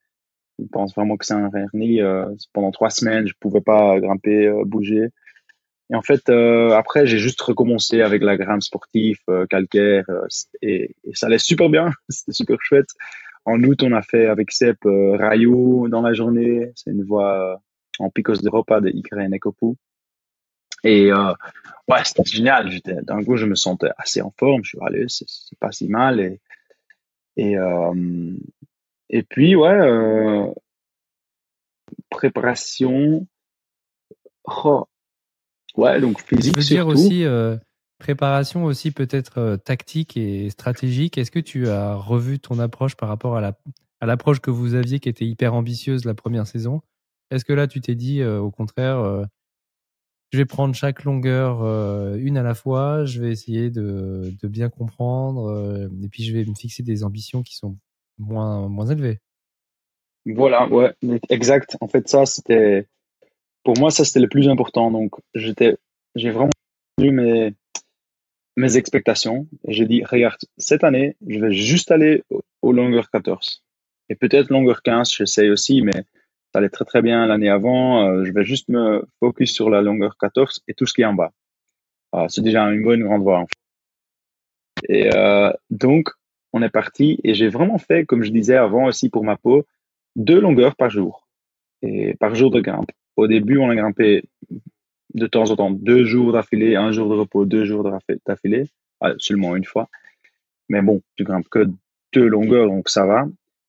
ils 0.60 0.67
pensent 0.67 0.95
vraiment 0.95 1.17
que 1.17 1.26
c'est 1.26 1.34
un 1.34 1.52
hernie. 1.54 2.02
Euh, 2.02 2.26
pendant 2.54 2.71
trois 2.71 2.89
semaines, 2.89 3.28
je 3.28 3.34
pouvais 3.39 3.62
pas 3.62 4.00
grimper, 4.00 4.47
euh, 4.47 4.63
bouger. 4.65 5.10
Et 5.89 5.95
en 5.95 6.02
fait, 6.02 6.30
euh, 6.30 6.71
après, 6.71 7.08
j'ai 7.08 7.17
juste 7.17 7.41
recommencé 7.41 8.02
avec 8.02 8.21
la 8.21 8.36
grimpe 8.36 8.62
sportive, 8.62 9.19
calcaire, 9.50 10.06
et, 10.62 10.95
et, 11.04 11.12
ça 11.13 11.28
allait 11.28 11.38
super 11.38 11.69
bien. 11.69 11.91
C'était 12.10 12.34
super 12.34 12.58
chouette. 12.62 12.89
En 13.45 13.63
août, 13.63 13.82
on 13.84 13.93
a 13.93 14.02
fait 14.02 14.28
avec 14.28 14.52
Sep 14.52 14.80
Rayou 14.84 15.88
dans 15.88 16.02
la 16.02 16.13
journée. 16.13 16.71
C'est 16.76 16.91
une 16.91 17.06
voie 17.06 17.62
en 18.00 18.10
Picos 18.10 18.41
d'Europa 18.41 18.82
de 18.82 18.89
Icre 18.89 19.15
Nekopu. 19.15 19.78
Et 20.88 21.12
euh, 21.12 21.34
ouais, 21.89 22.02
c'était 22.06 22.23
génial. 22.23 22.69
D'un 23.04 23.21
coup, 23.23 23.36
je 23.36 23.45
me 23.45 23.56
sentais 23.56 23.89
assez 23.97 24.21
en 24.21 24.32
forme. 24.32 24.63
Je 24.63 24.69
suis 24.69 24.80
allé, 24.82 25.06
c'est, 25.10 25.28
pas 25.60 25.73
si 25.73 25.89
mal. 25.89 26.21
Et, 26.21 26.39
et, 27.36 27.58
euh, 27.58 28.34
et 29.10 29.23
puis, 29.23 29.58
ouais, 29.58 29.67
euh, 29.67 30.47
préparation. 32.10 33.28
Oh, 34.45 34.88
ouais, 35.76 36.00
donc 36.00 36.21
physique. 36.21 36.54
Je 36.56 36.60
veux 36.62 36.65
dire 36.65 36.88
aussi, 36.88 37.26
préparation 38.00 38.63
aussi 38.63 38.91
peut-être 38.91 39.58
tactique 39.58 40.15
et 40.15 40.50
stratégique. 40.50 41.17
Est-ce 41.17 41.32
que 41.32 41.39
tu 41.39 41.67
as 41.67 41.95
revu 41.95 42.39
ton 42.39 42.60
approche 42.60 42.95
par 42.95 43.10
rapport 43.10 43.36
à, 43.36 43.41
la, 43.41 43.60
à 44.00 44.06
l'approche 44.06 44.39
que 44.39 44.52
vous 44.52 44.74
aviez 44.74 45.01
qui 45.01 45.09
était 45.09 45.26
hyper 45.26 45.53
ambitieuse 45.53 46.05
la 46.05 46.14
première 46.14 46.47
saison? 46.47 46.82
Est-ce 47.30 47.43
que 47.43 47.51
là, 47.51 47.68
tu 47.68 47.82
t'es 47.82 47.95
dit, 47.95 48.24
au 48.24 48.51
contraire, 48.51 49.28
je 50.32 50.38
vais 50.38 50.45
prendre 50.45 50.75
chaque 50.75 51.03
longueur 51.03 51.63
euh, 51.63 52.17
une 52.17 52.38
à 52.38 52.43
la 52.43 52.53
fois, 52.53 53.05
je 53.05 53.21
vais 53.21 53.32
essayer 53.32 53.69
de, 53.69 54.34
bien 54.43 54.69
comprendre, 54.69 55.47
euh, 55.47 55.88
et 56.03 56.09
puis 56.09 56.23
je 56.23 56.34
vais 56.34 56.43
me 56.45 56.55
fixer 56.55 56.84
des 56.84 57.03
ambitions 57.03 57.43
qui 57.43 57.55
sont 57.55 57.78
moins, 58.17 58.67
moins 58.67 58.88
élevées. 58.88 59.19
Voilà, 60.25 60.67
ouais, 60.67 60.93
exact. 61.30 61.78
En 61.80 61.88
fait, 61.88 62.09
ça, 62.09 62.25
c'était, 62.25 62.88
pour 63.63 63.78
moi, 63.80 63.91
ça, 63.91 64.03
c'était 64.03 64.19
le 64.19 64.28
plus 64.28 64.49
important. 64.49 64.91
Donc, 64.91 65.13
j'étais, 65.34 65.78
j'ai 66.15 66.32
vraiment 66.32 66.51
vu 66.99 67.11
mes, 67.11 67.53
mes 68.57 68.75
expectations. 68.75 69.47
J'ai 69.69 69.86
dit, 69.86 70.03
regarde, 70.03 70.39
cette 70.57 70.84
année, 70.84 71.15
je 71.25 71.39
vais 71.39 71.53
juste 71.53 71.91
aller 71.91 72.23
au, 72.30 72.41
au 72.61 72.73
longueur 72.73 73.09
14. 73.09 73.63
Et 74.09 74.15
peut-être 74.15 74.49
longueur 74.49 74.82
15, 74.82 75.13
j'essaye 75.15 75.49
aussi, 75.49 75.82
mais 75.82 76.03
ça 76.52 76.60
allait 76.60 76.70
très 76.70 76.86
très 76.86 77.02
bien 77.02 77.26
l'année 77.28 77.50
avant. 77.50 78.08
Euh, 78.08 78.24
je 78.24 78.32
vais 78.32 78.43
juste 78.43 78.70
me 78.70 79.06
focus 79.20 79.54
sur 79.54 79.70
la 79.70 79.82
longueur 79.82 80.18
14 80.18 80.62
et 80.68 80.74
tout 80.74 80.86
ce 80.86 80.93
qui 80.93 81.02
est 81.02 81.06
en 81.06 81.14
bas. 81.14 81.32
Ah, 82.14 82.28
c'est 82.30 82.41
déjà 82.41 82.64
une 82.64 82.84
bonne 82.84 83.04
grande 83.04 83.24
voie. 83.24 83.45
Et 84.88 85.10
euh, 85.16 85.52
donc, 85.70 86.10
on 86.54 86.62
est 86.62 86.70
parti 86.70 87.20
et 87.24 87.34
j'ai 87.34 87.50
vraiment 87.50 87.78
fait, 87.78 88.06
comme 88.06 88.24
je 88.24 88.32
disais 88.32 88.56
avant 88.56 88.86
aussi 88.86 89.10
pour 89.10 89.24
ma 89.24 89.36
peau, 89.36 89.66
deux 90.16 90.39
longueurs 90.39 90.76
par 90.76 90.89
jour 90.89 91.28
et 91.82 92.16
par 92.16 92.36
jour 92.36 92.50
de 92.50 92.62
grimpe. 92.62 92.91
Au 93.16 93.28
début, 93.28 93.58
on 93.58 93.70
a 93.70 93.76
grimpé 93.76 94.24
de 95.14 95.28
temps 95.28 95.50
en 95.52 95.56
temps 95.56 95.72
deux 95.72 96.06
jours 96.06 96.32
d'affilée, 96.32 96.76
un 96.76 96.91
jour 96.91 97.10
de 97.10 97.16
repos, 97.16 97.45
deux 97.45 97.66
jours 97.66 97.89
d'affilée, 98.26 98.66
ah, 99.02 99.14
seulement 99.18 99.56
une 99.56 99.66
fois. 99.66 99.89
Mais 100.70 100.82
bon, 100.82 101.02
tu 101.16 101.24
grimpes 101.24 101.50
que 101.50 101.68
deux 102.14 102.28
longueurs, 102.28 102.68
donc 102.68 102.89
ça 102.89 103.06
va. 103.06 103.28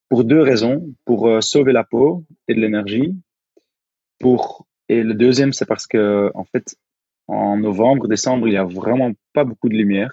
Pour 0.09 0.25
deux 0.25 0.43
raisons. 0.43 0.95
Pour 1.05 1.29
euh, 1.29 1.41
sauver 1.41 1.73
la 1.73 1.85
peau 1.85 2.25
et 2.49 2.55
de 2.55 2.61
l'énergie. 2.61 3.15
Pour 4.19 4.67
et 4.89 5.03
le 5.03 5.15
deuxième, 5.15 5.53
c'est 5.53 5.67
parce 5.67 5.87
que 5.87 6.31
en 6.35 6.45
fait, 6.45 6.77
en 7.27 7.59
novembre, 7.59 8.09
décembre, 8.09 8.49
il 8.49 8.55
y 8.55 8.57
a 8.57 8.65
vraiment 8.65 9.13
pas 9.35 9.45
beaucoup 9.45 9.69
de 9.69 9.77
lumière. 9.77 10.13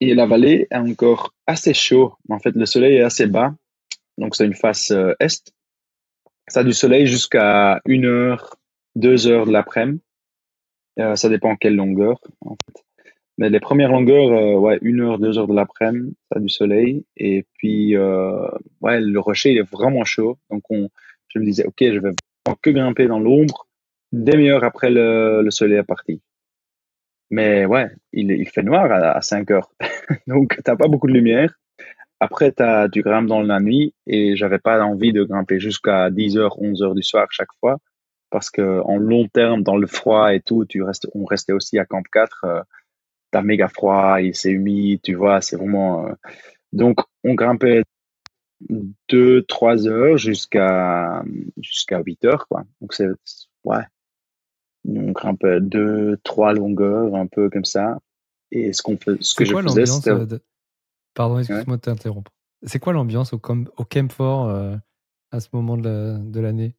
Et 0.00 0.14
la 0.14 0.26
vallée 0.26 0.66
est 0.70 0.76
encore 0.76 1.32
assez 1.46 1.72
chaud. 1.72 2.16
En 2.28 2.40
fait, 2.40 2.50
le 2.56 2.66
soleil 2.66 2.96
est 2.96 3.02
assez 3.02 3.26
bas. 3.26 3.54
Donc, 4.18 4.34
c'est 4.34 4.44
une 4.44 4.54
face 4.54 4.90
euh, 4.90 5.14
est. 5.20 5.52
Ça 6.48 6.60
a 6.60 6.64
du 6.64 6.72
soleil 6.72 7.06
jusqu'à 7.06 7.80
une 7.86 8.04
heure, 8.04 8.56
deux 8.96 9.28
heures 9.28 9.46
de 9.46 9.52
l'après-midi. 9.52 10.02
Euh, 10.98 11.14
ça 11.14 11.28
dépend 11.28 11.54
quelle 11.56 11.76
longueur, 11.76 12.18
en 12.40 12.56
fait. 12.66 12.84
Mais 13.38 13.48
les 13.48 13.60
premières 13.60 13.90
longueurs, 13.90 14.32
euh, 14.32 14.58
ouais, 14.58 14.78
une 14.82 15.00
heure, 15.00 15.18
deux 15.18 15.38
heures 15.38 15.48
de 15.48 15.54
l'après-midi, 15.54 16.14
ça 16.30 16.38
du 16.38 16.48
soleil. 16.48 17.04
Et 17.16 17.46
puis, 17.54 17.96
euh, 17.96 18.46
ouais, 18.80 19.00
le 19.00 19.18
rocher, 19.20 19.52
il 19.52 19.58
est 19.58 19.70
vraiment 19.70 20.04
chaud. 20.04 20.38
Donc, 20.50 20.62
on, 20.70 20.88
je 21.28 21.38
me 21.38 21.44
disais, 21.44 21.64
OK, 21.66 21.78
je 21.80 21.98
vais 21.98 22.10
que 22.60 22.70
grimper 22.70 23.06
dans 23.06 23.20
l'ombre 23.20 23.68
demi-heure 24.12 24.64
après 24.64 24.90
le, 24.90 25.42
le 25.42 25.50
soleil 25.50 25.78
est 25.78 25.82
parti. 25.84 26.20
Mais 27.30 27.64
ouais, 27.64 27.88
il, 28.12 28.30
il 28.30 28.48
fait 28.48 28.62
noir 28.62 28.90
à, 28.92 29.16
à 29.16 29.22
5 29.22 29.50
heures. 29.50 29.72
Donc, 30.26 30.58
t'as 30.64 30.76
pas 30.76 30.88
beaucoup 30.88 31.06
de 31.06 31.14
lumière. 31.14 31.54
Après, 32.20 32.52
as, 32.60 32.88
tu 32.90 33.02
grimpes 33.02 33.26
dans 33.26 33.40
la 33.40 33.58
nuit 33.58 33.94
et 34.06 34.36
j'avais 34.36 34.58
pas 34.58 34.80
envie 34.84 35.12
de 35.12 35.24
grimper 35.24 35.58
jusqu'à 35.58 36.10
10 36.10 36.36
heures, 36.36 36.60
11 36.60 36.82
heures 36.82 36.94
du 36.94 37.02
soir 37.02 37.26
chaque 37.30 37.52
fois. 37.58 37.78
Parce 38.30 38.50
que 38.50 38.80
en 38.80 38.96
long 38.96 39.26
terme, 39.28 39.62
dans 39.62 39.76
le 39.76 39.86
froid 39.86 40.34
et 40.34 40.40
tout, 40.40 40.64
tu 40.64 40.82
restes, 40.82 41.08
on 41.14 41.24
restait 41.24 41.52
aussi 41.52 41.78
à 41.78 41.84
Camp 41.84 42.02
4 42.12 42.64
t'as 43.32 43.42
méga 43.42 43.68
froid, 43.68 44.22
et 44.22 44.32
c'est 44.32 44.50
humide, 44.50 45.00
tu 45.02 45.14
vois, 45.14 45.40
c'est 45.40 45.56
vraiment. 45.56 46.06
Euh, 46.06 46.12
donc, 46.72 47.00
on 47.24 47.34
grimpait 47.34 47.82
deux, 49.08 49.42
trois 49.42 49.88
heures 49.88 50.16
jusqu'à 50.16 51.24
jusqu'à 51.60 52.00
8 52.00 52.24
heures, 52.26 52.46
quoi. 52.46 52.62
Donc, 52.80 52.94
c'est. 52.94 53.08
Ouais. 53.64 53.82
On 54.86 55.12
grimpait 55.12 55.60
deux, 55.60 56.18
trois 56.22 56.52
longueurs, 56.52 57.14
un 57.16 57.26
peu 57.26 57.50
comme 57.50 57.64
ça. 57.64 57.98
Et 58.50 58.72
ce 58.72 58.82
qu'on 58.82 58.96
fait, 58.96 59.16
ce 59.20 59.34
que 59.34 59.44
je 59.44 59.56
faisais, 59.56 59.86
c'était. 59.86 60.10
Euh, 60.10 60.38
Pardon, 61.14 61.38
excuse-moi 61.38 61.76
de 61.76 61.82
t'interrompre. 61.82 62.30
C'est 62.62 62.78
quoi 62.78 62.92
l'ambiance 62.92 63.32
au, 63.32 63.36
au 63.36 63.84
Camp 63.84 64.12
Fort 64.12 64.48
euh, 64.48 64.76
à 65.30 65.40
ce 65.40 65.48
moment 65.52 65.76
de 65.76 66.40
l'année? 66.40 66.74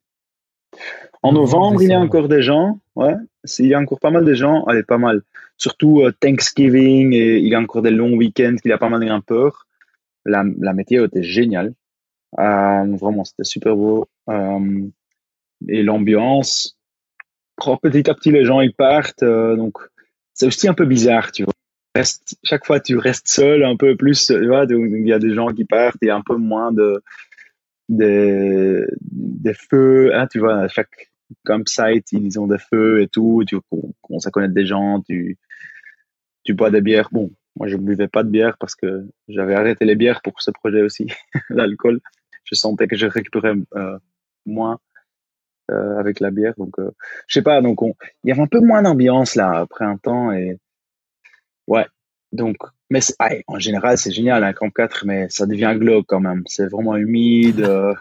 En 1.24 1.32
novembre, 1.32 1.82
il 1.82 1.88
y 1.88 1.94
a 1.94 2.00
encore 2.00 2.28
des 2.28 2.42
gens, 2.42 2.80
ouais. 2.96 3.14
Il 3.58 3.66
y 3.66 3.72
a 3.72 3.80
encore 3.80 3.98
pas 3.98 4.10
mal 4.10 4.26
de 4.26 4.34
gens, 4.34 4.64
allez, 4.64 4.82
pas 4.82 4.98
mal. 4.98 5.22
Surtout 5.56 6.02
euh, 6.02 6.12
Thanksgiving 6.12 7.14
et 7.14 7.38
il 7.38 7.48
y 7.48 7.54
a 7.54 7.60
encore 7.60 7.80
des 7.80 7.90
longs 7.90 8.14
week-ends, 8.14 8.56
il 8.62 8.68
y 8.68 8.72
a 8.72 8.78
pas 8.78 8.90
mal 8.90 9.00
de 9.00 9.06
grimpeurs. 9.06 9.66
La, 10.26 10.44
la 10.58 10.74
météo 10.74 11.06
était 11.06 11.22
géniale. 11.22 11.72
Euh, 12.38 12.96
vraiment, 12.96 13.24
c'était 13.24 13.44
super 13.44 13.74
beau. 13.74 14.06
Euh, 14.28 14.82
et 15.68 15.82
l'ambiance, 15.82 16.76
oh, 17.64 17.78
petit 17.78 18.10
à 18.10 18.14
petit, 18.14 18.30
les 18.30 18.44
gens, 18.44 18.60
ils 18.60 18.74
partent. 18.74 19.24
donc, 19.24 19.78
c'est 20.34 20.46
aussi 20.46 20.68
un 20.68 20.74
peu 20.74 20.84
bizarre, 20.84 21.32
tu 21.32 21.44
vois. 21.44 21.54
Reste, 21.94 22.36
chaque 22.42 22.66
fois, 22.66 22.80
tu 22.80 22.98
restes 22.98 23.28
seul 23.28 23.64
un 23.64 23.76
peu 23.76 23.96
plus, 23.96 24.26
tu 24.26 24.46
vois. 24.46 24.66
Donc, 24.66 24.90
il 24.90 25.06
y 25.06 25.12
a 25.14 25.18
des 25.18 25.32
gens 25.32 25.46
qui 25.48 25.64
partent, 25.64 26.02
a 26.02 26.14
un 26.14 26.22
peu 26.22 26.36
moins 26.36 26.70
de, 26.70 27.02
des, 27.88 28.84
des 29.00 29.54
feux, 29.54 30.14
hein, 30.14 30.26
tu 30.30 30.38
vois, 30.38 30.60
à 30.60 30.68
chaque 30.68 31.12
campsite, 31.44 32.12
ils 32.12 32.38
ont 32.38 32.46
des 32.46 32.58
feux 32.58 33.02
et 33.02 33.08
tout, 33.08 33.44
tu 33.46 33.58
commences 34.02 34.26
à 34.26 34.30
connaître 34.30 34.54
des 34.54 34.66
gens, 34.66 35.00
tu, 35.02 35.38
tu 36.44 36.54
bois 36.54 36.70
des 36.70 36.80
bières. 36.80 37.08
Bon, 37.12 37.30
moi, 37.56 37.68
je 37.68 37.76
ne 37.76 37.82
buvais 37.82 38.08
pas 38.08 38.22
de 38.22 38.30
bière 38.30 38.56
parce 38.58 38.74
que 38.74 39.06
j'avais 39.28 39.54
arrêté 39.54 39.84
les 39.84 39.96
bières 39.96 40.22
pour 40.22 40.40
ce 40.42 40.50
projet 40.50 40.82
aussi, 40.82 41.06
l'alcool. 41.50 42.00
Je 42.44 42.54
sentais 42.54 42.86
que 42.86 42.96
je 42.96 43.06
récupérais 43.06 43.54
euh, 43.74 43.98
moins 44.44 44.78
euh, 45.70 45.98
avec 45.98 46.20
la 46.20 46.30
bière. 46.30 46.54
Donc, 46.58 46.78
euh, 46.78 46.90
je 47.26 47.34
sais 47.34 47.42
pas, 47.42 47.60
donc 47.62 47.78
il 47.82 48.28
y 48.28 48.32
avait 48.32 48.42
un 48.42 48.46
peu 48.46 48.60
moins 48.60 48.82
d'ambiance 48.82 49.34
là 49.34 49.58
après 49.58 49.84
un 49.84 49.96
temps 49.96 50.32
et 50.32 50.58
ouais. 51.66 51.86
Donc, 52.34 52.56
mais 52.90 53.00
en 53.46 53.58
général, 53.60 53.96
c'est 53.96 54.10
génial, 54.10 54.42
un 54.42 54.52
Camp 54.52 54.70
4, 54.70 55.06
mais 55.06 55.28
ça 55.30 55.46
devient 55.46 55.74
glauque 55.78 56.06
quand 56.08 56.20
même. 56.20 56.42
C'est 56.46 56.66
vraiment 56.66 56.96
humide. 56.96 57.60
Euh, 57.74 57.94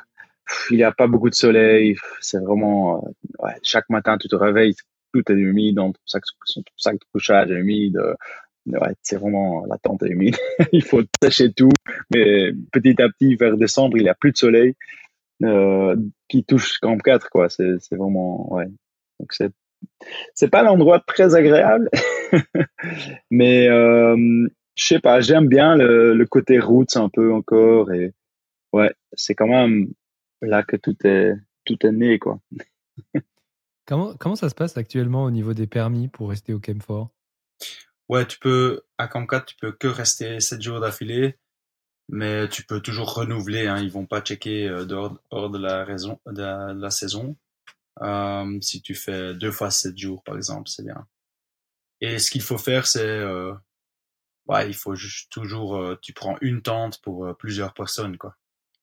il 0.72 0.76
n'y 0.76 0.84
a 0.84 0.92
pas 0.92 1.08
beaucoup 1.08 1.30
de 1.30 1.36
soleil. 1.36 1.96
C'est 2.20 2.40
vraiment, 2.40 2.98
euh, 2.98 3.10
ouais, 3.40 3.54
chaque 3.64 3.90
matin, 3.90 4.18
tu 4.18 4.28
te 4.28 4.36
réveilles, 4.36 4.76
tout 5.14 5.24
est 5.32 5.36
humide, 5.36 5.78
ton 5.78 5.94
sac, 6.06 6.22
ton 6.54 6.62
sac 6.76 6.96
de 6.96 7.06
couchage 7.14 7.50
est 7.50 7.56
humide. 7.56 7.96
Euh, 7.96 8.14
ouais, 8.68 8.94
c'est 9.02 9.16
vraiment, 9.16 9.66
la 9.68 9.78
tente 9.78 10.04
est 10.04 10.10
humide. 10.10 10.36
il 10.74 10.84
faut 10.84 11.02
sécher 11.24 11.54
tout. 11.54 11.72
Mais 12.14 12.52
petit 12.74 13.02
à 13.02 13.08
petit, 13.08 13.36
vers 13.38 13.56
décembre, 13.56 13.98
il 13.98 14.04
n'y 14.04 14.10
a 14.10 14.16
plus 14.16 14.34
de 14.34 14.38
soleil 14.38 14.76
euh, 15.44 15.96
qui 16.28 16.44
touche 16.44 16.80
Camp 16.80 16.98
4, 16.98 17.30
quoi. 17.30 17.48
C'est, 17.50 17.78
c'est 17.80 17.96
vraiment, 17.96 18.54
ouais. 18.54 18.68
Donc, 19.20 19.32
c'est, 19.32 19.52
c'est 20.34 20.50
pas 20.50 20.64
l'endroit 20.64 21.00
très 21.00 21.36
agréable. 21.36 21.90
mais, 23.32 23.68
euh, 23.68 24.48
je 24.76 24.86
sais 24.86 25.00
pas, 25.00 25.22
j'aime 25.22 25.48
bien 25.48 25.76
le, 25.76 26.14
le 26.14 26.26
côté 26.26 26.60
roots 26.60 26.96
un 26.96 27.10
peu 27.10 27.34
encore 27.34 27.92
et 27.92 28.14
ouais, 28.74 28.94
c'est 29.14 29.36
quand 29.36 29.48
même 29.48 29.94
là 30.42 30.64
que 30.64 30.76
tout 30.76 30.96
est 31.06 31.34
tout 31.66 31.78
est 31.86 31.92
né 31.92 32.20
quoi. 32.20 32.40
comment 33.88 34.14
comment 34.20 34.36
ça 34.36 34.50
se 34.50 34.56
passe 34.56 34.78
actuellement 34.78 35.24
au 35.24 35.32
niveau 35.32 35.54
des 35.54 35.68
permis 35.68 36.08
pour 36.08 36.30
rester 36.30 36.54
au 36.54 36.60
Camp 36.60 36.80
4 36.80 37.10
Ouais, 38.10 38.26
tu 38.28 38.38
peux 38.40 38.82
à 38.98 39.08
Camp 39.08 39.26
4, 39.26 39.46
tu 39.46 39.56
peux 39.56 39.72
que 39.72 39.88
rester 39.88 40.40
7 40.40 40.62
jours 40.62 40.80
d'affilée, 40.80 41.38
mais 42.10 42.50
tu 42.50 42.64
peux 42.64 42.82
toujours 42.82 43.14
renouveler. 43.14 43.68
Hein, 43.68 43.80
ils 43.82 43.92
vont 43.92 44.06
pas 44.06 44.22
checker 44.22 44.68
euh, 44.68 44.86
dehors, 44.86 45.18
hors 45.32 45.50
de 45.50 45.58
la 45.58 45.86
raison 45.86 46.20
de 46.28 46.42
la, 46.42 46.90
saison. 46.90 47.38
Euh, 48.02 48.58
si 48.62 48.82
tu 48.82 48.96
fais 48.96 49.34
deux 49.36 49.52
fois 49.52 49.72
7 49.72 49.98
jours 49.98 50.24
par 50.24 50.36
exemple, 50.36 50.70
c'est 50.70 50.84
bien. 50.84 51.08
Et 52.02 52.20
ce 52.20 52.32
qu'il 52.32 52.42
faut 52.42 52.58
faire, 52.58 52.88
c'est 52.88 53.06
euh, 53.06 53.54
ouais, 54.48 54.68
il 54.68 54.76
faut 54.76 54.96
juste 54.96 55.32
toujours, 55.32 55.78
euh, 55.78 55.98
tu 56.02 56.14
prends 56.14 56.38
une 56.42 56.62
tente 56.62 57.02
pour 57.02 57.26
euh, 57.26 57.34
plusieurs 57.34 57.74
personnes, 57.74 58.18
quoi. 58.18 58.36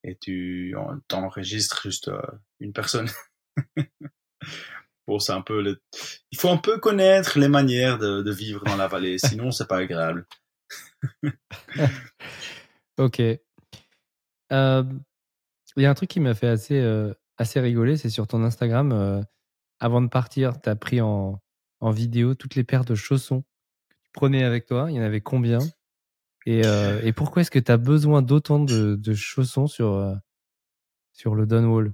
Et 0.02 0.16
tu 0.16 0.74
t'enregistres 1.08 1.82
juste 1.82 2.08
euh, 2.08 2.22
une 2.58 2.72
personne. 2.72 3.11
bon, 5.06 5.18
c'est 5.18 5.32
un 5.32 5.42
peu 5.42 5.61
le... 5.61 5.82
Il 6.30 6.38
faut 6.38 6.48
un 6.48 6.56
peu 6.56 6.78
connaître 6.78 7.38
les 7.38 7.48
manières 7.48 7.98
de, 7.98 8.22
de 8.22 8.32
vivre 8.32 8.64
dans 8.64 8.76
la 8.76 8.86
vallée, 8.86 9.18
sinon 9.24 9.50
c'est 9.50 9.68
pas 9.68 9.78
agréable. 9.78 10.26
ok. 12.98 13.18
Il 15.76 15.82
y 15.82 15.86
a 15.86 15.90
un 15.90 15.94
truc 15.94 16.11
qui 16.11 16.20
m'a 16.20 16.34
fait 16.34 16.48
assez, 16.48 16.80
assez 17.41 17.61
rigoler, 17.61 17.97
c'est 17.97 18.11
sur 18.11 18.26
ton 18.26 18.45
Instagram. 18.45 19.24
avant 19.80 20.03
de 20.03 20.09
partir, 20.09 20.61
tu 20.61 20.68
as 20.68 20.76
pris 20.76 21.01
en, 21.01 21.41
en 21.80 21.91
vidéo 21.91 22.34
toutes 22.34 22.55
les 22.55 22.64
paires 22.64 22.84
de 22.84 22.95
chaussons 22.95 23.45
prenais 24.12 24.45
avec 24.45 24.66
toi 24.66 24.86
Il 24.91 24.97
y 24.97 25.01
en 25.01 25.03
avait 25.03 25.20
combien? 25.20 25.59
Et, 26.47 26.64
euh, 26.64 27.01
et, 27.05 27.12
pourquoi 27.12 27.43
est-ce 27.43 27.51
que 27.51 27.59
tu 27.59 27.72
as 27.72 27.76
besoin 27.76 28.22
d'autant 28.22 28.59
de, 28.61 28.97
de, 28.97 29.14
chaussons 29.14 29.66
sur, 29.66 29.93
euh, 29.95 30.14
sur 31.12 31.34
le 31.34 31.47
Dunwall? 31.47 31.93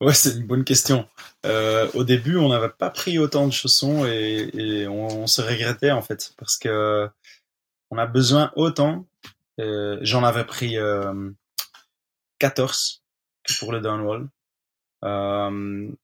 Ouais, 0.00 0.12
c'est 0.12 0.36
une 0.36 0.46
bonne 0.46 0.64
question. 0.64 1.08
Euh, 1.46 1.90
au 1.94 2.04
début, 2.04 2.36
on 2.36 2.48
n'avait 2.48 2.68
pas 2.68 2.90
pris 2.90 3.18
autant 3.18 3.46
de 3.46 3.52
chaussons 3.52 4.04
et, 4.04 4.50
et 4.52 4.88
on, 4.88 5.26
se 5.26 5.40
regrettait 5.40 5.92
en 5.92 6.02
fait 6.02 6.34
parce 6.36 6.58
que 6.58 7.08
on 7.90 7.96
a 7.96 8.06
besoin 8.06 8.52
autant. 8.56 9.06
J'en 9.56 10.24
avais 10.24 10.44
pris 10.44 10.76
14 12.38 13.03
pour 13.58 13.72
le 13.72 13.80
Dunwall. 13.80 14.28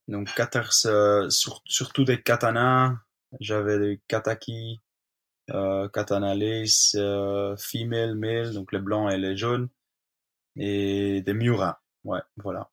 donc 0.08 0.34
14, 0.34 1.28
sur, 1.30 1.62
surtout 1.66 2.04
des 2.04 2.22
katanas, 2.22 2.96
j'avais 3.38 3.78
des 3.78 4.00
kataki, 4.08 4.80
euh, 5.50 5.88
katana 5.88 6.34
lace, 6.34 6.94
euh, 6.96 7.56
female, 7.56 8.14
male, 8.14 8.52
donc 8.54 8.72
les 8.72 8.78
blancs 8.78 9.12
et 9.12 9.18
les 9.18 9.36
jaunes, 9.36 9.68
et 10.56 11.22
des 11.22 11.34
miura. 11.34 11.82
Ouais, 12.04 12.20
voilà. 12.36 12.70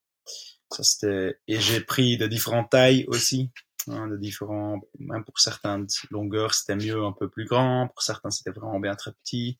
Ça 0.71 0.83
c'était. 0.83 1.39
Et 1.47 1.59
j'ai 1.59 1.81
pris 1.81 2.17
de 2.17 2.27
différentes 2.27 2.71
tailles 2.71 3.05
aussi, 3.07 3.51
hein, 3.87 4.07
de 4.07 4.17
différents. 4.17 4.81
Même 4.99 5.23
pour 5.25 5.39
certaines 5.39 5.87
longueurs, 6.11 6.53
c'était 6.53 6.75
mieux 6.75 7.03
un 7.03 7.13
peu 7.13 7.29
plus 7.29 7.45
grand. 7.45 7.87
Pour 7.89 8.01
certains, 8.01 8.31
c'était 8.31 8.51
vraiment 8.51 8.79
bien 8.79 8.95
très 8.95 9.13
petit. 9.13 9.59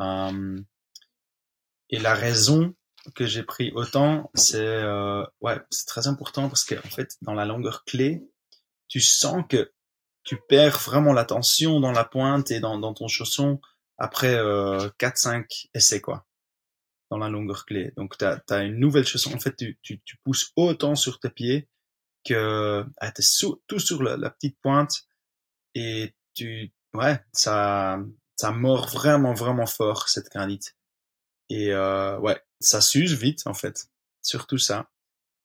Euh, 0.00 0.58
et 1.90 1.98
la 2.00 2.14
raison 2.14 2.74
que 3.14 3.26
j'ai 3.26 3.42
pris 3.42 3.72
autant, 3.74 4.30
c'est 4.34 4.58
euh, 4.58 5.24
ouais, 5.40 5.58
c'est 5.70 5.86
très 5.86 6.06
important 6.06 6.48
parce 6.48 6.64
qu'en 6.64 6.88
fait, 6.88 7.16
dans 7.22 7.34
la 7.34 7.44
longueur 7.44 7.84
clé, 7.84 8.22
tu 8.88 9.00
sens 9.00 9.44
que 9.48 9.72
tu 10.24 10.38
perds 10.48 10.78
vraiment 10.78 11.12
la 11.12 11.24
tension 11.24 11.80
dans 11.80 11.92
la 11.92 12.04
pointe 12.04 12.50
et 12.50 12.60
dans, 12.60 12.94
ton 12.94 13.08
chausson 13.08 13.60
après 13.98 14.34
euh, 14.34 14.88
4-5 14.98 15.68
essais 15.74 16.00
quoi. 16.00 16.26
dans 17.10 17.18
la 17.18 17.28
longueur 17.28 17.66
clé. 17.66 17.92
Donc, 17.96 18.16
tu 18.16 18.24
as, 18.24 18.62
une 18.62 18.78
nouvelle 18.78 19.06
chaussure. 19.06 19.34
En 19.34 19.40
fait, 19.40 19.54
tu, 19.56 19.78
tu, 19.82 20.00
tu 20.00 20.16
pousses 20.24 20.52
autant 20.56 20.94
sur 20.94 21.20
tes 21.20 21.30
pieds 21.30 21.68
que 22.24 22.84
ah, 23.00 23.08
es 23.08 23.46
tout 23.66 23.78
sur 23.78 24.02
la, 24.02 24.16
la, 24.16 24.30
petite 24.30 24.58
pointe 24.62 25.04
et 25.74 26.14
tu, 26.34 26.72
ouais, 26.94 27.20
ça, 27.32 27.98
ça 28.36 28.50
mord 28.50 28.88
vraiment, 28.88 29.34
vraiment 29.34 29.66
fort 29.66 30.08
cette 30.08 30.30
granite. 30.30 30.74
Et 31.50 31.72
euh, 31.72 32.18
ouais, 32.18 32.40
ça 32.60 32.80
s'use 32.80 33.14
vite 33.14 33.42
en 33.46 33.54
fait, 33.54 33.88
surtout 34.22 34.58
ça. 34.58 34.88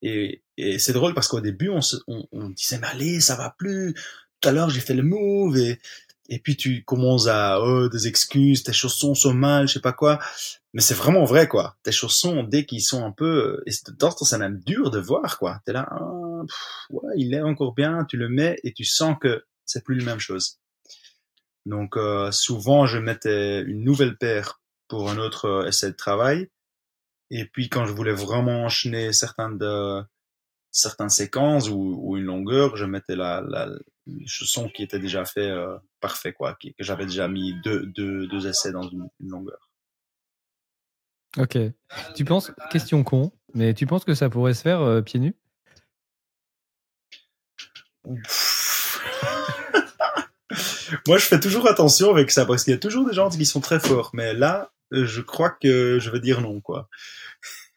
Et, 0.02 0.44
et 0.58 0.80
c'est 0.80 0.94
drôle 0.94 1.14
parce 1.14 1.28
qu'au 1.28 1.42
début, 1.42 1.70
on, 1.70 1.82
se, 1.82 1.98
on, 2.08 2.26
on, 2.32 2.50
disait, 2.50 2.80
mais 2.80 2.88
allez, 2.88 3.20
ça 3.20 3.36
va 3.36 3.54
plus. 3.58 3.94
Tout 4.40 4.50
à 4.50 4.52
l'heure, 4.54 4.70
j'ai 4.70 4.80
fait 4.80 4.94
le 4.94 5.04
move 5.04 5.58
et, 5.58 5.80
et 6.30 6.40
puis 6.40 6.56
tu 6.56 6.84
commences 6.84 7.28
à, 7.28 7.60
oh, 7.60 7.90
des 7.90 8.08
excuses, 8.08 8.64
tes 8.64 8.72
chaussons 8.72 9.16
sont 9.16 9.34
mal, 9.34 9.68
je 9.68 9.74
sais 9.74 9.82
pas 9.82 9.94
quoi. 9.94 10.20
Mais 10.74 10.82
c'est 10.82 10.94
vraiment 10.94 11.26
vrai, 11.26 11.48
quoi. 11.48 11.76
Tes 11.84 11.92
chaussons, 11.92 12.44
dès 12.44 12.66
qu'ils 12.66 12.84
sont 12.84 13.04
un 13.04 13.12
peu, 13.12 13.62
et 13.66 13.72
c'est 13.72 14.38
même 14.38 14.60
dur 14.60 14.92
de 14.92 15.00
voir, 15.00 15.40
quoi. 15.40 15.60
T'es 15.66 15.74
là, 15.74 15.88
ah, 15.92 16.44
ouais, 16.92 17.14
il 17.18 17.34
est 17.34 17.42
encore 17.42 17.74
bien, 17.74 18.06
tu 18.06 18.18
le 18.18 18.30
mets 18.30 18.60
et 18.64 18.72
tu 18.74 18.86
sens 18.86 19.18
que 19.20 19.44
c'est 19.66 19.84
plus 19.84 19.98
la 19.98 20.06
même 20.06 20.20
chose. 20.20 20.60
Donc, 21.66 21.98
euh, 21.98 22.32
souvent, 22.32 22.86
je 22.86 23.00
mettais 23.00 23.62
une 23.64 23.84
nouvelle 23.84 24.18
paire 24.18 24.59
pour 24.90 25.10
un 25.10 25.18
autre 25.18 25.46
euh, 25.46 25.68
essai 25.68 25.88
de 25.88 25.96
travail. 25.96 26.50
Et 27.30 27.46
puis, 27.46 27.70
quand 27.70 27.86
je 27.86 27.94
voulais 27.94 28.14
vraiment 28.14 28.66
enchaîner 28.66 29.14
certaines 29.14 29.58
de, 29.58 30.04
certaines 30.72 31.10
séquences 31.10 31.70
ou, 31.70 31.96
ou 32.02 32.18
une 32.18 32.26
longueur, 32.26 32.76
je 32.76 32.86
mettais 32.86 33.16
la, 33.16 33.42
la, 33.42 33.68
le 34.08 34.28
son 34.28 34.68
qui 34.68 34.84
était 34.84 35.00
déjà 35.00 35.26
fait 35.26 35.50
euh, 35.50 35.78
parfait, 36.00 36.34
quoi, 36.34 36.56
que 36.56 36.70
j'avais 36.80 37.06
déjà 37.06 37.28
mis 37.28 37.54
deux, 37.62 37.86
deux, 37.86 38.28
deux 38.28 38.48
essais 38.48 38.72
dans 38.72 38.84
une, 38.84 39.08
longueur. 39.20 39.70
Ok. 41.38 41.58
Tu 42.16 42.26
penses, 42.26 42.52
question 42.72 43.04
con, 43.04 43.32
mais 43.54 43.74
tu 43.74 43.86
penses 43.86 44.04
que 44.04 44.16
ça 44.16 44.30
pourrait 44.30 44.56
se 44.56 44.64
faire 44.64 44.82
euh, 44.82 45.02
pieds 45.02 45.20
nus? 45.20 45.36
Moi, 51.08 51.18
je 51.18 51.26
fais 51.26 51.40
toujours 51.40 51.68
attention 51.68 52.12
avec 52.12 52.32
ça 52.32 52.46
parce 52.46 52.64
qu'il 52.64 52.72
y 52.72 52.76
a 52.76 52.80
toujours 52.80 53.08
des 53.08 53.14
gens 53.14 53.30
qui 53.30 53.46
sont 53.46 53.62
très 53.62 53.80
forts, 53.80 54.12
mais 54.14 54.34
là, 54.34 54.72
je 54.92 55.22
crois 55.22 55.52
que 55.52 56.00
je 56.00 56.10
vais 56.10 56.20
dire 56.20 56.42
non, 56.42 56.62
quoi. 56.62 56.90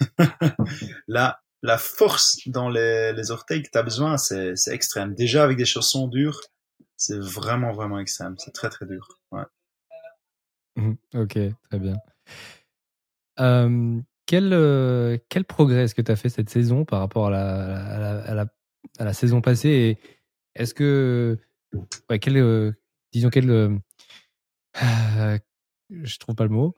là, 1.09 1.41
la 1.63 1.79
force 1.79 2.41
dans 2.47 2.69
les, 2.69 3.13
les 3.13 3.31
orteils 3.31 3.63
que 3.63 3.71
tu 3.71 3.79
as 3.79 3.83
besoin, 3.83 4.19
c'est, 4.19 4.55
extrême. 4.69 5.15
Déjà 5.15 5.45
avec 5.45 5.57
des 5.57 5.65
chaussons 5.65 6.09
durs, 6.09 6.41
c'est 6.97 7.19
vraiment, 7.19 7.73
vraiment 7.73 7.99
extrême. 7.99 8.35
C'est 8.39 8.53
très, 8.53 8.69
très 8.69 8.87
dur. 8.87 9.21
Ouais. 9.31 9.45
Mmh, 10.77 10.95
ok, 11.15 11.39
très 11.71 11.79
bien. 11.79 11.97
Euh, 13.41 14.01
quel, 14.27 14.53
euh, 14.53 15.19
quel 15.29 15.45
progrès 15.45 15.85
est-ce 15.85 15.95
que 15.95 16.03
tu 16.03 16.11
as 16.11 16.17
fait 16.17 16.29
cette 16.29 16.51
saison 16.51 16.85
par 16.85 17.01
rapport 17.01 17.29
à 17.29 17.31
la, 17.31 18.25
à 18.25 18.35
la, 18.35 18.47
à 18.99 19.05
la, 19.05 19.13
saison 19.13 19.41
passée? 19.41 19.99
Est-ce 20.55 20.75
que. 20.75 21.39
Ouais, 22.11 22.19
quel, 22.19 22.37
euh, 22.37 22.73
disons, 23.13 23.31
quel. 23.31 23.51
Euh, 23.51 25.39
je 25.91 26.19
trouve 26.19 26.35
pas 26.35 26.45
le 26.45 26.51
mot. 26.51 26.75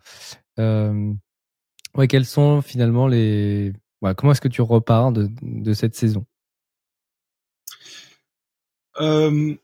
ouais, 0.58 2.08
quels 2.08 2.26
sont 2.26 2.62
finalement 2.62 3.06
les 3.06 3.72
comment 4.12 4.32
est-ce 4.32 4.42
que 4.42 4.48
tu 4.48 4.60
repars 4.60 5.12
de, 5.12 5.30
de 5.40 5.72
cette 5.72 5.94
saison? 5.94 6.26
Euh, 9.00 9.54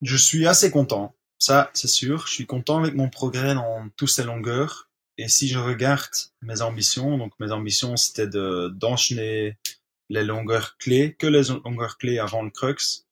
Je 0.00 0.16
suis 0.16 0.46
assez 0.46 0.70
content, 0.70 1.14
ça 1.38 1.70
c'est 1.74 1.88
sûr. 1.88 2.26
Je 2.26 2.32
suis 2.32 2.46
content 2.46 2.78
avec 2.78 2.94
mon 2.94 3.10
progrès 3.10 3.54
dans 3.54 3.88
toutes 3.96 4.08
ces 4.08 4.24
longueurs. 4.24 4.88
Et 5.18 5.28
si 5.28 5.48
je 5.48 5.58
regarde 5.58 6.10
mes 6.42 6.62
ambitions, 6.62 7.18
donc 7.18 7.32
mes 7.38 7.52
ambitions 7.52 7.96
c'était 7.96 8.26
de 8.26 8.68
d'enchaîner 8.74 9.58
les 10.08 10.24
longueurs 10.24 10.78
clés, 10.78 11.14
que 11.14 11.26
les 11.26 11.42
longueurs 11.64 11.98
clés 11.98 12.18
avant 12.18 12.42
le 12.42 12.50
crux. 12.50 13.04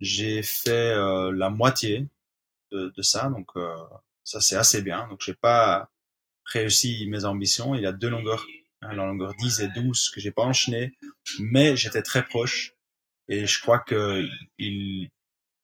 J'ai 0.00 0.42
fait 0.42 0.92
euh, 0.94 1.30
la 1.30 1.50
moitié 1.50 2.08
de, 2.72 2.92
de 2.96 3.02
ça, 3.02 3.28
donc 3.28 3.48
euh, 3.56 3.76
ça 4.24 4.40
c'est 4.40 4.56
assez 4.56 4.82
bien. 4.82 5.08
Donc 5.08 5.20
j'ai 5.22 5.34
pas 5.34 5.90
réussi 6.44 7.06
mes 7.08 7.24
ambitions. 7.24 7.74
Il 7.74 7.82
y 7.82 7.86
a 7.86 7.92
deux 7.92 8.08
longueurs 8.10 8.46
la 8.82 8.94
longueur 8.94 9.34
10 9.34 9.60
et 9.60 9.68
12 9.68 10.10
que 10.10 10.20
j'ai 10.20 10.32
pas 10.32 10.42
enchaîné, 10.42 10.96
mais 11.38 11.76
j'étais 11.76 12.02
très 12.02 12.24
proche 12.24 12.74
et 13.28 13.46
je 13.46 13.60
crois 13.60 13.78
que 13.78 14.26
il 14.58 15.10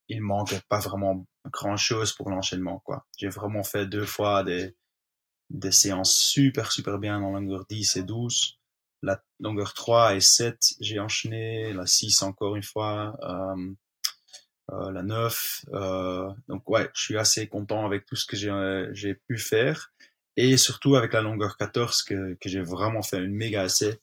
il 0.09 0.23
manquait 0.23 0.61
pas 0.69 0.79
vraiment 0.79 1.27
grand 1.51 1.77
chose 1.77 2.13
pour 2.13 2.31
l'enchaînement 2.31 2.81
quoi. 2.81 3.07
J'ai 3.19 3.29
vraiment 3.29 3.65
fait 3.65 3.87
deux 3.87 4.05
fois 4.07 4.45
des 4.45 4.77
des 5.51 5.73
séances 5.73 6.15
super 6.15 6.73
super 6.73 6.99
bien 6.99 7.21
la 7.21 7.41
longueur 7.41 7.65
10 7.69 7.97
et 7.97 8.03
12. 8.03 8.59
La 9.03 9.23
longueur 9.41 9.75
3 9.75 10.17
et 10.17 10.21
7, 10.21 10.59
j'ai 10.81 10.99
enchaîné, 10.99 11.73
la 11.75 11.87
6 11.87 12.23
encore 12.23 12.57
une 12.57 12.63
fois, 12.63 13.15
euh, 13.23 13.75
la 14.69 15.03
9. 15.03 15.67
Euh, 15.73 16.31
donc 16.49 16.69
ouais, 16.69 16.91
je 16.95 17.03
suis 17.03 17.19
assez 17.19 17.47
content 17.49 17.87
avec 17.87 18.07
tout 18.07 18.17
ce 18.17 18.27
que 18.27 18.37
j'ai 18.37 18.89
j'ai 18.93 19.15
pu 19.15 19.39
faire 19.39 19.93
et 20.37 20.57
surtout 20.57 20.97
avec 20.97 21.13
la 21.13 21.23
longueur 21.23 21.57
14 21.57 22.03
que, 22.03 22.35
que 22.35 22.49
j'ai 22.49 22.63
vraiment 22.63 23.03
fait 23.03 23.19
une 23.19 23.35
méga 23.35 23.65
essai 23.65 24.01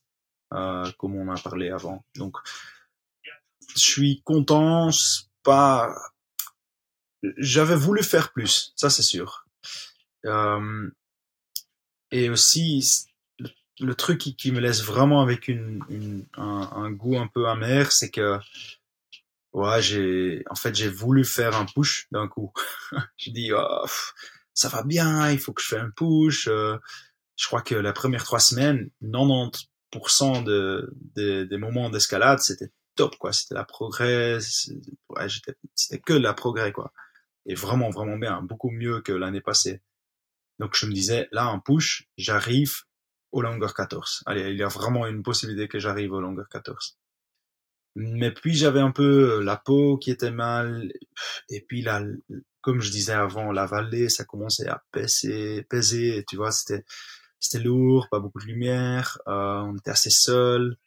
euh, 0.54 0.90
comme 0.98 1.16
on 1.16 1.30
a 1.30 1.40
parlé 1.40 1.70
avant. 1.70 2.06
Donc 2.16 2.38
je 3.76 3.80
suis 3.80 4.22
content, 4.24 4.90
pas 5.44 5.94
j'avais 7.38 7.76
voulu 7.76 8.04
faire 8.04 8.32
plus, 8.32 8.74
ça 8.76 8.90
c'est 8.90 9.04
sûr. 9.04 9.46
Euh, 10.26 10.90
et 12.12 12.30
aussi 12.30 13.06
le, 13.80 13.96
truc 13.96 14.20
qui, 14.20 14.36
qui, 14.36 14.52
me 14.52 14.60
laisse 14.60 14.84
vraiment 14.84 15.22
avec 15.22 15.48
une, 15.48 15.84
une 15.90 16.26
un, 16.38 16.70
un, 16.76 16.92
goût 16.92 17.18
un 17.18 17.28
peu 17.28 17.50
amer, 17.50 17.92
c'est 17.92 18.10
que 18.10 18.40
ouais, 19.54 19.82
j'ai 19.82 20.44
en 20.50 20.56
fait 20.56 20.76
j'ai 20.76 20.90
voulu 20.90 21.26
faire 21.26 21.56
un 21.56 21.66
push 21.66 22.08
d'un 22.12 22.28
coup. 22.28 22.52
je 23.18 23.32
dis 23.32 23.52
oh, 23.54 23.86
ça 24.54 24.70
va 24.70 24.84
bien, 24.84 25.32
il 25.32 25.40
faut 25.40 25.54
que 25.54 25.62
je 25.62 25.68
fasse 25.68 25.82
un 25.82 25.92
push. 25.92 26.48
Euh, 26.48 26.78
je 27.36 27.48
crois 27.48 27.62
que 27.62 27.76
la 27.76 27.94
première 27.94 28.24
trois 28.24 28.40
semaines, 28.40 28.90
90% 29.02 30.44
de, 30.44 30.94
de, 31.16 31.44
des 31.46 31.58
moments 31.58 31.90
d'escalade, 31.90 32.40
c'était 32.40 32.72
top, 32.96 33.18
quoi. 33.18 33.34
C'était 33.34 33.56
la 33.56 33.64
progrès, 33.66 34.38
ouais, 35.10 35.28
c'était 35.76 36.00
que 36.00 36.14
la 36.14 36.34
progrès, 36.34 36.72
quoi. 36.72 36.94
Et 37.46 37.56
vraiment, 37.56 37.90
vraiment 37.90 38.18
bien, 38.18 38.42
beaucoup 38.42 38.70
mieux 38.70 39.02
que 39.02 39.12
l'année 39.12 39.42
passée. 39.42 39.82
Donc 40.60 40.76
je 40.76 40.86
me 40.86 40.94
disais, 40.94 41.28
là, 41.32 41.48
en 41.48 41.60
push, 41.60 42.08
j'arrive 42.18 42.84
au 43.32 43.42
longueur 43.42 43.74
14. 43.74 44.24
Allez, 44.26 44.52
il 44.52 44.58
y 44.58 44.64
a 44.64 44.68
vraiment 44.68 45.08
une 45.08 45.24
possibilité 45.24 45.68
que 45.68 45.80
j'arrive 45.80 46.14
au 46.14 46.22
longueur 46.22 46.48
14. 46.50 46.98
Mais 47.96 48.32
puis 48.32 48.56
j'avais 48.56 48.80
un 48.80 48.92
peu 48.92 49.42
la 49.44 49.58
peau 49.58 49.98
qui 49.98 50.12
était 50.12 50.32
mal, 50.32 50.92
et 51.50 51.62
puis 51.68 51.82
la, 51.82 52.02
comme 52.62 52.82
je 52.82 52.92
disais 52.92 53.14
avant, 53.14 53.52
la 53.52 53.66
vallée, 53.66 54.10
ça 54.10 54.26
commençait 54.26 54.68
à 54.68 54.84
peser, 54.92 55.64
peser, 55.70 56.24
tu 56.28 56.36
vois, 56.38 56.52
c'était, 56.52 56.84
c'était 57.40 57.64
lourd, 57.64 58.08
pas 58.10 58.20
beaucoup 58.20 58.40
de 58.40 58.46
lumière, 58.46 59.20
euh, 59.28 59.60
on 59.62 59.78
était 59.78 59.92
assez 59.92 60.10
seul. 60.10 60.78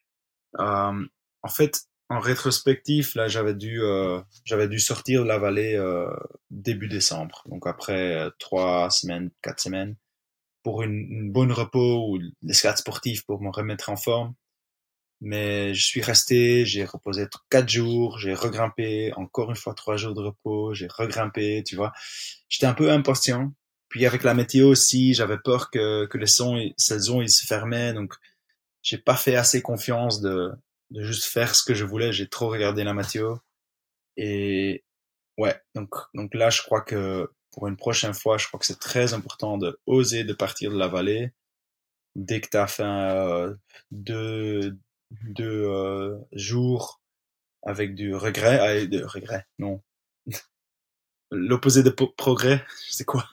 Euh, 0.58 1.06
en 1.42 1.48
fait, 1.48 1.82
en 2.08 2.18
rétrospectif, 2.20 3.14
là, 3.14 3.28
j'avais 3.28 3.54
dû, 3.54 3.82
euh, 3.82 4.20
j'avais 4.44 4.68
dû 4.68 4.78
sortir 4.78 5.22
de 5.22 5.28
la 5.28 5.38
vallée 5.38 5.74
euh, 5.76 6.10
début 6.50 6.88
décembre, 6.88 7.42
donc 7.46 7.66
après 7.66 8.16
euh, 8.16 8.30
trois 8.38 8.90
semaines, 8.90 9.30
quatre 9.42 9.60
semaines, 9.60 9.96
pour 10.62 10.82
une, 10.82 11.06
une 11.10 11.32
bonne 11.32 11.52
repos 11.52 12.10
ou 12.10 12.18
l'escalade 12.42 12.78
sportive 12.78 13.24
pour 13.26 13.42
me 13.42 13.50
remettre 13.50 13.90
en 13.90 13.96
forme. 13.96 14.34
Mais 15.20 15.74
je 15.74 15.84
suis 15.84 16.02
resté, 16.02 16.66
j'ai 16.66 16.84
reposé 16.84 17.26
quatre 17.48 17.68
jours, 17.68 18.18
j'ai 18.18 18.34
regrimpé, 18.34 19.12
encore 19.16 19.50
une 19.50 19.56
fois 19.56 19.74
trois 19.74 19.96
jours 19.96 20.14
de 20.14 20.20
repos, 20.20 20.74
j'ai 20.74 20.88
regrimpé, 20.88 21.62
tu 21.66 21.76
vois. 21.76 21.92
J'étais 22.48 22.66
un 22.66 22.74
peu 22.74 22.90
impatient. 22.90 23.52
Puis 23.88 24.04
avec 24.04 24.24
la 24.24 24.34
météo 24.34 24.68
aussi, 24.68 25.14
j'avais 25.14 25.38
peur 25.38 25.70
que, 25.70 26.06
que 26.06 26.18
les 26.18 26.26
sons, 26.26 26.60
saison, 26.76 27.22
ils 27.22 27.30
se 27.30 27.46
fermaient, 27.46 27.92
donc 27.94 28.14
j'ai 28.82 28.98
pas 28.98 29.16
fait 29.16 29.36
assez 29.36 29.62
confiance 29.62 30.20
de, 30.20 30.52
de 30.90 31.02
juste 31.02 31.24
faire 31.24 31.54
ce 31.54 31.64
que 31.64 31.74
je 31.74 31.84
voulais. 31.84 32.12
J'ai 32.12 32.28
trop 32.28 32.48
regardé 32.48 32.84
la 32.84 32.94
météo. 32.94 33.36
Et 34.16 34.84
ouais, 35.38 35.60
donc, 35.74 35.94
donc 36.14 36.34
là, 36.34 36.50
je 36.50 36.62
crois 36.62 36.82
que 36.82 37.30
pour 37.52 37.68
une 37.68 37.76
prochaine 37.76 38.14
fois, 38.14 38.38
je 38.38 38.46
crois 38.46 38.60
que 38.60 38.66
c'est 38.66 38.78
très 38.78 39.14
important 39.14 39.58
de 39.58 39.78
oser 39.86 40.24
de 40.24 40.34
partir 40.34 40.70
de 40.70 40.78
la 40.78 40.88
vallée 40.88 41.32
dès 42.14 42.40
que 42.40 42.48
tu 42.50 42.56
as 42.56 42.66
fait 42.66 42.82
euh, 42.82 43.54
deux, 43.90 44.78
deux 45.10 45.64
euh, 45.66 46.18
jours 46.32 47.02
avec 47.62 47.94
du 47.94 48.14
regret, 48.14 48.58
ah, 48.60 48.86
de 48.86 49.02
regret, 49.04 49.44
non. 49.58 49.82
L'opposé 51.30 51.82
de 51.82 51.90
progrès, 51.90 52.64
c'est 52.88 53.04
quoi 53.04 53.28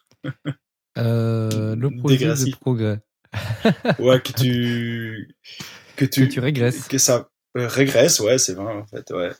euh, 0.97 1.76
L'opposé 1.76 2.17
de 2.26 2.55
progrès. 2.55 3.01
ouais, 3.99 4.21
que 4.21 4.32
tu 4.32 5.36
que 5.95 6.05
tu, 6.05 6.28
que 6.28 6.34
tu 6.34 6.39
régresses. 6.39 6.88
Que 6.88 6.97
ça 6.97 7.30
euh, 7.57 7.67
régresse, 7.67 8.19
ouais, 8.19 8.39
c'est 8.39 8.53
vrai 8.53 8.74
en 8.74 8.86
fait, 8.86 9.11
ouais, 9.11 9.32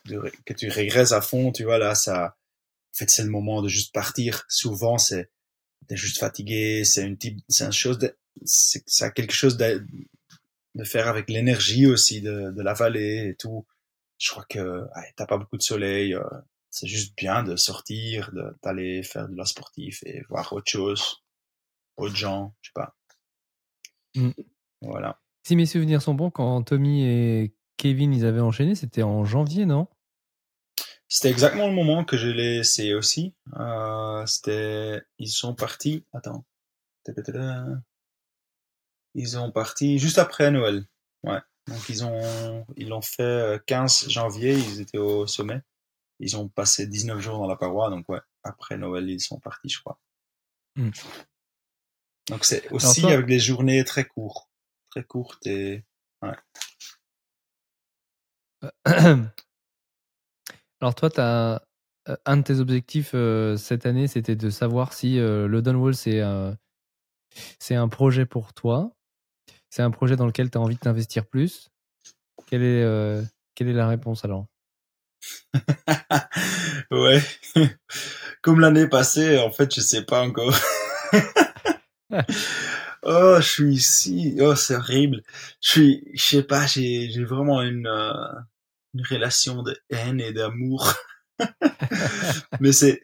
que 0.46 0.54
tu 0.54 0.70
régresses 0.70 1.12
à 1.12 1.22
fond, 1.22 1.52
tu 1.52 1.64
vois 1.64 1.78
là, 1.78 1.96
ça. 1.96 2.36
En 2.94 2.98
fait, 2.98 3.10
c'est 3.10 3.24
le 3.24 3.32
moment 3.32 3.64
de 3.64 3.70
juste 3.70 3.92
partir. 3.92 4.46
Souvent, 4.50 5.00
c'est 5.00 5.32
t'es 5.88 5.98
juste 5.98 6.20
fatigué, 6.20 6.84
c'est 6.86 7.04
une 7.04 7.18
type, 7.18 7.40
c'est 7.50 7.66
une 7.66 7.74
chose 7.74 7.98
de 7.98 8.16
ça 8.46 9.06
a 9.06 9.10
quelque 9.12 9.34
chose 9.34 9.58
de, 9.58 9.86
de 10.76 10.84
faire 10.84 11.08
avec 11.08 11.30
l'énergie 11.30 11.86
aussi 11.88 12.22
de, 12.22 12.52
de 12.52 12.62
la 12.62 12.74
vallée 12.74 13.30
et 13.30 13.36
tout. 13.36 13.66
Je 14.18 14.32
crois 14.32 14.46
que 14.50 14.88
t'as 15.16 15.26
pas 15.26 15.38
beaucoup 15.38 15.58
de 15.58 15.64
soleil, 15.64 16.16
euh, 16.16 16.24
c'est 16.70 16.88
juste 16.88 17.16
bien 17.18 17.44
de 17.44 17.56
sortir, 17.56 18.32
d'aller 18.64 19.04
faire 19.04 19.28
de 19.28 19.36
la 19.36 19.46
sportif 19.46 20.02
et 20.06 20.24
voir 20.30 20.54
autre 20.54 20.70
chose, 20.70 21.24
autres 21.98 22.16
gens, 22.16 22.56
je 22.62 22.70
sais 22.70 22.74
pas. 22.74 22.96
Mm. 24.16 24.32
Voilà. 24.82 25.20
Si 25.46 25.56
mes 25.56 25.66
souvenirs 25.66 26.02
sont 26.02 26.14
bons, 26.14 26.32
quand 26.32 26.64
Tommy 26.64 27.06
et 27.06 27.54
Kevin 27.78 28.14
ils 28.14 28.26
avaient 28.26 28.40
enchaîné, 28.40 28.76
c'était 28.76 29.04
en 29.04 29.26
janvier, 29.26 29.66
non? 29.66 29.88
C'était 31.10 31.30
exactement 31.30 31.68
le 31.68 31.74
moment 31.74 32.06
que 32.06 32.18
je 32.18 32.28
l'ai 32.28 32.58
essayé 32.58 32.96
aussi. 32.96 33.36
Euh, 33.60 34.26
c'était, 34.26 35.02
ils 35.20 35.30
sont 35.30 35.54
partis. 35.54 36.06
Attends. 36.12 36.44
Ils 39.16 39.38
ont 39.38 39.52
parti 39.52 40.00
juste 40.00 40.18
après 40.18 40.50
Noël. 40.52 40.86
Ouais. 41.24 41.40
Donc 41.68 41.88
ils 41.90 42.04
ont 42.04 42.66
ils 42.76 42.90
l'ont 42.90 43.02
fait 43.02 43.62
15 43.68 44.06
euh, 44.06 44.10
janvier, 44.10 44.54
ils 44.54 44.82
étaient 44.82 44.98
au 44.98 45.28
sommet. 45.28 45.62
Ils 46.20 46.36
ont 46.38 46.48
passé 46.48 46.88
19 46.88 47.20
jours 47.20 47.38
dans 47.38 47.48
la 47.48 47.56
paroi, 47.56 47.90
donc 47.90 48.08
ouais, 48.10 48.22
après 48.44 48.78
Noël, 48.78 49.10
ils 49.10 49.20
sont 49.20 49.40
partis, 49.40 49.70
je 49.70 49.80
crois. 49.80 50.00
Hmm. 50.76 50.92
Donc 52.30 52.46
c'est 52.46 52.72
aussi 52.72 53.06
avec 53.06 53.26
des 53.26 53.40
journées 53.40 53.84
très 53.84 54.06
courtes. 54.06 54.50
Très 54.90 55.04
courtes 55.04 55.46
et 55.48 55.84
ouais. 56.22 56.36
Alors 60.82 60.96
toi, 60.96 61.10
as, 61.18 61.62
euh, 62.10 62.18
un 62.26 62.38
de 62.38 62.42
tes 62.44 62.60
objectifs 62.60 63.12
euh, 63.14 63.58
cette 63.58 63.86
année, 63.86 64.08
c'était 64.08 64.36
de 64.36 64.50
savoir 64.50 64.94
si 64.94 65.16
le 65.16 65.62
Dunwall, 65.62 65.96
c'est 65.96 66.22
c'est 67.60 67.76
un 67.76 67.88
projet 67.88 68.26
pour 68.26 68.54
toi 68.54 68.94
c'est 69.74 69.82
un 69.82 69.90
projet 69.90 70.16
dans 70.16 70.28
lequel 70.28 70.52
tu 70.52 70.60
as 70.60 70.62
envie 70.62 70.76
de 70.76 70.80
t'investir 70.80 71.26
plus? 71.26 71.72
Quelle 72.46 72.62
est, 72.62 72.84
euh, 72.84 73.24
quelle 73.56 73.70
est 73.70 73.74
la 73.74 73.88
réponse 73.88 74.24
alors? 74.24 74.46
Ouais. 76.92 77.20
Comme 78.44 78.60
l'année 78.60 78.88
passée, 78.88 79.40
en 79.40 79.50
fait, 79.52 79.74
je 79.74 79.82
sais 79.82 80.04
pas 80.04 80.22
encore. 80.22 80.56
oh, 83.02 83.38
je 83.40 83.48
suis 83.48 83.74
ici. 83.74 84.38
Oh, 84.40 84.54
c'est 84.54 84.76
horrible. 84.76 85.24
Je 85.60 85.72
suis, 85.72 86.12
je 86.14 86.24
sais 86.24 86.44
pas, 86.44 86.68
j'ai, 86.68 87.10
j'ai 87.10 87.24
vraiment 87.24 87.64
une, 87.64 87.88
euh, 87.88 88.14
une 88.94 89.04
relation 89.10 89.64
de 89.64 89.76
haine 89.90 90.22
et 90.22 90.34
d'amour. 90.34 90.94
Mais 92.60 92.74
c'est, 92.74 93.02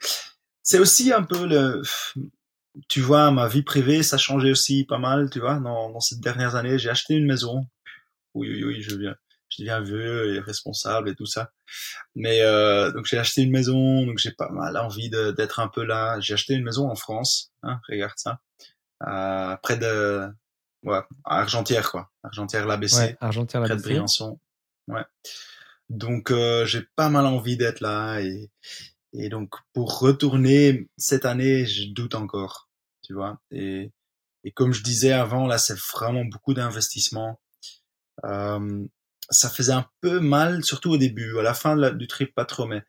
c'est 0.61 0.77
aussi 0.77 1.11
un 1.11 1.23
peu 1.23 1.47
le, 1.47 1.81
tu 2.87 3.01
vois, 3.01 3.31
ma 3.31 3.47
vie 3.47 3.63
privée, 3.63 4.03
ça 4.03 4.17
changeait 4.17 4.51
aussi 4.51 4.85
pas 4.85 4.97
mal, 4.99 5.29
tu 5.29 5.39
vois, 5.39 5.59
dans, 5.59 5.89
dans 5.89 5.99
ces 5.99 6.17
dernières 6.17 6.55
années. 6.55 6.79
J'ai 6.79 6.89
acheté 6.89 7.15
une 7.15 7.25
maison. 7.25 7.65
Oui, 8.35 8.49
oui, 8.49 8.63
oui, 8.63 8.81
je 8.81 8.95
viens, 8.95 9.15
je 9.49 9.63
deviens 9.63 9.81
vieux 9.81 10.35
et 10.35 10.39
responsable 10.39 11.09
et 11.09 11.15
tout 11.15 11.25
ça. 11.25 11.51
Mais 12.15 12.41
euh, 12.41 12.91
donc 12.91 13.05
j'ai 13.05 13.17
acheté 13.17 13.41
une 13.41 13.51
maison, 13.51 14.05
donc 14.05 14.17
j'ai 14.17 14.31
pas 14.31 14.49
mal 14.49 14.77
envie 14.77 15.09
d'être 15.09 15.59
un 15.59 15.67
peu 15.67 15.83
là. 15.83 16.19
J'ai 16.19 16.33
acheté 16.33 16.53
une 16.53 16.63
maison 16.63 16.89
en 16.89 16.95
France, 16.95 17.51
hein, 17.63 17.79
regarde 17.89 18.17
ça, 18.17 18.39
euh, 19.07 19.55
près 19.57 19.77
de, 19.77 20.27
ouais, 20.83 21.01
à 21.25 21.39
Argentière 21.41 21.89
quoi, 21.91 22.11
Argentière 22.23 22.65
l'ABC, 22.67 22.97
ouais, 22.97 23.17
Argentière 23.19 23.63
près 23.63 23.75
de 23.75 23.81
Briançon. 23.81 24.39
Ouais. 24.87 25.05
Donc 25.89 26.31
euh, 26.31 26.65
j'ai 26.65 26.83
pas 26.95 27.09
mal 27.09 27.25
envie 27.25 27.57
d'être 27.57 27.81
là 27.81 28.19
et 28.21 28.51
et 29.13 29.29
donc 29.29 29.55
pour 29.73 29.99
retourner 29.99 30.87
cette 30.97 31.25
année, 31.25 31.65
je 31.65 31.87
doute 31.91 32.13
encore 32.13 32.68
tu 33.09 33.15
vois. 33.15 33.39
Et, 33.49 33.91
et 34.43 34.51
comme 34.51 34.71
je 34.71 34.83
disais 34.83 35.11
avant, 35.11 35.47
là, 35.47 35.57
c'est 35.57 35.77
vraiment 35.77 36.25
beaucoup 36.25 36.53
d'investissement. 36.53 37.39
Euh, 38.23 38.85
ça 39.31 39.49
faisait 39.49 39.73
un 39.73 39.87
peu 40.01 40.19
mal, 40.19 40.63
surtout 40.63 40.91
au 40.91 40.97
début, 40.97 41.39
à 41.39 41.41
la 41.41 41.55
fin 41.55 41.75
du 41.91 42.07
trip, 42.07 42.35
pas 42.35 42.45
trop, 42.45 42.67
mais 42.67 42.83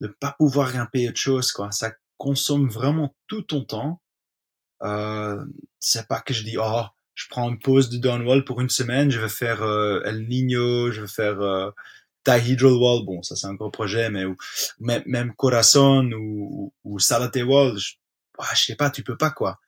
de 0.00 0.06
pas 0.06 0.34
pouvoir 0.38 0.72
grimper 0.72 1.06
autre 1.06 1.18
chose, 1.18 1.52
quoi. 1.52 1.70
Ça 1.70 1.92
consomme 2.16 2.70
vraiment 2.70 3.14
tout 3.26 3.42
ton 3.42 3.62
temps. 3.62 4.00
Euh, 4.82 5.44
c'est 5.80 6.08
pas 6.08 6.20
que 6.22 6.32
je 6.32 6.44
dis, 6.44 6.56
oh, 6.58 6.84
je 7.14 7.26
prends 7.28 7.50
une 7.50 7.58
pause 7.58 7.90
de 7.90 7.98
downwall 7.98 8.44
pour 8.44 8.62
une 8.62 8.70
semaine, 8.70 9.10
je 9.10 9.20
vais 9.20 9.28
faire 9.28 9.62
euh, 9.62 10.00
El 10.04 10.26
Niño, 10.28 10.92
je 10.92 11.02
vais 11.02 11.08
faire 11.08 11.42
euh, 11.42 11.70
Dihedral 12.24 12.72
Wall, 12.72 13.04
bon, 13.04 13.22
ça 13.22 13.36
c'est 13.36 13.48
un 13.48 13.54
gros 13.54 13.70
projet, 13.70 14.08
mais 14.08 14.24
ou, 14.24 14.36
même, 14.78 15.02
même 15.04 15.34
Corazon 15.34 16.10
ou, 16.12 16.72
ou 16.84 16.98
Salate 17.00 17.42
Wall, 17.42 17.76
ah, 18.38 18.54
je 18.54 18.64
sais 18.64 18.76
pas, 18.76 18.90
tu 18.90 19.02
peux 19.02 19.16
pas 19.16 19.30
quoi. 19.30 19.60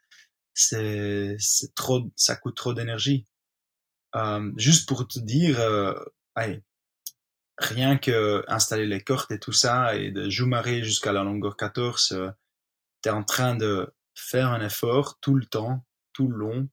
C'est 0.55 1.37
trop, 1.75 2.11
ça 2.17 2.37
coûte 2.37 2.57
trop 2.57 2.75
d'énergie. 2.75 3.27
Euh, 4.17 4.53
juste 4.57 4.89
pour 4.89 5.07
te 5.07 5.19
dire, 5.21 5.61
euh, 5.61 5.95
allez, 6.35 6.63
rien 7.59 7.97
que 7.99 8.45
installer 8.49 8.87
les 8.87 9.03
cordes 9.03 9.31
et 9.33 9.39
tout 9.39 9.53
ça 9.53 9.95
et 9.97 10.11
de 10.11 10.29
jouer 10.29 10.83
jusqu'à 10.83 11.13
la 11.13 11.23
longueur 11.23 11.57
14, 11.57 12.13
euh, 12.13 12.31
tu 13.03 13.09
es 13.09 13.13
en 13.13 13.25
train 13.25 13.55
de 13.55 13.95
faire 14.15 14.49
un 14.49 14.61
effort 14.65 15.19
tout 15.21 15.35
le 15.35 15.47
temps, 15.47 15.85
tout 16.13 16.29
le 16.29 16.37
long. 16.37 16.69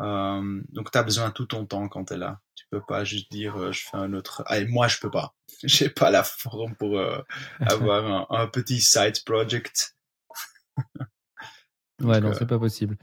Euh, 0.00 0.60
donc 0.70 0.90
tu 0.90 0.98
as 0.98 1.02
besoin 1.04 1.30
tout 1.30 1.46
ton 1.46 1.66
temps 1.66 1.88
quand 1.88 2.06
tu 2.06 2.14
es 2.14 2.16
là. 2.16 2.40
Tu 2.54 2.66
peux 2.70 2.82
pas 2.82 3.04
juste 3.04 3.30
dire 3.30 3.56
euh, 3.56 3.72
je 3.72 3.84
fais 3.84 3.96
un 3.96 4.12
autre. 4.12 4.42
Allez, 4.46 4.66
moi 4.66 4.88
je 4.88 4.98
peux 4.98 5.10
pas. 5.10 5.34
J'ai 5.62 5.90
pas 5.90 6.10
la 6.10 6.24
forme 6.24 6.74
pour 6.76 6.98
euh, 6.98 7.22
avoir 7.60 8.04
un, 8.04 8.26
un, 8.42 8.46
petit 8.48 8.80
side 8.80 9.22
project. 9.24 9.96
Ouais, 12.02 12.20
non, 12.20 12.32
c'est 12.32 12.46
pas 12.46 12.58
possible. 12.58 12.96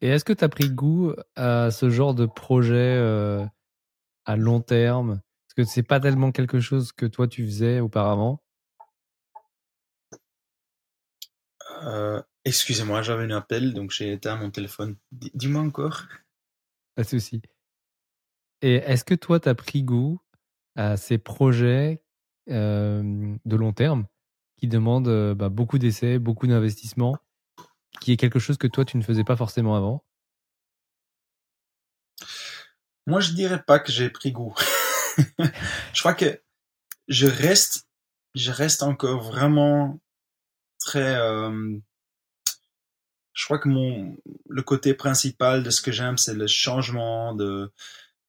Et 0.00 0.08
est-ce 0.08 0.24
que 0.24 0.32
tu 0.32 0.44
as 0.44 0.48
pris 0.48 0.70
goût 0.70 1.12
à 1.36 1.70
ce 1.70 1.90
genre 1.90 2.14
de 2.14 2.26
projet 2.26 2.98
à 4.24 4.36
long 4.36 4.60
terme? 4.60 5.20
Parce 5.46 5.68
que 5.68 5.72
c'est 5.74 5.82
pas 5.82 6.00
tellement 6.00 6.32
quelque 6.32 6.60
chose 6.60 6.92
que 6.92 7.04
toi 7.04 7.28
tu 7.28 7.44
faisais 7.44 7.80
auparavant? 7.80 8.42
Euh, 11.84 12.22
excusez-moi, 12.44 13.02
j'avais 13.02 13.24
un 13.24 13.36
appel, 13.36 13.74
donc 13.74 13.90
j'ai 13.90 14.12
éteint 14.12 14.36
mon 14.36 14.50
téléphone. 14.50 14.96
Dis-moi 15.12 15.62
encore. 15.62 16.04
Pas 16.94 17.02
de 17.02 17.08
souci. 17.08 17.42
Et 18.62 18.76
est-ce 18.76 19.04
que 19.04 19.14
toi, 19.14 19.40
tu 19.40 19.48
as 19.48 19.54
pris 19.54 19.82
goût 19.82 20.20
à 20.76 20.96
ces 20.96 21.18
projets 21.18 22.02
de 22.46 23.56
long 23.56 23.72
terme 23.72 24.06
qui 24.56 24.68
demandent 24.68 25.34
bah, 25.34 25.48
beaucoup 25.48 25.78
d'essais, 25.78 26.18
beaucoup 26.18 26.46
d'investissements? 26.46 27.18
Qui 28.00 28.12
est 28.12 28.16
quelque 28.16 28.38
chose 28.38 28.58
que 28.58 28.66
toi, 28.66 28.84
tu 28.84 28.96
ne 28.96 29.02
faisais 29.02 29.24
pas 29.24 29.36
forcément 29.36 29.76
avant? 29.76 30.04
Moi, 33.06 33.20
je 33.20 33.32
dirais 33.32 33.62
pas 33.62 33.78
que 33.78 33.90
j'ai 33.92 34.10
pris 34.10 34.32
goût. 34.32 34.54
je 35.92 36.00
crois 36.00 36.14
que 36.14 36.40
je 37.08 37.26
reste, 37.26 37.88
je 38.34 38.50
reste 38.50 38.82
encore 38.82 39.22
vraiment 39.22 40.00
très. 40.78 41.16
Euh, 41.16 41.78
je 43.32 43.44
crois 43.44 43.58
que 43.58 43.68
mon 43.68 44.16
le 44.48 44.62
côté 44.62 44.94
principal 44.94 45.62
de 45.62 45.70
ce 45.70 45.82
que 45.82 45.90
j'aime, 45.90 46.18
c'est 46.18 46.34
le 46.34 46.46
changement, 46.46 47.34
de 47.34 47.72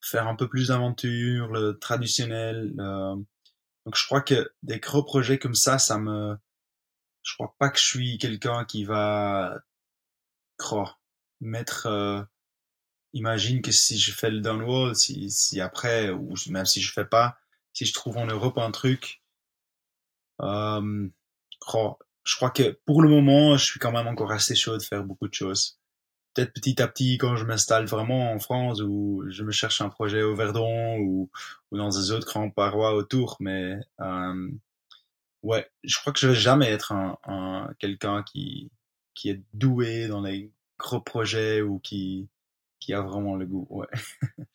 faire 0.00 0.26
un 0.28 0.34
peu 0.34 0.48
plus 0.48 0.68
d'aventure, 0.68 1.48
le 1.52 1.78
traditionnel. 1.78 2.74
donc, 2.76 3.96
je 3.96 4.04
crois 4.06 4.22
que 4.22 4.50
des 4.62 4.80
gros 4.80 5.02
projets 5.02 5.38
comme 5.38 5.54
ça, 5.54 5.78
ça 5.78 5.98
me 5.98 6.36
je 7.24 7.34
crois 7.34 7.54
pas 7.58 7.70
que 7.70 7.78
je 7.78 7.84
suis 7.84 8.18
quelqu'un 8.18 8.64
qui 8.64 8.84
va 8.84 9.58
croire 10.56 11.00
mettre 11.40 11.86
euh, 11.86 12.22
imagine 13.12 13.62
que 13.62 13.72
si 13.72 13.98
je 13.98 14.12
fais 14.12 14.30
le 14.30 14.40
downwall 14.40 14.94
si, 14.94 15.30
si 15.30 15.60
après 15.60 16.10
ou 16.10 16.34
même 16.50 16.66
si 16.66 16.80
je 16.80 16.92
fais 16.92 17.04
pas 17.04 17.36
si 17.72 17.86
je 17.86 17.92
trouve 17.92 18.18
en 18.18 18.26
Europe 18.26 18.58
un 18.58 18.70
truc 18.70 19.22
euh, 20.42 21.08
je 22.24 22.36
crois 22.36 22.50
que 22.50 22.78
pour 22.86 23.02
le 23.02 23.08
moment 23.08 23.56
je 23.56 23.64
suis 23.64 23.80
quand 23.80 23.92
même 23.92 24.06
encore 24.06 24.32
assez 24.32 24.54
chaud 24.54 24.76
de 24.76 24.82
faire 24.82 25.04
beaucoup 25.04 25.28
de 25.28 25.34
choses. 25.34 25.78
Peut-être 26.34 26.52
petit 26.52 26.82
à 26.82 26.88
petit 26.88 27.16
quand 27.18 27.36
je 27.36 27.44
m'installe 27.44 27.86
vraiment 27.86 28.32
en 28.32 28.38
France 28.40 28.80
ou 28.80 29.24
je 29.28 29.44
me 29.44 29.52
cherche 29.52 29.80
un 29.80 29.88
projet 29.88 30.22
au 30.22 30.34
Verdon 30.34 30.98
ou, 30.98 31.30
ou 31.70 31.76
dans 31.76 31.90
des 31.90 32.10
autres 32.10 32.26
grands 32.26 32.50
parois 32.50 32.94
autour 32.94 33.36
mais 33.40 33.78
euh, 34.00 34.50
ouais, 35.44 35.70
je 35.84 35.96
crois 35.98 36.12
que 36.12 36.18
je 36.18 36.28
vais 36.28 36.34
jamais 36.34 36.70
être 36.70 36.90
un, 36.92 37.18
un 37.24 37.70
quelqu'un 37.78 38.24
qui 38.24 38.72
qui 39.14 39.30
est 39.30 39.40
doué 39.52 40.08
dans 40.08 40.22
les 40.22 40.50
gros 40.78 41.00
projets 41.00 41.62
ou 41.62 41.78
qui 41.78 42.28
qui 42.80 42.92
a 42.92 43.00
vraiment 43.00 43.36
le 43.36 43.46
goût. 43.46 43.66
Ouais. 43.70 43.86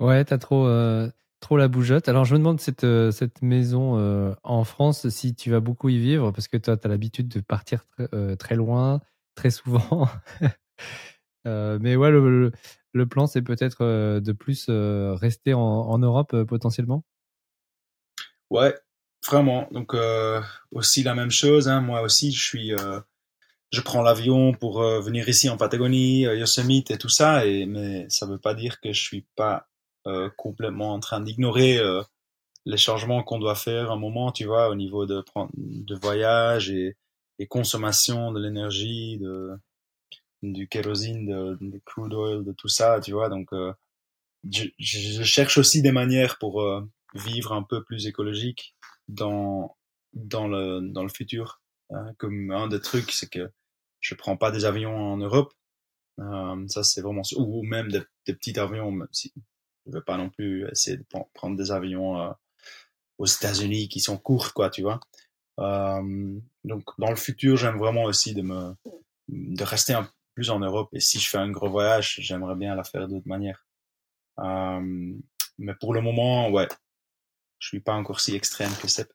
ouais, 0.00 0.24
t'as 0.24 0.38
trop 0.38 0.66
euh, 0.66 1.10
trop 1.40 1.56
la 1.56 1.68
bougeotte. 1.68 2.08
Alors 2.08 2.24
je 2.24 2.34
me 2.34 2.38
demande 2.38 2.60
cette 2.60 2.84
euh, 2.84 3.10
cette 3.10 3.42
maison 3.42 3.98
euh, 3.98 4.34
en 4.44 4.64
France 4.64 5.08
si 5.08 5.34
tu 5.34 5.50
vas 5.50 5.60
beaucoup 5.60 5.88
y 5.88 5.98
vivre 5.98 6.30
parce 6.30 6.46
que 6.46 6.58
toi 6.58 6.76
tu 6.76 6.86
as 6.86 6.90
l'habitude 6.90 7.28
de 7.28 7.40
partir 7.40 7.86
très, 7.86 8.36
très 8.36 8.54
loin, 8.54 9.00
très 9.34 9.50
souvent. 9.50 10.08
mais 11.44 11.96
ouais, 11.96 12.10
le, 12.10 12.52
le, 12.92 13.06
plan 13.06 13.26
c'est 13.26 13.42
peut-être 13.42 14.20
de 14.20 14.32
plus 14.32 14.68
rester 14.68 15.54
en, 15.54 15.60
en 15.60 15.98
Europe 15.98 16.44
potentiellement? 16.44 17.04
Ouais, 18.50 18.74
Vraiment. 19.26 19.68
Donc 19.70 19.94
euh, 19.94 20.40
aussi 20.72 21.02
la 21.02 21.14
même 21.14 21.30
chose. 21.30 21.68
Hein. 21.68 21.80
Moi 21.80 22.02
aussi, 22.02 22.32
je 22.32 22.42
suis, 22.42 22.74
euh, 22.74 23.00
je 23.72 23.80
prends 23.80 24.02
l'avion 24.02 24.52
pour 24.52 24.82
euh, 24.82 25.00
venir 25.00 25.28
ici 25.28 25.48
en 25.48 25.56
Patagonie, 25.56 26.26
euh, 26.26 26.36
Yosemite 26.36 26.90
et 26.90 26.98
tout 26.98 27.08
ça, 27.08 27.46
et, 27.46 27.64
mais 27.66 28.06
ça 28.10 28.26
veut 28.26 28.38
pas 28.38 28.54
dire 28.54 28.80
que 28.80 28.92
je 28.92 29.00
suis 29.00 29.26
pas 29.34 29.66
euh, 30.06 30.28
complètement 30.36 30.92
en 30.92 31.00
train 31.00 31.20
d'ignorer 31.20 31.80
les 32.64 32.76
changements 32.76 33.22
qu'on 33.24 33.38
doit 33.38 33.54
faire 33.54 33.90
un 33.90 33.96
moment, 33.96 34.30
tu 34.30 34.44
vois, 34.44 34.68
au 34.68 34.74
niveau 34.74 35.06
de, 35.06 35.24
de 35.54 35.94
voyage 35.96 36.70
et, 36.70 36.96
et 37.38 37.46
consommation 37.46 38.30
de 38.32 38.40
l'énergie, 38.40 39.18
de, 39.18 39.50
du 40.42 40.68
kérosine, 40.68 41.26
de, 41.26 41.58
de, 41.60 41.80
crude 41.84 42.14
oil, 42.14 42.44
de 42.44 42.52
tout 42.52 42.68
ça, 42.68 43.00
tu 43.00 43.12
vois. 43.12 43.28
Donc, 43.28 43.48
je, 44.50 44.64
je, 44.78 45.22
cherche 45.22 45.58
aussi 45.58 45.82
des 45.82 45.92
manières 45.92 46.38
pour 46.38 46.64
vivre 47.14 47.52
un 47.52 47.62
peu 47.62 47.82
plus 47.82 48.06
écologique 48.06 48.76
dans 49.08 49.76
dans 50.12 50.48
le 50.48 50.80
dans 50.80 51.02
le 51.02 51.08
futur. 51.08 51.60
Hein, 51.90 52.14
comme 52.18 52.50
un 52.50 52.68
des 52.68 52.80
trucs, 52.80 53.12
c'est 53.12 53.28
que 53.28 53.50
je 54.00 54.14
prends 54.14 54.36
pas 54.36 54.50
des 54.50 54.64
avions 54.64 54.96
en 54.96 55.16
Europe. 55.16 55.52
Euh, 56.20 56.66
ça, 56.68 56.82
c'est 56.82 57.00
vraiment 57.00 57.22
ou 57.36 57.62
même 57.62 57.88
des, 57.88 58.02
petits 58.34 58.58
avions. 58.58 58.90
Même 58.90 59.08
si 59.12 59.32
je 59.86 59.92
veux 59.92 60.02
pas 60.02 60.16
non 60.16 60.30
plus 60.30 60.68
essayer 60.70 60.96
de 60.96 61.04
prendre 61.34 61.56
des 61.56 61.72
avions 61.72 62.20
euh, 62.20 62.30
aux 63.18 63.26
États-Unis 63.26 63.88
qui 63.88 64.00
sont 64.00 64.18
courts, 64.18 64.52
quoi, 64.54 64.70
tu 64.70 64.82
vois. 64.82 65.00
Euh, 65.60 66.40
donc, 66.64 66.84
dans 66.98 67.10
le 67.10 67.16
futur, 67.16 67.56
j'aime 67.56 67.78
vraiment 67.78 68.04
aussi 68.04 68.34
de 68.34 68.42
me 68.42 68.74
de 69.28 69.64
rester 69.64 69.94
un 69.94 70.08
plus 70.34 70.50
en 70.50 70.60
Europe. 70.60 70.88
Et 70.92 71.00
si 71.00 71.18
je 71.18 71.28
fais 71.28 71.38
un 71.38 71.50
gros 71.50 71.70
voyage, 71.70 72.16
j'aimerais 72.20 72.56
bien 72.56 72.74
la 72.74 72.84
faire 72.84 73.08
d'autre 73.08 73.28
manière. 73.28 73.66
Euh, 74.38 75.12
mais 75.58 75.74
pour 75.74 75.94
le 75.94 76.00
moment, 76.00 76.50
ouais, 76.50 76.68
je 77.62 77.68
suis 77.68 77.80
pas 77.80 77.94
encore 77.94 78.20
si 78.20 78.34
extrême 78.34 78.72
que 78.82 78.88
Seb. 78.88 79.06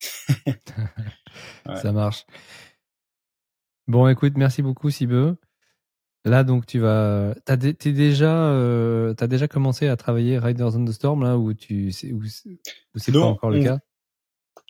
ouais. 0.46 0.56
Ça 1.76 1.92
marche. 1.92 2.26
Bon, 3.88 4.06
écoute, 4.06 4.34
merci 4.36 4.60
beaucoup, 4.60 4.90
Sibeux. 4.90 5.38
Là, 6.26 6.44
donc, 6.44 6.66
tu 6.66 6.78
vas. 6.78 7.34
T'as 7.46 7.56
déjà, 7.56 8.50
euh, 8.50 9.14
as 9.18 9.26
déjà 9.26 9.48
commencé 9.48 9.88
à 9.88 9.96
travailler 9.96 10.38
Riders 10.38 10.76
on 10.76 10.84
the 10.84 10.92
Storm, 10.92 11.22
là, 11.22 11.38
où 11.38 11.54
tu 11.54 11.90
où, 12.12 12.24
c'est 12.96 13.12
pas 13.12 13.20
encore 13.20 13.50
le 13.50 13.64
cas? 13.64 13.78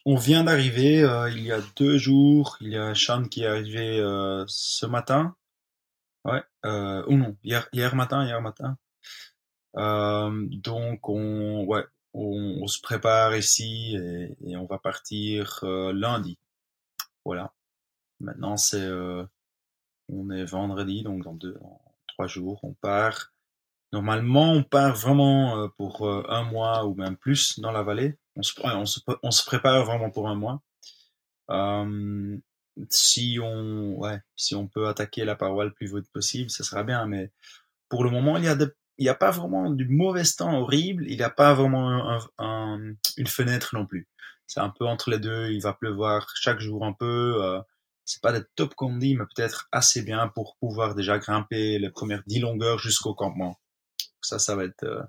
On 0.05 0.17
vient 0.17 0.45
d'arriver 0.45 1.03
euh, 1.03 1.29
il 1.29 1.43
y 1.43 1.51
a 1.51 1.59
deux 1.77 1.99
jours. 1.99 2.59
Il 2.61 2.69
y 2.69 2.77
a 2.77 2.95
Sean 2.95 3.25
qui 3.25 3.43
est 3.43 3.47
arrivé 3.47 3.99
euh, 3.99 4.45
ce 4.47 4.87
matin. 4.87 5.35
Ouais, 6.25 6.43
ou 6.65 7.17
non, 7.17 7.37
hier, 7.43 7.69
hier 7.73 7.97
matin, 7.97 8.25
hier 8.25 8.41
matin. 8.41 8.79
Euh, 9.77 10.47
donc, 10.51 11.09
on, 11.09 11.65
ouais, 11.65 11.85
on, 12.17 12.67
se 12.67 12.81
prépare 12.81 13.37
ici 13.37 13.97
et, 13.97 14.57
on 14.57 14.67
va 14.67 14.79
partir 14.79 15.61
euh, 15.63 15.93
lundi. 15.93 16.39
Voilà. 17.25 17.53
Maintenant, 18.21 18.57
c'est, 18.57 18.81
euh, 18.81 19.25
on 20.09 20.31
est 20.31 20.45
vendredi, 20.45 21.03
donc 21.03 21.25
dans 21.25 21.35
deux, 21.35 21.59
trois 22.09 22.27
jours, 22.27 22.61
on 22.63 22.73
part. 22.75 23.33
Normalement, 23.93 24.53
on 24.53 24.63
part 24.63 24.97
vraiment 24.97 25.59
euh, 25.59 25.69
pour 25.77 26.09
un 26.09 26.43
mois 26.45 26.87
ou 26.87 26.95
même 26.95 27.17
plus 27.17 27.61
dans 27.61 27.73
la 27.73 27.83
vallée. 27.83 28.19
On 28.37 28.43
se, 28.43 28.53
on 28.65 28.87
se, 28.87 29.01
on 29.23 29.31
se 29.31 29.45
prépare 29.45 29.85
vraiment 29.85 30.11
pour 30.11 30.29
un 30.29 30.35
mois. 30.35 30.63
Euh, 31.51 32.39
si 32.91 33.39
on, 33.43 33.97
ouais, 33.99 34.21
si 34.37 34.55
on 34.55 34.69
peut 34.69 34.89
attaquer 34.89 35.25
la 35.25 35.37
paroi 35.37 35.65
le 35.65 35.73
plus 35.73 35.95
vite 35.95 36.11
possible, 36.13 36.51
ça 36.51 36.65
sera 36.65 36.83
bien. 36.83 37.07
Mais 37.07 37.31
pour 37.89 38.05
le 38.05 38.11
moment, 38.11 38.37
il 38.37 38.45
y 38.45 38.49
a 38.49 38.57
il 38.99 39.03
n'y 39.05 39.09
a 39.09 39.15
pas 39.15 39.31
vraiment 39.31 39.71
du 39.71 39.89
mauvais 39.89 40.23
temps 40.25 40.59
horrible. 40.61 41.05
Il 41.09 41.17
n'y 41.17 41.23
a 41.23 41.31
pas 41.31 41.55
vraiment 41.55 42.11
un, 42.11 42.19
un, 42.39 42.95
une 43.17 43.27
fenêtre 43.27 43.75
non 43.75 43.87
plus. 43.87 44.09
C'est 44.47 44.61
un 44.61 44.71
peu 44.71 44.87
entre 44.87 45.11
les 45.11 45.19
deux. 45.19 45.51
Il 45.51 45.61
va 45.61 45.73
pleuvoir 45.75 46.29
chaque 46.35 46.61
jour 46.61 46.85
un 46.85 46.93
peu. 46.93 47.43
Euh, 47.43 47.61
c'est 48.05 48.23
pas 48.23 48.33
des 48.33 48.45
top 48.55 48.75
conditions, 48.75 49.19
mais 49.19 49.27
peut-être 49.35 49.69
assez 49.73 50.03
bien 50.03 50.29
pour 50.29 50.57
pouvoir 50.61 50.95
déjà 50.95 51.19
grimper 51.19 51.79
les 51.79 51.91
premières 51.91 52.23
10 52.27 52.41
longueurs 52.41 52.79
jusqu'au 52.79 53.15
campement. 53.15 53.59
Ça, 54.23 54.39
ça 54.39 54.55
va 54.55 54.65
être 54.65 54.85
euh, 54.85 55.03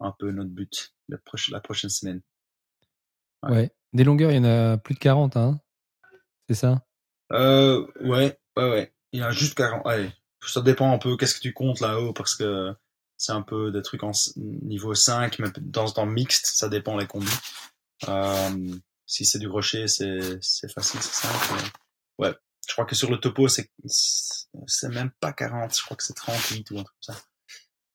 un 0.00 0.12
peu 0.18 0.30
notre 0.30 0.50
but 0.50 0.94
la, 1.08 1.18
prochaine, 1.18 1.54
la 1.54 1.60
prochaine 1.60 1.90
semaine. 1.90 2.20
Ouais. 3.42 3.52
ouais. 3.52 3.70
Des 3.92 4.04
longueurs, 4.04 4.30
il 4.30 4.36
y 4.36 4.40
en 4.40 4.44
a 4.44 4.76
plus 4.76 4.94
de 4.94 4.98
40, 4.98 5.36
hein 5.36 5.60
C'est 6.48 6.54
ça? 6.54 6.82
Euh, 7.32 7.86
Ouais, 8.00 8.38
ouais, 8.56 8.70
ouais. 8.70 8.94
Il 9.12 9.20
y 9.20 9.24
en 9.24 9.28
a 9.28 9.30
juste 9.30 9.54
40. 9.54 9.86
Allez, 9.86 10.10
ça 10.44 10.60
dépend 10.60 10.92
un 10.92 10.98
peu 10.98 11.16
qu'est-ce 11.16 11.34
que 11.36 11.40
tu 11.40 11.54
comptes 11.54 11.80
là-haut, 11.80 12.12
parce 12.12 12.34
que 12.34 12.74
c'est 13.16 13.32
un 13.32 13.42
peu 13.42 13.70
des 13.70 13.82
trucs 13.82 14.02
en 14.02 14.12
niveau 14.36 14.94
5, 14.94 15.38
mais 15.38 15.48
dans 15.60 15.90
temps 15.90 16.06
mixte, 16.06 16.46
ça 16.46 16.68
dépend 16.68 16.96
les 16.96 17.06
combis. 17.06 17.28
Euh, 18.08 18.74
si 19.06 19.24
c'est 19.24 19.38
du 19.38 19.48
rocher, 19.48 19.88
c'est 19.88 20.72
facile, 20.72 21.00
c'est 21.00 21.26
simple. 21.26 21.62
Ouais, 22.18 22.34
je 22.66 22.72
crois 22.72 22.84
que 22.84 22.94
sur 22.94 23.10
le 23.10 23.18
topo, 23.18 23.48
c'est 23.48 23.70
c'est 24.66 24.88
même 24.88 25.10
pas 25.20 25.32
40, 25.32 25.76
je 25.76 25.82
crois 25.82 25.96
que 25.96 26.04
c'est 26.04 26.14
38 26.14 26.70
ou 26.70 26.78
un 26.78 26.82
truc 26.84 26.96
comme 27.06 27.14
ça. 27.14 27.22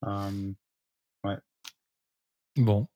Um, 0.03 0.55
ouais. 1.23 1.37
Bon. 2.55 2.87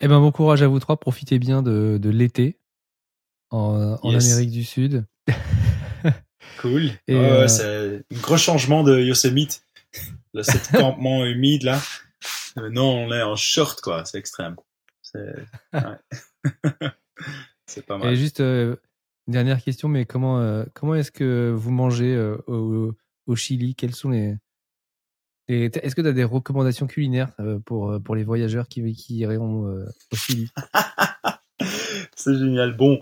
Eh 0.00 0.08
ben, 0.08 0.20
bon 0.20 0.32
courage 0.32 0.62
à 0.62 0.68
vous 0.68 0.80
trois. 0.80 0.98
Profitez 0.98 1.38
bien 1.38 1.62
de, 1.62 1.98
de 2.00 2.10
l'été 2.10 2.58
en, 3.50 3.98
en 4.02 4.14
Amérique 4.14 4.50
du 4.50 4.64
Sud. 4.64 5.06
cool. 6.60 6.90
Et 7.06 7.14
euh... 7.14 7.48
C'est 7.48 7.96
un 7.96 8.20
gros 8.20 8.36
changement 8.36 8.82
de 8.82 8.98
Yosemite. 8.98 9.62
Le 10.34 10.42
cet 10.42 10.70
campement 10.72 11.24
humide 11.24 11.64
là. 11.64 11.80
Non, 12.56 13.06
on 13.06 13.12
est 13.12 13.22
en 13.22 13.36
short 13.36 13.80
quoi. 13.80 14.04
C'est 14.04 14.18
extrême. 14.18 14.56
C'est 15.02 15.34
ouais. 15.72 15.80
pas 17.86 17.98
mal. 17.98 18.12
Et 18.12 18.16
juste, 18.16 18.40
euh, 18.40 18.76
Dernière 19.26 19.62
question, 19.62 19.88
mais 19.88 20.06
comment, 20.06 20.40
euh, 20.40 20.64
comment 20.74 20.96
est-ce 20.96 21.12
que 21.12 21.52
vous 21.54 21.70
mangez 21.70 22.14
euh, 22.16 22.36
au, 22.48 22.92
au, 23.26 23.36
Chili? 23.36 23.76
Quels 23.76 23.94
sont 23.94 24.10
les, 24.10 24.36
Est-ce 25.46 25.94
que 25.94 26.00
tu 26.00 26.08
as 26.08 26.12
des 26.12 26.24
recommandations 26.24 26.88
culinaires 26.88 27.32
pour, 27.64 27.96
pour 28.02 28.16
les 28.16 28.24
voyageurs 28.24 28.66
qui, 28.66 28.92
qui 28.94 29.18
iront 29.18 29.66
au 30.12 30.16
Chili? 30.16 30.48
C'est 32.16 32.36
génial. 32.36 32.76
Bon, 32.76 33.00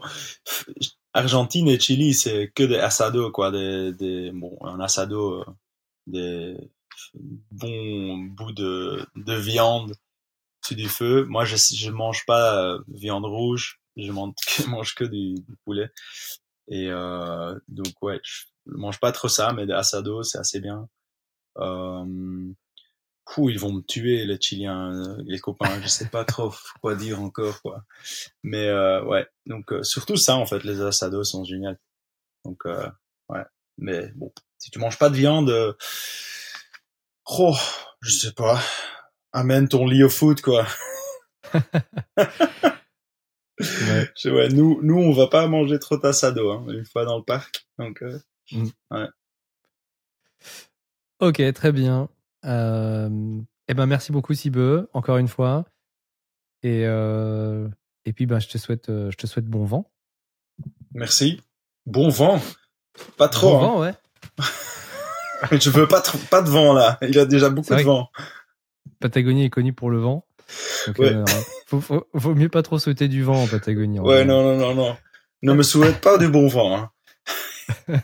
Argentine 1.14 1.68
et 1.68 1.78
Chili, 1.78 2.12
c'est 2.12 2.52
que 2.54 2.62
des 2.62 2.76
asados, 2.76 3.30
quoi. 3.30 3.50
Des, 3.50 3.92
des, 3.92 4.30
bon, 4.32 4.58
un 4.62 4.80
asado, 4.80 5.44
des 6.08 6.56
bons 7.50 8.16
bouts 8.18 8.52
de, 8.52 9.06
de 9.16 9.34
viande 9.34 9.94
sur 10.64 10.76
du 10.76 10.88
feu. 10.88 11.24
Moi, 11.26 11.44
je 11.44 11.56
je 11.56 11.90
mange 11.90 12.24
pas 12.26 12.78
viande 12.88 13.24
rouge 13.24 13.80
je 13.98 14.12
mange, 14.12 14.34
mange 14.68 14.94
que 14.94 15.04
du, 15.04 15.34
poulet. 15.64 15.90
Et 16.68 16.88
euh, 16.90 17.58
donc 17.68 17.92
ouais, 18.02 18.20
je 18.22 18.44
mange 18.66 19.00
pas 19.00 19.12
trop 19.12 19.28
ça, 19.28 19.52
mais 19.52 19.66
des 19.66 19.72
asados, 19.72 20.30
c'est 20.30 20.38
assez 20.38 20.60
bien. 20.60 20.88
Euh, 21.58 22.52
ils 23.38 23.58
vont 23.58 23.72
me 23.72 23.82
tuer 23.82 24.24
les 24.24 24.40
Chiliens, 24.40 25.16
les 25.26 25.38
copains. 25.38 25.80
Je 25.82 25.88
sais 25.88 26.08
pas 26.08 26.24
trop 26.24 26.52
quoi 26.80 26.94
dire 26.94 27.20
encore 27.20 27.60
quoi. 27.62 27.84
Mais 28.42 28.68
euh, 28.68 29.04
ouais, 29.04 29.26
donc 29.46 29.72
euh, 29.72 29.82
surtout 29.82 30.16
ça 30.16 30.36
en 30.36 30.46
fait, 30.46 30.64
les 30.64 30.80
asados 30.80 31.30
sont 31.30 31.44
géniaux. 31.44 31.76
Donc 32.44 32.66
euh, 32.66 32.88
ouais, 33.28 33.44
mais 33.78 34.08
bon, 34.14 34.32
si 34.58 34.70
tu 34.70 34.78
manges 34.78 34.98
pas 34.98 35.08
de 35.08 35.16
viande, 35.16 35.50
euh, 35.50 35.72
oh, 37.26 37.56
je 38.00 38.10
sais 38.10 38.32
pas, 38.32 38.60
amène 39.32 39.68
ton 39.68 39.86
lit 39.86 40.02
au 40.02 40.08
foot 40.08 40.40
quoi. 40.42 40.66
Ouais. 41.54 41.60
ouais. 44.24 44.48
nous, 44.50 44.80
nous, 44.82 44.98
on 44.98 45.12
va 45.12 45.28
pas 45.28 45.46
manger 45.46 45.78
trop 45.78 45.96
tassado 45.96 46.50
hein, 46.50 46.64
une 46.68 46.84
fois 46.84 47.04
dans 47.04 47.16
le 47.16 47.24
parc. 47.24 47.66
Donc, 47.78 48.02
euh, 48.02 48.18
mm. 48.52 48.68
ouais. 48.90 49.08
Ok, 51.20 51.42
très 51.52 51.72
bien. 51.72 52.08
Euh, 52.44 53.40
eh 53.66 53.74
ben, 53.74 53.86
merci 53.86 54.12
beaucoup, 54.12 54.34
Sibeux, 54.34 54.88
encore 54.92 55.18
une 55.18 55.28
fois. 55.28 55.64
Et, 56.62 56.84
euh, 56.86 57.68
et 58.04 58.12
puis, 58.12 58.26
ben, 58.26 58.38
je, 58.38 58.48
te 58.48 58.58
souhaite, 58.58 58.86
je 58.88 59.16
te 59.16 59.26
souhaite 59.26 59.46
bon 59.46 59.64
vent. 59.64 59.90
Merci. 60.92 61.40
Bon 61.86 62.08
vent. 62.08 62.40
Pas 63.16 63.28
trop. 63.28 63.50
Bon 63.50 63.56
hein. 63.56 63.60
vent, 63.60 63.80
ouais. 63.80 63.94
je 65.52 65.70
veux 65.70 65.86
pas, 65.86 66.00
trop, 66.00 66.18
pas 66.30 66.42
de 66.42 66.50
vent, 66.50 66.72
là. 66.72 66.98
Il 67.02 67.18
a 67.18 67.24
déjà 67.24 67.50
beaucoup 67.50 67.74
de 67.74 67.82
vent. 67.82 68.10
Patagonie 69.00 69.44
est 69.44 69.50
connue 69.50 69.72
pour 69.72 69.90
le 69.90 69.98
vent. 69.98 70.24
Donc, 70.86 70.98
ouais. 70.98 71.14
faut, 71.66 72.06
vaut 72.12 72.34
mieux 72.34 72.48
pas 72.48 72.62
trop 72.62 72.78
souhaiter 72.78 73.08
du 73.08 73.22
vent 73.22 73.42
en 73.42 73.46
Patagonie. 73.46 74.00
ouais, 74.00 74.24
non, 74.24 74.42
non, 74.42 74.56
non, 74.56 74.74
non. 74.74 74.96
Ne 75.42 75.52
me 75.52 75.62
souhaite 75.62 76.00
pas 76.00 76.18
du 76.18 76.28
bon 76.28 76.48
vent. 76.48 76.76
Hein. 76.76 76.90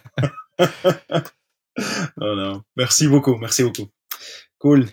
non, 2.16 2.37
non. 2.37 2.62
Merci 2.76 3.09
beaucoup, 3.09 3.37
merci 3.37 3.64
beaucoup. 3.64 3.89
Cool. 4.59 4.87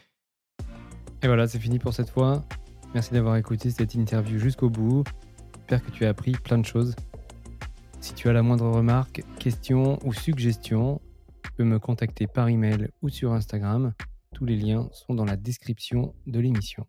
Et 1.21 1.27
voilà, 1.27 1.47
c'est 1.47 1.59
fini 1.59 1.77
pour 1.77 1.93
cette 1.93 2.09
fois. 2.09 2.43
Merci 2.93 3.13
d'avoir 3.13 3.37
écouté 3.37 3.69
cette 3.69 3.93
interview 3.93 4.39
jusqu'au 4.39 4.69
bout. 4.69 5.03
J'espère 5.55 5.85
que 5.85 5.91
tu 5.91 6.05
as 6.05 6.09
appris 6.09 6.31
plein 6.31 6.57
de 6.57 6.65
choses. 6.65 6.95
Si 7.99 8.13
tu 8.13 8.27
as 8.27 8.33
la 8.33 8.41
moindre 8.41 8.65
remarque, 8.65 9.21
question 9.39 9.99
ou 10.03 10.13
suggestion, 10.13 10.99
me 11.63 11.79
contacter 11.79 12.27
par 12.27 12.49
email 12.49 12.89
ou 13.01 13.09
sur 13.09 13.33
Instagram. 13.33 13.93
Tous 14.33 14.45
les 14.45 14.55
liens 14.55 14.89
sont 14.91 15.13
dans 15.13 15.25
la 15.25 15.35
description 15.35 16.13
de 16.27 16.39
l'émission. 16.39 16.85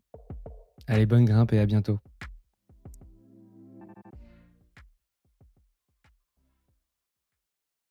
Allez, 0.87 1.07
bonne 1.07 1.25
grimpe 1.25 1.53
et 1.53 1.59
à 1.59 1.67
bientôt. 1.67 1.99